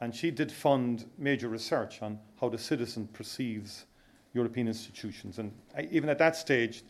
and 0.00 0.14
she 0.14 0.30
did 0.30 0.50
fund 0.50 1.06
major 1.16 1.48
research 1.48 2.02
on 2.02 2.18
how 2.40 2.48
the 2.48 2.58
citizen 2.58 3.08
perceives 3.12 3.86
European 4.34 4.66
institutions. 4.66 5.38
And 5.38 5.52
I, 5.76 5.88
even 5.90 6.08
at 6.10 6.18
that 6.18 6.36
stage, 6.36 6.82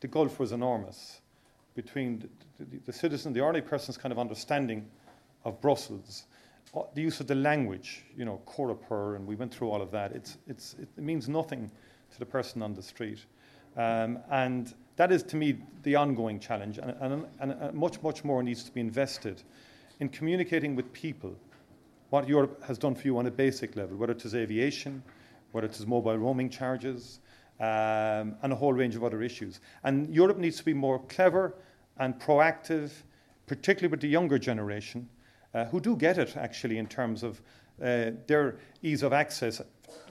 the 0.00 0.08
gulf 0.08 0.38
was 0.38 0.52
enormous 0.52 1.20
between 1.74 2.20
the, 2.58 2.64
the, 2.64 2.78
the 2.86 2.92
citizen, 2.92 3.32
the 3.32 3.40
ordinary 3.40 3.68
person's 3.68 3.98
kind 3.98 4.12
of 4.12 4.18
understanding 4.18 4.86
of 5.44 5.60
Brussels, 5.60 6.24
uh, 6.74 6.82
the 6.94 7.02
use 7.02 7.20
of 7.20 7.26
the 7.26 7.34
language, 7.34 8.04
you 8.16 8.24
know, 8.24 8.40
Coreper, 8.46 9.16
and 9.16 9.26
we 9.26 9.34
went 9.34 9.52
through 9.52 9.70
all 9.70 9.82
of 9.82 9.90
that. 9.90 10.12
It's, 10.12 10.38
it's, 10.46 10.76
it 10.80 11.02
means 11.02 11.28
nothing 11.28 11.70
to 12.12 12.18
the 12.18 12.26
person 12.26 12.62
on 12.62 12.74
the 12.74 12.82
street. 12.82 13.24
Um, 13.76 14.18
and 14.30 14.74
that 14.96 15.12
is, 15.12 15.22
to 15.24 15.36
me, 15.36 15.58
the 15.82 15.96
ongoing 15.96 16.38
challenge. 16.40 16.78
And, 16.78 16.94
and, 17.00 17.26
and, 17.40 17.74
much, 17.74 18.02
much 18.02 18.24
more 18.24 18.42
needs 18.42 18.62
to 18.64 18.72
be 18.72 18.80
invested 18.80 19.42
in 20.00 20.08
communicating 20.08 20.76
with 20.76 20.92
people 20.92 21.34
what 22.10 22.28
Europe 22.28 22.62
has 22.64 22.78
done 22.78 22.94
for 22.94 23.06
you 23.06 23.18
on 23.18 23.26
a 23.26 23.30
basic 23.30 23.76
level, 23.76 23.96
whether 23.96 24.12
it 24.12 24.24
is 24.24 24.34
aviation, 24.34 25.02
whether 25.52 25.66
it 25.66 25.76
is 25.78 25.86
mobile 25.86 26.18
roaming 26.18 26.50
charges, 26.50 27.20
um, 27.60 28.36
and 28.42 28.52
a 28.52 28.56
whole 28.56 28.72
range 28.72 28.96
of 28.96 29.04
other 29.04 29.22
issues. 29.22 29.60
And 29.84 30.12
Europe 30.12 30.38
needs 30.38 30.56
to 30.56 30.64
be 30.64 30.74
more 30.74 30.98
clever 31.08 31.54
and 31.98 32.18
proactive, 32.18 32.90
particularly 33.46 33.90
with 33.90 34.00
the 34.00 34.08
younger 34.08 34.38
generation, 34.38 35.08
uh, 35.54 35.64
who 35.66 35.80
do 35.80 35.96
get 35.96 36.18
it 36.18 36.36
actually 36.36 36.78
in 36.78 36.86
terms 36.86 37.22
of 37.22 37.40
uh, 37.82 38.10
their 38.26 38.56
ease 38.82 39.02
of 39.02 39.12
access, 39.12 39.60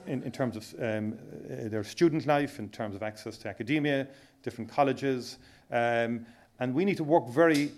in, 0.06 0.22
in 0.22 0.32
terms 0.32 0.56
of 0.56 0.74
um, 0.80 1.18
uh, 1.44 1.68
their 1.68 1.84
student 1.84 2.26
life, 2.26 2.58
in 2.58 2.68
terms 2.68 2.96
of 2.96 3.02
access 3.02 3.38
to 3.38 3.48
academia, 3.48 4.06
different 4.42 4.70
colleges. 4.70 5.38
Um, 5.70 6.26
and 6.58 6.74
we 6.74 6.84
need 6.84 6.96
to 6.96 7.04
work 7.04 7.28
very 7.28 7.72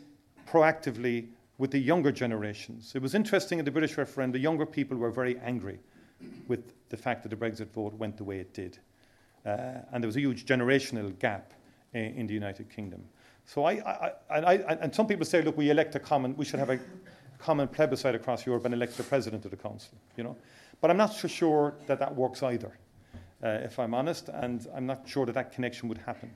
proactively 0.48 1.28
with 1.58 1.70
the 1.70 1.78
younger 1.78 2.10
generations. 2.10 2.92
It 2.94 3.02
was 3.02 3.14
interesting 3.14 3.58
in 3.58 3.64
the 3.64 3.70
British 3.70 3.96
referendum, 3.96 4.32
the 4.32 4.38
younger 4.38 4.66
people 4.66 4.96
were 4.96 5.10
very 5.10 5.38
angry 5.40 5.78
with 6.48 6.72
the 6.88 6.96
fact 6.96 7.22
that 7.22 7.28
the 7.28 7.36
Brexit 7.36 7.70
vote 7.72 7.94
went 7.94 8.16
the 8.16 8.24
way 8.24 8.38
it 8.38 8.52
did. 8.54 8.78
Uh, 9.44 9.80
and 9.92 10.02
there 10.02 10.08
was 10.08 10.16
a 10.16 10.20
huge 10.20 10.46
generational 10.46 11.16
gap 11.18 11.52
in, 11.94 12.04
in 12.16 12.26
the 12.26 12.34
United 12.34 12.70
Kingdom. 12.70 13.02
So 13.44 13.64
I, 13.64 13.72
I, 13.72 14.12
I, 14.30 14.38
I, 14.38 14.54
and 14.80 14.94
some 14.94 15.06
people 15.06 15.26
say, 15.26 15.42
look, 15.42 15.56
we 15.56 15.70
elect 15.70 15.94
a 15.94 16.00
common, 16.00 16.36
we 16.36 16.44
should 16.44 16.60
have 16.60 16.70
a 16.70 16.78
common 17.42 17.68
plebiscite 17.68 18.14
across 18.14 18.46
Europe 18.46 18.64
and 18.64 18.74
elect 18.74 18.96
the 18.96 19.02
president 19.02 19.44
of 19.44 19.50
the 19.50 19.56
council, 19.56 19.98
you 20.16 20.22
know. 20.22 20.36
But 20.80 20.90
I'm 20.90 20.96
not 20.96 21.12
so 21.12 21.28
sure 21.28 21.74
that 21.86 21.98
that 21.98 22.14
works 22.14 22.42
either, 22.42 22.72
uh, 23.42 23.48
if 23.64 23.78
I'm 23.78 23.94
honest, 23.94 24.28
and 24.28 24.66
I'm 24.74 24.86
not 24.86 25.08
sure 25.08 25.26
that 25.26 25.34
that 25.34 25.52
connection 25.52 25.88
would 25.88 25.98
happen. 25.98 26.30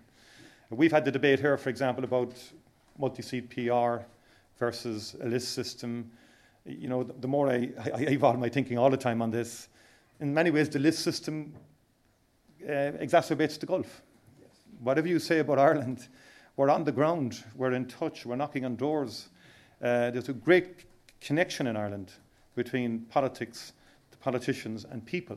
We've 0.70 0.90
had 0.90 1.04
the 1.04 1.12
debate 1.12 1.40
here, 1.40 1.56
for 1.56 1.70
example, 1.70 2.04
about 2.04 2.34
multi-seat 2.98 3.50
PR 3.50 4.04
versus 4.58 5.14
a 5.22 5.26
list 5.26 5.52
system. 5.52 6.10
You 6.64 6.88
know, 6.88 7.04
the, 7.04 7.12
the 7.20 7.28
more 7.28 7.48
I, 7.48 7.70
I, 7.94 8.00
evolve 8.08 8.38
my 8.38 8.48
thinking 8.48 8.78
all 8.78 8.90
the 8.90 8.96
time 8.96 9.22
on 9.22 9.30
this, 9.30 9.68
in 10.18 10.34
many 10.34 10.50
ways, 10.50 10.68
the 10.68 10.78
list 10.78 11.00
system 11.00 11.54
uh, 12.64 12.92
exacerbates 13.00 13.60
the 13.60 13.66
Gulf. 13.66 14.02
Yes. 14.40 14.50
Whatever 14.80 15.06
you 15.06 15.20
say 15.20 15.38
about 15.38 15.58
Ireland, 15.58 16.08
we're 16.56 16.70
on 16.70 16.84
the 16.84 16.92
ground, 16.92 17.44
we're 17.54 17.72
in 17.72 17.86
touch, 17.86 18.26
we're 18.26 18.36
knocking 18.36 18.64
on 18.64 18.76
doors. 18.76 19.28
Uh, 19.80 20.10
there's 20.10 20.30
a 20.30 20.32
great 20.32 20.86
connection 21.26 21.66
in 21.66 21.76
Ireland 21.76 22.12
between 22.54 23.00
politics, 23.10 23.72
the 24.12 24.16
politicians, 24.18 24.86
and 24.88 25.04
people. 25.04 25.36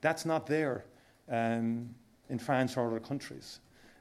That's 0.00 0.24
not 0.24 0.46
there 0.46 0.84
um, 1.28 1.92
in 2.28 2.38
France 2.38 2.76
or 2.76 2.86
other 2.86 3.00
countries. 3.00 3.58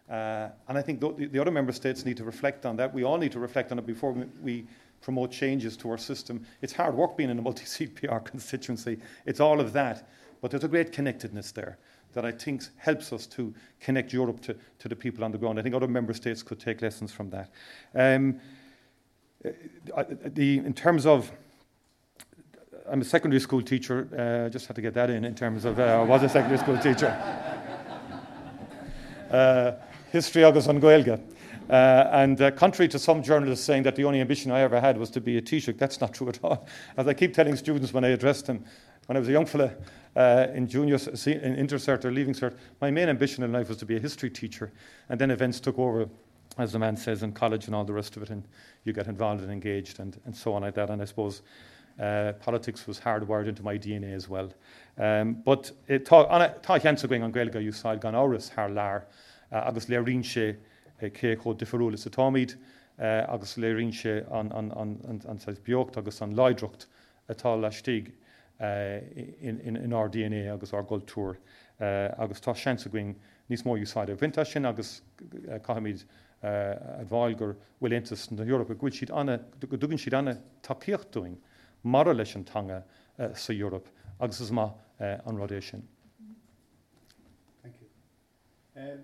Uh, 0.10 0.50
and 0.68 0.78
I 0.78 0.82
think 0.82 1.02
th- 1.02 1.32
the 1.32 1.40
other 1.40 1.52
member 1.52 1.72
states 1.72 2.06
need 2.06 2.18
to 2.18 2.24
reflect 2.24 2.66
on 2.66 2.78
that. 2.78 2.94
We 2.94 3.04
all 3.04 3.18
need 3.18 3.32
to 3.32 3.40
reflect 3.40 3.72
on 3.72 3.80
it 3.80 3.86
before 3.86 4.12
we, 4.12 4.26
we 4.42 4.68
promote 5.02 5.32
changes 5.32 5.76
to 5.78 5.90
our 5.90 5.98
system. 5.98 6.46
It's 6.62 6.72
hard 6.72 6.96
work 6.96 7.18
being 7.18 7.32
in 7.32 7.40
a 7.40 7.42
multi 7.48 7.66
seat 7.66 7.96
PR 7.96 8.18
constituency, 8.18 9.00
it's 9.26 9.40
all 9.40 9.60
of 9.60 9.74
that. 9.74 10.08
But 10.40 10.52
there's 10.52 10.64
a 10.64 10.68
great 10.68 10.92
connectedness 10.92 11.52
there 11.52 11.80
that 12.14 12.26
I 12.26 12.32
think 12.32 12.64
helps 12.78 13.12
us 13.12 13.26
to 13.28 13.54
connect 13.80 14.14
Europe 14.14 14.40
to, 14.42 14.56
to 14.80 14.88
the 14.88 14.96
people 14.96 15.24
on 15.24 15.32
the 15.32 15.38
ground. 15.40 15.60
I 15.60 15.64
think 15.64 15.74
other 15.74 15.88
member 15.88 16.14
states 16.14 16.44
could 16.44 16.60
take 16.60 16.84
lessons 16.84 17.12
from 17.12 17.32
that. 17.32 17.50
Um, 17.96 18.40
the, 19.42 20.58
in 20.58 20.74
terms 20.74 21.06
of 21.06 21.32
I'm 22.90 23.02
a 23.02 23.06
secondary 23.06 23.42
school 23.42 23.62
teacher. 23.62 24.08
Uh, 24.18 24.50
just 24.50 24.68
had 24.68 24.76
to 24.78 24.82
get 24.82 24.94
that 24.94 25.10
in. 25.10 25.26
In 25.26 25.36
terms 25.36 25.66
of, 25.66 25.78
uh, 25.78 25.84
I 25.84 26.04
was 26.04 26.24
a 26.24 26.30
secondary 26.30 26.60
school 26.60 26.78
teacher. 26.78 27.16
Uh, 29.28 29.74
history 30.14 30.46
agus 30.46 30.68
an 30.68 30.80
Gaelga. 30.80 31.20
Uh, 31.70 32.10
and 32.14 32.42
uh, 32.42 32.52
contrary 32.52 32.88
to 32.88 32.98
some 32.98 33.22
journalists 33.22 33.66
saying 33.66 33.84
that 33.84 33.96
the 33.98 34.06
only 34.06 34.22
ambition 34.22 34.52
I 34.52 34.62
ever 34.62 34.80
had 34.80 34.98
was 34.98 35.10
to 35.12 35.22
be 35.22 35.38
a 35.38 35.42
Taoiseach, 35.42 35.78
that's 35.78 36.00
not 36.00 36.14
true 36.14 36.30
at 36.30 36.40
all. 36.44 36.66
As 36.98 37.08
I 37.08 37.14
keep 37.14 37.34
telling 37.34 37.58
students 37.58 37.94
when 37.94 38.06
I 38.06 38.10
address 38.10 38.42
them, 38.42 38.64
when 39.08 39.18
I 39.18 39.20
was 39.20 39.28
a 39.28 39.34
young 39.34 39.46
fella 39.46 39.74
uh, 40.16 40.48
in 40.54 40.68
junior, 40.68 40.96
in 40.96 41.68
intercert 41.68 42.06
or 42.06 42.12
leaving 42.12 42.34
cert, 42.34 42.56
my 42.80 42.90
main 42.90 43.10
ambition 43.10 43.44
in 43.44 43.52
life 43.52 43.68
was 43.68 43.78
to 43.80 43.86
be 43.86 43.98
a 43.98 44.00
history 44.00 44.30
teacher. 44.30 44.72
And 45.10 45.20
then 45.20 45.30
events 45.30 45.60
took 45.60 45.78
over, 45.78 46.08
as 46.58 46.72
the 46.72 46.80
man 46.80 46.98
says, 46.98 47.24
in 47.24 47.32
college 47.32 47.68
and 47.68 47.76
all 47.76 47.86
the 47.86 47.94
rest 47.94 48.18
of 48.18 48.24
it, 48.24 48.30
and 48.30 48.44
you 48.84 48.94
get 48.94 49.08
involved 49.08 49.42
and 49.42 49.52
engaged 49.52 50.00
and, 50.00 50.20
and 50.26 50.36
so 50.36 50.54
on 50.54 50.62
like 50.62 50.76
that. 50.76 50.90
And 50.90 51.02
I 51.02 51.06
suppose 51.06 51.42
uh, 52.00 52.34
politics 52.40 52.88
was 52.88 53.00
hardwired 53.00 53.48
into 53.48 53.64
my 53.64 53.78
DNA 53.78 54.14
as 54.14 54.30
well. 54.30 54.50
Um, 54.98 55.42
but 55.46 55.72
tá 55.88 56.80
cheansa 56.80 57.08
going 57.08 57.24
an 57.24 57.32
gailga 57.32 57.62
you 57.64 57.72
sáil 57.72 58.00
gan 58.00 58.14
áras 58.14 58.50
th 58.50 58.72
lár 58.72 59.04
uh, 59.52 59.68
agus 59.68 59.90
le 59.90 60.02
rin 60.02 60.24
sé 60.24 60.56
uh, 61.02 61.10
cé 61.10 61.36
cho 61.42 61.54
difriúla 61.54 61.98
sa 61.98 62.10
táid 62.10 62.56
uh, 63.00 63.34
agus 63.34 63.58
le 63.58 63.74
rin 63.76 63.92
sé 63.92 64.26
an, 64.32 64.52
an, 64.52 64.72
an, 64.72 65.00
an, 65.08 65.22
an 65.28 65.58
beocht 65.66 65.98
agus 65.98 66.22
an 66.22 66.36
leidrocht 66.36 66.86
atá 67.30 67.60
le 67.60 67.72
stig 67.72 68.14
uh, 68.60 69.00
in, 69.42 69.94
our 69.94 70.10
DNA 70.10 70.54
agus 70.54 70.72
goldúr 70.72 71.38
uh, 71.82 72.10
agus 72.18 72.40
tá 72.40 72.54
seansa 72.54 72.90
going 72.90 73.16
níos 73.50 73.64
mó 73.64 73.78
úsáide. 73.78 74.16
Vinta 74.16 74.46
sin 74.46 74.66
agus 74.66 75.02
uh, 75.50 75.60
caiimiid 75.60 76.04
a 76.04 76.27
bháil 76.42 77.36
gur 77.38 77.56
bhfuil 77.80 77.94
intas 77.94 78.32
na 78.32 78.44
Europa 78.44 78.74
go 78.74 78.88
siad 78.88 79.12
anna 79.12 79.38
go 79.68 79.78
dúgann 79.78 79.98
siad 79.98 80.14
anna 80.14 80.38
takeíocht 80.62 81.12
doing 81.12 81.38
mar 81.84 82.06
leis 82.14 82.36
an 82.36 82.44
tanga 82.44 82.84
uh, 83.20 83.34
sa 83.34 83.54
Europa 83.54 83.90
agus 84.20 84.42
is 84.42 84.52
má 84.52 84.74
uh, 85.00 85.18
an 85.26 85.38
rodéis 85.38 85.70
sin. 85.72 85.84
Thank 87.64 87.76
you. 87.82 87.88
Um, 88.82 89.00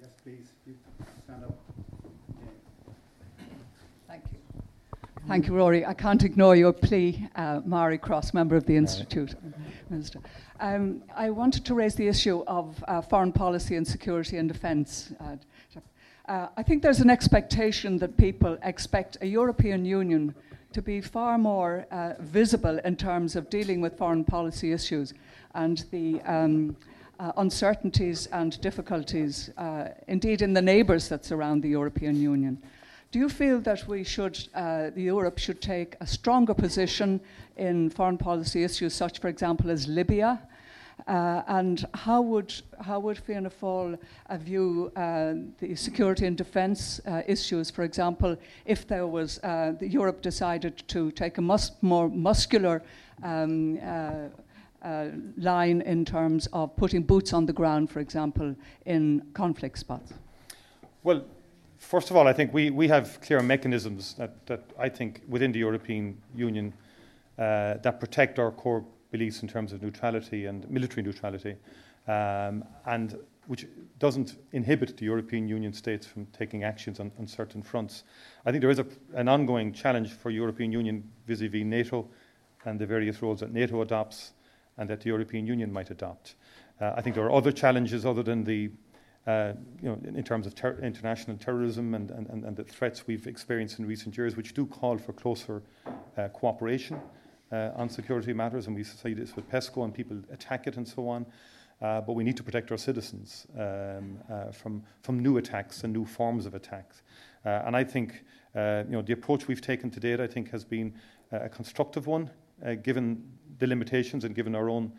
yes, 0.00 0.10
please, 0.22 0.52
you 0.66 0.74
stand 1.24 1.44
up. 1.44 1.58
Thank 4.08 4.24
you. 4.32 4.38
Thank 5.26 5.46
you, 5.46 5.54
Rory. 5.54 5.84
I 5.84 5.94
can't 5.94 6.22
ignore 6.22 6.56
your 6.56 6.72
plea, 6.72 7.28
uh, 7.34 7.60
Mari 7.64 7.98
Cross, 7.98 8.32
member 8.32 8.56
of 8.56 8.64
the 8.66 8.76
Institute. 8.76 9.34
Minister. 9.90 10.20
Um, 10.60 11.02
I 11.14 11.30
wanted 11.30 11.64
to 11.66 11.74
raise 11.74 11.94
the 11.94 12.08
issue 12.08 12.42
of 12.46 12.82
uh, 12.88 13.00
foreign 13.00 13.32
policy 13.32 13.76
and 13.76 13.86
security 13.86 14.38
and 14.38 14.48
defence. 14.48 15.12
Uh, 15.20 15.36
uh, 16.28 16.48
I 16.56 16.62
think 16.62 16.82
there's 16.82 17.00
an 17.00 17.10
expectation 17.10 17.98
that 17.98 18.16
people 18.16 18.58
expect 18.62 19.18
a 19.20 19.26
European 19.26 19.84
Union 19.84 20.34
to 20.72 20.82
be 20.82 21.00
far 21.00 21.38
more 21.38 21.86
uh, 21.90 22.14
visible 22.20 22.78
in 22.84 22.96
terms 22.96 23.36
of 23.36 23.48
dealing 23.48 23.80
with 23.80 23.96
foreign 23.96 24.24
policy 24.24 24.72
issues 24.72 25.14
and 25.54 25.84
the 25.90 26.20
um, 26.22 26.76
uh, 27.18 27.32
uncertainties 27.38 28.26
and 28.26 28.60
difficulties, 28.60 29.50
uh, 29.56 29.88
indeed, 30.08 30.42
in 30.42 30.52
the 30.52 30.60
neighbours 30.60 31.08
that 31.08 31.24
surround 31.24 31.62
the 31.62 31.68
European 31.68 32.20
Union. 32.20 32.60
Do 33.12 33.18
you 33.18 33.28
feel 33.28 33.60
that 33.60 33.86
we 33.88 34.04
should, 34.04 34.38
uh, 34.54 34.90
Europe 34.94 35.38
should 35.38 35.62
take 35.62 35.96
a 36.00 36.06
stronger 36.06 36.52
position 36.52 37.20
in 37.56 37.88
foreign 37.88 38.18
policy 38.18 38.64
issues, 38.64 38.92
such, 38.92 39.20
for 39.20 39.28
example, 39.28 39.70
as 39.70 39.86
Libya? 39.86 40.40
Uh, 41.06 41.42
and 41.46 41.86
how 41.94 42.20
would 42.20 42.52
how 42.80 42.98
would 42.98 43.16
Fianna 43.16 43.48
Fáil 43.48 43.96
uh, 44.28 44.36
view 44.38 44.90
uh, 44.96 45.34
the 45.60 45.76
security 45.76 46.26
and 46.26 46.36
defence 46.36 47.00
uh, 47.06 47.22
issues? 47.28 47.70
For 47.70 47.84
example, 47.84 48.36
if 48.64 48.88
there 48.88 49.06
was 49.06 49.38
uh, 49.44 49.74
Europe 49.80 50.20
decided 50.20 50.82
to 50.88 51.12
take 51.12 51.38
a 51.38 51.42
mus- 51.42 51.70
more 51.80 52.08
muscular 52.08 52.82
um, 53.22 53.78
uh, 54.82 55.06
line 55.36 55.80
in 55.82 56.04
terms 56.04 56.48
of 56.52 56.74
putting 56.74 57.04
boots 57.04 57.32
on 57.32 57.46
the 57.46 57.52
ground, 57.52 57.88
for 57.88 58.00
example, 58.00 58.56
in 58.84 59.22
conflict 59.32 59.78
spots? 59.78 60.12
Well, 61.04 61.24
first 61.78 62.10
of 62.10 62.16
all, 62.16 62.26
I 62.26 62.32
think 62.32 62.52
we, 62.52 62.70
we 62.70 62.88
have 62.88 63.20
clear 63.20 63.40
mechanisms 63.42 64.14
that, 64.14 64.44
that 64.46 64.62
I 64.76 64.88
think 64.88 65.22
within 65.28 65.52
the 65.52 65.60
European 65.60 66.20
Union 66.34 66.72
that 67.36 68.00
protect 68.00 68.38
our 68.40 68.50
core 68.50 68.84
beliefs 69.10 69.42
in 69.42 69.48
terms 69.48 69.72
of 69.72 69.82
neutrality 69.82 70.46
and 70.46 70.68
military 70.70 71.02
neutrality, 71.02 71.56
um, 72.08 72.64
and 72.86 73.18
which 73.46 73.66
doesn't 73.98 74.36
inhibit 74.52 74.96
the 74.96 75.04
European 75.04 75.48
Union 75.48 75.72
states 75.72 76.06
from 76.06 76.26
taking 76.26 76.64
actions 76.64 76.98
on, 77.00 77.12
on 77.18 77.26
certain 77.26 77.62
fronts. 77.62 78.04
I 78.44 78.50
think 78.50 78.60
there 78.60 78.70
is 78.70 78.78
a, 78.78 78.86
an 79.14 79.28
ongoing 79.28 79.72
challenge 79.72 80.12
for 80.12 80.30
European 80.30 80.72
Union 80.72 81.08
vis-a-vis 81.26 81.64
NATO 81.64 82.08
and 82.64 82.78
the 82.78 82.86
various 82.86 83.22
roles 83.22 83.40
that 83.40 83.52
NATO 83.52 83.82
adopts 83.82 84.32
and 84.78 84.90
that 84.90 85.00
the 85.00 85.08
European 85.08 85.46
Union 85.46 85.72
might 85.72 85.90
adopt. 85.90 86.34
Uh, 86.80 86.92
I 86.96 87.00
think 87.00 87.14
there 87.14 87.24
are 87.24 87.32
other 87.32 87.52
challenges 87.52 88.04
other 88.04 88.22
than 88.22 88.44
the 88.44 88.70
uh, 89.26 89.54
you 89.82 89.88
know, 89.88 89.98
in, 90.04 90.16
in 90.16 90.22
terms 90.22 90.46
of 90.46 90.54
ter- 90.54 90.78
international 90.80 91.36
terrorism 91.36 91.94
and, 91.94 92.10
and, 92.12 92.44
and, 92.44 92.56
the 92.56 92.62
threats 92.62 93.08
we've 93.08 93.26
experienced 93.26 93.80
in 93.80 93.84
recent 93.84 94.16
years, 94.16 94.36
which 94.36 94.54
do 94.54 94.64
call 94.64 94.96
for 94.98 95.12
closer 95.12 95.62
uh, 96.16 96.28
cooperation 96.28 97.00
uh, 97.52 97.70
on 97.74 97.88
security 97.88 98.32
matters. 98.32 98.66
And 98.66 98.76
we 98.76 98.84
see 98.84 99.14
this 99.14 99.36
with 99.36 99.50
PESCO 99.50 99.84
and 99.84 99.94
people 99.94 100.18
attack 100.32 100.66
it 100.66 100.76
and 100.76 100.86
so 100.86 101.08
on. 101.08 101.26
Uh, 101.80 102.00
but 102.00 102.14
we 102.14 102.24
need 102.24 102.36
to 102.36 102.42
protect 102.42 102.70
our 102.70 102.78
citizens 102.78 103.46
um, 103.58 104.18
uh, 104.30 104.50
from, 104.50 104.82
from 105.02 105.22
new 105.22 105.36
attacks 105.36 105.84
and 105.84 105.92
new 105.92 106.06
forms 106.06 106.46
of 106.46 106.54
attacks. 106.54 107.02
and 107.44 107.76
I 107.76 107.84
think 107.84 108.24
you 108.54 108.84
know, 108.88 109.02
the 109.02 109.12
approach 109.12 109.46
we've 109.46 109.60
taken 109.60 109.90
to 109.90 110.00
date, 110.00 110.18
I 110.18 110.26
think, 110.26 110.50
has 110.50 110.64
been 110.64 110.94
a 111.30 111.50
constructive 111.50 112.06
one, 112.06 112.30
given 112.82 113.22
the 113.58 113.66
limitations 113.66 114.24
and 114.24 114.34
given 114.34 114.54
our 114.54 114.70
own 114.70 114.90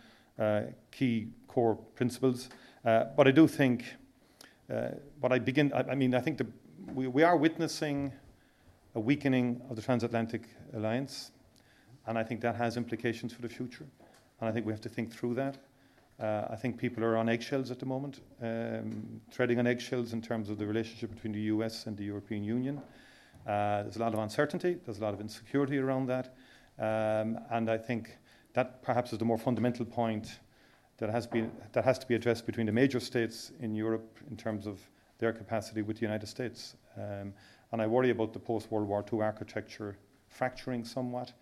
key 0.91 1.29
core 1.47 1.75
principles. 1.95 2.49
but 2.83 3.27
I 3.27 3.31
do 3.31 3.47
think 3.47 3.85
uh, 4.69 4.89
but 5.21 5.31
I 5.31 5.39
begin, 5.39 5.71
I, 5.73 5.91
I 5.91 5.95
mean, 5.95 6.13
I 6.13 6.19
think 6.19 6.37
the, 6.37 6.47
we, 6.93 7.07
we 7.07 7.23
are 7.23 7.37
witnessing 7.37 8.11
a 8.95 8.99
weakening 8.99 9.61
of 9.69 9.75
the 9.75 9.81
transatlantic 9.81 10.41
alliance, 10.73 11.31
and 12.07 12.17
I 12.17 12.23
think 12.23 12.41
that 12.41 12.55
has 12.55 12.77
implications 12.77 13.33
for 13.33 13.41
the 13.41 13.49
future. 13.49 13.85
And 14.39 14.49
I 14.49 14.51
think 14.51 14.65
we 14.65 14.73
have 14.73 14.81
to 14.81 14.89
think 14.89 15.11
through 15.11 15.35
that. 15.35 15.57
Uh, 16.19 16.47
I 16.49 16.55
think 16.55 16.77
people 16.77 17.03
are 17.03 17.15
on 17.17 17.29
eggshells 17.29 17.69
at 17.69 17.79
the 17.79 17.85
moment, 17.85 18.21
um, 18.41 19.21
treading 19.31 19.59
on 19.59 19.67
eggshells 19.67 20.13
in 20.13 20.21
terms 20.21 20.49
of 20.49 20.57
the 20.57 20.65
relationship 20.65 21.13
between 21.13 21.33
the 21.33 21.41
US 21.41 21.85
and 21.85 21.95
the 21.95 22.05
European 22.05 22.43
Union. 22.43 22.81
Uh, 23.45 23.83
there's 23.83 23.97
a 23.97 23.99
lot 23.99 24.13
of 24.13 24.19
uncertainty, 24.19 24.77
there's 24.85 24.97
a 24.97 25.01
lot 25.01 25.13
of 25.13 25.21
insecurity 25.21 25.77
around 25.77 26.07
that. 26.07 26.35
Um, 26.79 27.39
and 27.51 27.69
I 27.69 27.77
think 27.77 28.17
that 28.53 28.81
perhaps 28.81 29.13
is 29.13 29.19
the 29.19 29.25
more 29.25 29.37
fundamental 29.37 29.85
point 29.85 30.39
that 30.97 31.09
has, 31.09 31.27
been, 31.27 31.51
that 31.73 31.85
has 31.85 31.99
to 31.99 32.07
be 32.07 32.15
addressed 32.15 32.45
between 32.45 32.65
the 32.65 32.71
major 32.71 32.99
states 32.99 33.51
in 33.59 33.75
Europe 33.75 34.17
in 34.29 34.35
terms 34.35 34.65
of 34.65 34.79
their 35.19 35.31
capacity 35.31 35.81
with 35.83 35.97
the 35.97 36.01
United 36.01 36.27
States. 36.27 36.75
Um, 36.97 37.33
and 37.71 37.81
I 37.81 37.87
worry 37.87 38.09
about 38.09 38.33
the 38.33 38.39
post 38.39 38.71
World 38.71 38.87
War 38.87 39.05
II 39.11 39.21
architecture 39.21 39.97
fracturing 40.29 40.83
somewhat, 40.83 41.33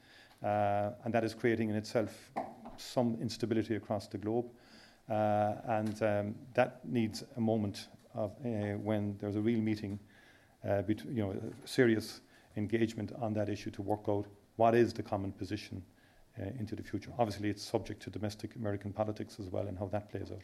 and 1.04 1.14
that 1.14 1.24
is 1.24 1.34
creating 1.34 1.70
in 1.70 1.76
itself 1.76 2.32
some 2.78 3.18
instability 3.22 3.76
across 3.76 4.08
the 4.08 4.18
globe. 4.18 4.46
Uh, 5.10 5.54
and 5.68 6.02
um, 6.02 6.36
that 6.54 6.80
needs 6.86 7.24
a 7.38 7.42
moment 7.42 7.90
of 8.16 8.32
uh, 8.44 8.78
when 8.78 9.16
there's 9.20 9.36
a 9.36 9.42
real 9.42 9.62
meeting, 9.62 10.00
uh, 10.68 10.82
you 10.88 11.24
know, 11.24 11.36
serious 11.66 12.22
engagement 12.58 13.12
on 13.22 13.34
that 13.34 13.50
issue 13.50 13.70
to 13.70 13.82
work 13.82 14.06
out 14.08 14.26
what 14.56 14.74
is 14.74 14.94
the 14.94 15.04
common 15.04 15.32
position 15.32 15.84
uh, 16.40 16.46
into 16.60 16.76
the 16.76 16.82
future. 16.82 17.12
Obviously, 17.20 17.50
it's 17.50 17.64
subject 17.64 18.02
to 18.02 18.10
domestic 18.10 18.56
American 18.56 18.92
politics 18.92 19.38
as 19.40 19.50
well 19.50 19.68
and 19.68 19.78
how 19.78 19.88
that 19.88 20.10
plays 20.10 20.32
out. 20.32 20.42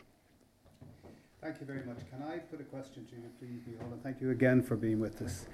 Thank 1.41 1.59
you 1.59 1.65
very 1.65 1.83
much. 1.83 1.97
Can 2.11 2.21
I 2.21 2.37
put 2.37 2.61
a 2.61 2.65
question 2.65 3.03
to 3.07 3.15
you, 3.15 3.23
please, 3.39 3.61
Micheál? 3.67 3.99
Thank 4.03 4.21
you 4.21 4.29
again 4.29 4.61
for 4.61 4.75
being 4.75 4.99
with 4.99 5.23
us. 5.23 5.47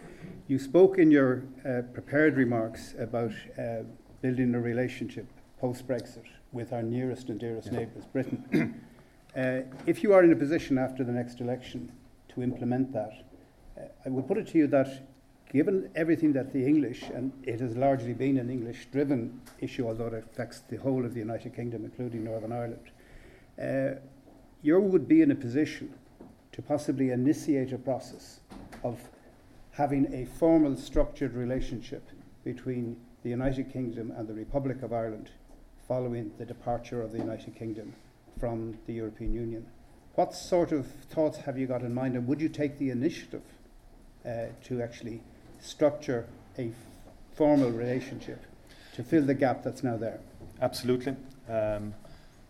You 0.48 0.60
spoke 0.60 0.98
in 0.98 1.12
your 1.12 1.44
uh, 1.66 1.84
prepared 1.94 2.36
remarks 2.36 2.94
about 3.00 3.32
uh, 3.58 3.84
building 4.22 4.54
a 4.56 4.60
relationship 4.60 5.28
post 5.60 5.88
Brexit 5.88 6.26
with 6.52 6.74
our 6.74 6.84
nearest 6.84 7.30
and 7.30 7.40
dearest 7.40 7.72
yeah. 7.72 7.80
neighbours, 7.80 8.06
Britain. 8.06 8.82
uh, 9.38 9.62
if 9.86 10.04
you 10.04 10.14
are 10.14 10.24
in 10.24 10.32
a 10.32 10.36
position 10.36 10.78
after 10.78 11.04
the 11.04 11.12
next 11.12 11.42
election 11.42 11.92
to 12.30 12.44
implement 12.44 12.94
that, 12.94 13.26
uh, 13.78 13.84
I 14.06 14.10
would 14.10 14.28
put 14.28 14.38
it 14.38 14.48
to 14.48 14.58
you 14.58 14.68
that 14.68 15.08
given 15.52 15.90
everything 15.96 16.34
that 16.34 16.52
the 16.52 16.66
English, 16.66 17.04
and 17.14 17.32
it 17.44 17.60
has 17.60 17.76
largely 17.78 18.14
been 18.14 18.38
an 18.38 18.50
English 18.50 18.88
driven 18.92 19.40
issue, 19.60 19.88
although 19.88 20.08
it 20.08 20.14
affects 20.14 20.60
the 20.70 20.78
whole 20.78 21.06
of 21.06 21.14
the 21.14 21.20
United 21.20 21.56
Kingdom, 21.56 21.86
including 21.86 22.24
Northern 22.24 22.52
Ireland, 22.52 22.92
uh, 23.62 24.00
you 24.62 24.80
would 24.80 25.08
be 25.08 25.22
in 25.22 25.32
a 25.32 25.36
position 25.36 25.94
to 26.52 26.62
possibly 26.62 27.12
initiate 27.12 27.72
a 27.72 27.78
process 27.78 28.42
of 28.84 29.00
having 29.72 30.12
a 30.14 30.26
formal 30.26 30.76
structured 30.76 31.34
relationship 31.34 32.10
between 32.44 32.98
the 33.24 33.30
United 33.30 33.72
Kingdom 33.72 34.12
and 34.16 34.28
the 34.28 34.34
Republic 34.34 34.82
of 34.84 34.94
Ireland 34.94 35.30
following 35.88 36.32
the 36.38 36.46
departure 36.46 37.02
of 37.02 37.12
the 37.12 37.20
United 37.20 37.56
Kingdom 37.56 37.94
from 38.40 38.78
the 38.88 38.94
European 38.94 39.34
Union. 39.34 39.66
What 40.16 40.34
sort 40.34 40.72
of 40.72 40.88
thoughts 41.10 41.38
have 41.40 41.58
you 41.58 41.68
got 41.68 41.82
in 41.82 41.94
mind, 41.94 42.16
and 42.16 42.28
would 42.28 42.42
you 42.42 42.50
take 42.50 42.78
the 42.78 42.90
initiative 42.90 43.44
uh, 44.26 44.48
to 44.66 44.82
actually 44.82 45.22
structure 45.60 46.28
a 46.58 46.72
formal 47.34 47.70
relationship 47.72 48.44
to 48.96 49.04
fill 49.04 49.24
the 49.24 49.34
gap 49.34 49.64
that's 49.64 49.84
now 49.84 49.96
there. 49.96 50.20
Absolutely. 50.62 51.16
Um, 51.48 51.94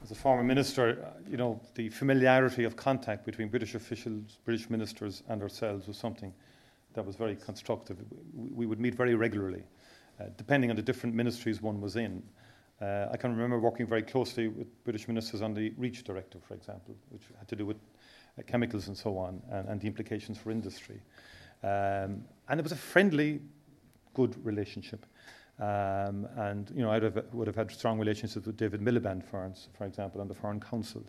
as 0.01 0.11
a 0.11 0.15
former 0.15 0.43
minister, 0.43 1.03
uh, 1.05 1.19
you 1.29 1.35
know, 1.37 1.59
the 1.75 1.89
familiarity 1.89 2.63
of 2.63 2.75
contact 2.75 3.25
between 3.25 3.49
British 3.49 3.75
officials, 3.75 4.39
British 4.45 4.69
ministers, 4.69 5.23
and 5.27 5.41
ourselves 5.41 5.87
was 5.87 5.97
something 5.97 6.33
that 6.93 7.05
was 7.05 7.15
very 7.15 7.35
constructive. 7.35 7.97
We, 8.33 8.49
we 8.49 8.65
would 8.65 8.79
meet 8.79 8.95
very 8.95 9.15
regularly, 9.15 9.63
depending 10.37 10.69
on 10.69 10.75
the 10.75 10.81
different 10.81 11.15
ministries 11.15 11.61
one 11.61 11.81
was 11.81 11.95
in. 11.95 12.23
Uh, 12.81 13.07
I 13.11 13.17
can 13.17 13.31
remember 13.31 13.59
working 13.59 13.87
very 13.87 14.03
closely 14.03 14.47
with 14.49 14.67
British 14.83 15.07
ministers 15.07 15.41
on 15.41 15.53
the 15.53 15.73
REACH 15.77 16.03
directive, 16.03 16.43
for 16.43 16.53
example, 16.53 16.95
which 17.09 17.23
had 17.39 17.47
to 17.47 17.55
do 17.55 17.65
with 17.65 17.77
uh, 18.37 18.43
chemicals 18.45 18.87
and 18.87 18.95
so 18.95 19.17
on, 19.17 19.41
and, 19.51 19.67
and 19.69 19.81
the 19.81 19.87
implications 19.87 20.37
for 20.37 20.51
industry. 20.51 21.01
Um, 21.63 22.23
and 22.49 22.59
it 22.59 22.63
was 22.63 22.71
a 22.71 22.77
friendly, 22.77 23.41
good 24.13 24.35
relationship. 24.45 25.05
Um, 25.59 26.27
and 26.35 26.71
you 26.75 26.83
know, 26.83 26.91
I 26.91 26.99
would 27.33 27.47
have 27.47 27.55
had 27.55 27.71
strong 27.71 27.97
relationships 27.97 28.45
with 28.45 28.57
David 28.57 28.81
Miliband, 28.81 29.23
for, 29.23 29.51
for 29.75 29.85
example, 29.85 30.21
on 30.21 30.27
the 30.27 30.35
Foreign 30.35 30.59
Council. 30.59 31.03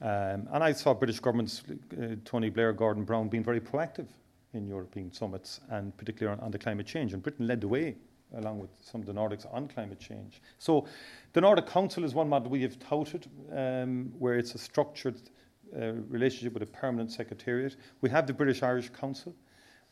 Um, 0.00 0.48
and 0.52 0.62
I 0.62 0.72
saw 0.72 0.94
British 0.94 1.20
governments, 1.20 1.62
uh, 1.68 2.16
Tony 2.24 2.48
Blair, 2.48 2.72
Gordon 2.72 3.04
Brown, 3.04 3.28
being 3.28 3.44
very 3.44 3.60
proactive 3.60 4.08
in 4.54 4.66
European 4.66 5.12
summits, 5.12 5.60
and 5.70 5.94
particularly 5.96 6.38
on, 6.38 6.44
on, 6.44 6.50
the 6.50 6.58
climate 6.58 6.86
change. 6.86 7.12
And 7.12 7.22
Britain 7.22 7.46
led 7.46 7.60
the 7.60 7.68
way, 7.68 7.96
along 8.34 8.58
with 8.58 8.70
some 8.82 9.00
of 9.00 9.06
the 9.06 9.12
Nordics, 9.12 9.46
on 9.54 9.68
climate 9.68 10.00
change. 10.00 10.40
So 10.58 10.86
the 11.32 11.40
Nordic 11.40 11.66
Council 11.66 12.04
is 12.04 12.14
one 12.14 12.28
model 12.28 12.50
we 12.50 12.62
have 12.62 12.78
touted, 12.78 13.26
um, 13.52 14.12
where 14.18 14.38
it's 14.38 14.54
a 14.54 14.58
structured 14.58 15.20
uh, 15.74 15.92
relationship 16.08 16.52
with 16.52 16.62
a 16.62 16.66
permanent 16.66 17.12
secretariat. 17.12 17.76
We 18.00 18.10
have 18.10 18.26
the 18.26 18.32
British 18.32 18.62
Irish 18.62 18.90
Council, 18.90 19.34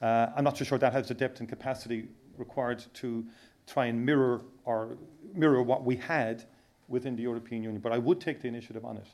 Uh, 0.00 0.28
I'm 0.36 0.44
not 0.44 0.58
so 0.58 0.64
sure 0.64 0.78
that 0.78 0.92
has 0.92 1.08
the 1.08 1.14
depth 1.14 1.40
and 1.40 1.48
capacity 1.48 2.08
required 2.36 2.84
to 2.94 3.24
try 3.66 3.86
and 3.86 4.04
mirror 4.04 4.42
or 4.64 4.98
mirror 5.34 5.62
what 5.62 5.84
we 5.84 5.96
had 5.96 6.44
within 6.88 7.16
the 7.16 7.22
European 7.22 7.62
Union. 7.62 7.80
But 7.80 7.92
I 7.92 7.98
would 7.98 8.20
take 8.20 8.40
the 8.40 8.48
initiative 8.48 8.84
on 8.84 8.96
it. 8.96 9.06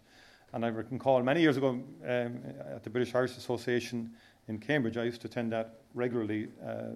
And 0.52 0.64
I 0.64 0.68
recall 0.68 1.22
many 1.22 1.40
years 1.40 1.56
ago 1.56 1.68
um, 1.68 1.84
at 2.04 2.82
the 2.82 2.90
British 2.90 3.14
Irish 3.14 3.36
Association 3.36 4.10
in 4.48 4.58
Cambridge, 4.58 4.96
I 4.96 5.04
used 5.04 5.20
to 5.20 5.28
attend 5.28 5.52
that 5.52 5.74
regularly, 5.94 6.48
uh, 6.66 6.94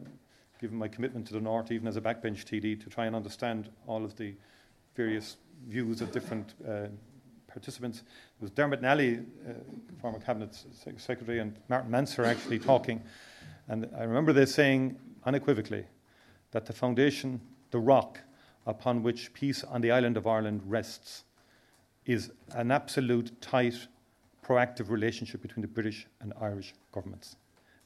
given 0.65 0.79
my 0.79 0.89
commitment 0.89 1.27
to 1.27 1.35
the 1.35 1.41
North, 1.43 1.71
even 1.71 1.87
as 1.87 1.99
a 1.99 2.01
backbench 2.01 2.47
TD, 2.47 2.83
to 2.83 2.89
try 2.89 3.05
and 3.05 3.15
understand 3.15 3.69
all 3.87 4.03
of 4.03 4.17
the 4.17 4.33
various 4.97 5.37
views 5.69 6.01
of 6.01 6.11
different 6.11 6.55
uh, 6.67 6.87
participants. 7.47 7.99
It 7.99 8.41
was 8.41 8.51
Dermot 8.51 8.81
Nally, 8.81 9.19
uh, 9.47 9.53
former 10.01 10.19
Cabinet 10.19 10.57
Secretary, 10.97 11.41
and 11.41 11.55
Martin 11.69 11.91
Mansergh 11.91 12.25
actually 12.25 12.59
talking. 12.59 13.03
And 13.69 13.91
I 13.95 14.05
remember 14.05 14.33
they 14.33 14.47
saying 14.47 14.97
unequivocally 15.27 15.85
that 16.53 16.65
the 16.65 16.73
foundation, 16.73 17.43
the 17.71 17.79
rock 17.79 18.21
upon 18.67 19.03
which 19.03 19.35
peace 19.35 19.65
on 19.65 19.83
the 19.83 19.91
island 19.91 20.17
of 20.17 20.27
Ireland 20.27 20.63
rests, 20.65 21.25
is 22.07 22.31
an 22.55 22.71
absolute 22.71 23.39
tight, 23.43 23.87
proactive 24.43 24.89
relationship 24.89 25.43
between 25.43 25.61
the 25.61 25.69
British 25.69 26.07
and 26.23 26.33
Irish 26.41 26.73
governments. 26.91 27.37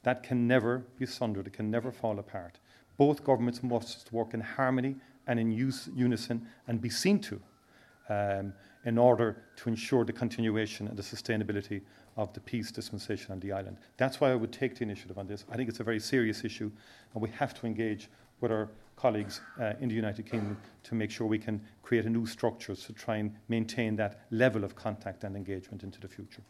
That 0.05 0.22
can 0.22 0.47
never 0.47 0.85
be 0.97 1.07
sundered, 1.07 1.49
it 1.49 1.55
can 1.55 1.72
never 1.72 1.91
fall 1.91 2.20
apart. 2.20 2.61
Both 2.99 3.24
governments 3.24 3.62
must 3.62 4.12
work 4.12 4.34
in 4.34 4.40
harmony 4.40 4.96
and 5.26 5.40
in 5.40 5.51
use, 5.51 5.88
unison 5.94 6.46
and 6.66 6.80
be 6.80 6.90
seen 6.90 7.20
to 7.20 7.40
um, 8.11 8.53
in 8.84 8.99
order 8.99 9.44
to 9.57 9.68
ensure 9.68 10.05
the 10.05 10.12
continuation 10.12 10.88
and 10.88 10.96
the 10.96 11.03
sustainability 11.03 11.80
of 12.16 12.32
the 12.32 12.40
peace 12.40 12.70
dispensation 12.72 13.32
on 13.32 13.40
the 13.40 13.53
island. 13.53 13.78
That's 13.96 14.20
why 14.20 14.32
I 14.32 14.34
would 14.34 14.53
take 14.53 14.74
the 14.74 14.82
initiative 14.82 15.16
on 15.16 15.26
this. 15.26 15.44
I 15.51 15.57
think 15.57 15.68
it's 15.68 15.80
a 15.80 15.84
very 15.84 16.01
serious 16.01 16.44
issue, 16.44 16.70
and 17.14 17.22
we 17.22 17.30
have 17.30 17.55
to 17.61 17.66
engage 17.66 18.09
with 18.40 18.51
our 18.51 18.68
colleagues 18.96 19.40
uh, 19.61 19.74
in 19.80 19.88
the 19.88 19.94
United 19.94 20.26
Kingdom 20.26 20.59
to 20.82 20.94
make 20.96 21.11
sure 21.11 21.26
we 21.26 21.38
can 21.38 21.61
create 21.82 22.05
a 22.05 22.11
new 22.11 22.26
structure 22.26 22.74
to 22.74 22.92
try 22.92 23.16
and 23.16 23.32
maintain 23.49 23.94
that 23.96 24.22
level 24.32 24.64
of 24.64 24.74
contact 24.74 25.22
and 25.22 25.36
engagement 25.36 25.84
into 25.84 26.01
the 26.01 26.09
future. 26.09 26.42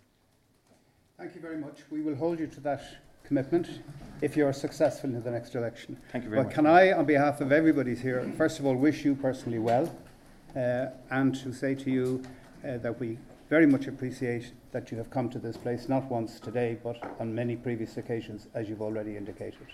Thank 1.18 1.34
you 1.34 1.40
very 1.40 1.58
much. 1.58 1.80
We 1.90 2.00
will 2.00 2.14
hold 2.14 2.38
you 2.38 2.46
to 2.46 2.60
that 2.60 2.82
commitment 3.24 3.80
if 4.20 4.36
you're 4.36 4.52
successful 4.52 5.10
in 5.10 5.22
the 5.22 5.30
next 5.30 5.54
election. 5.54 5.96
Thank 6.10 6.24
you 6.24 6.30
very 6.30 6.42
but 6.42 6.46
much. 6.48 6.56
But 6.56 6.62
can 6.62 6.66
I, 6.66 6.92
on 6.92 7.04
behalf 7.04 7.40
of 7.40 7.52
everybody 7.52 7.94
here, 7.94 8.30
first 8.36 8.58
of 8.58 8.66
all, 8.66 8.74
wish 8.74 9.04
you 9.04 9.14
personally 9.14 9.58
well 9.58 9.94
uh, 10.56 10.86
and 11.10 11.34
to 11.36 11.52
say 11.52 11.74
to 11.74 11.90
you 11.90 12.22
uh, 12.64 12.78
that 12.78 12.98
we 12.98 13.18
very 13.48 13.66
much 13.66 13.86
appreciate 13.86 14.52
that 14.72 14.90
you 14.90 14.98
have 14.98 15.10
come 15.10 15.30
to 15.30 15.38
this 15.38 15.56
place, 15.56 15.88
not 15.88 16.04
once 16.10 16.38
today, 16.38 16.76
but 16.82 16.96
on 17.18 17.34
many 17.34 17.56
previous 17.56 17.96
occasions, 17.96 18.46
as 18.54 18.68
you've 18.68 18.82
already 18.82 19.16
indicated. 19.16 19.66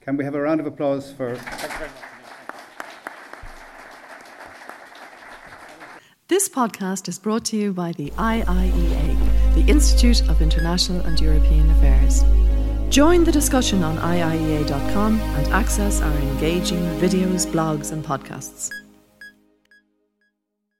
Can 0.00 0.16
we 0.16 0.24
have 0.24 0.34
a 0.34 0.40
round 0.40 0.60
of 0.60 0.66
applause 0.66 1.12
for. 1.12 1.38
This 6.28 6.48
podcast 6.48 7.08
is 7.08 7.18
brought 7.18 7.44
to 7.46 7.56
you 7.56 7.72
by 7.72 7.92
the 7.92 8.10
IIEA, 8.10 9.54
the 9.54 9.64
Institute 9.70 10.28
of 10.28 10.42
International 10.42 11.00
and 11.06 11.18
European 11.20 11.70
Affairs. 11.70 12.24
Join 12.88 13.24
the 13.24 13.32
discussion 13.32 13.82
on 13.82 13.96
IIEA.com 13.98 15.20
and 15.20 15.46
access 15.48 16.00
our 16.00 16.16
engaging 16.18 16.82
videos, 17.00 17.46
blogs, 17.46 17.92
and 17.92 18.04
podcasts. 18.04 18.70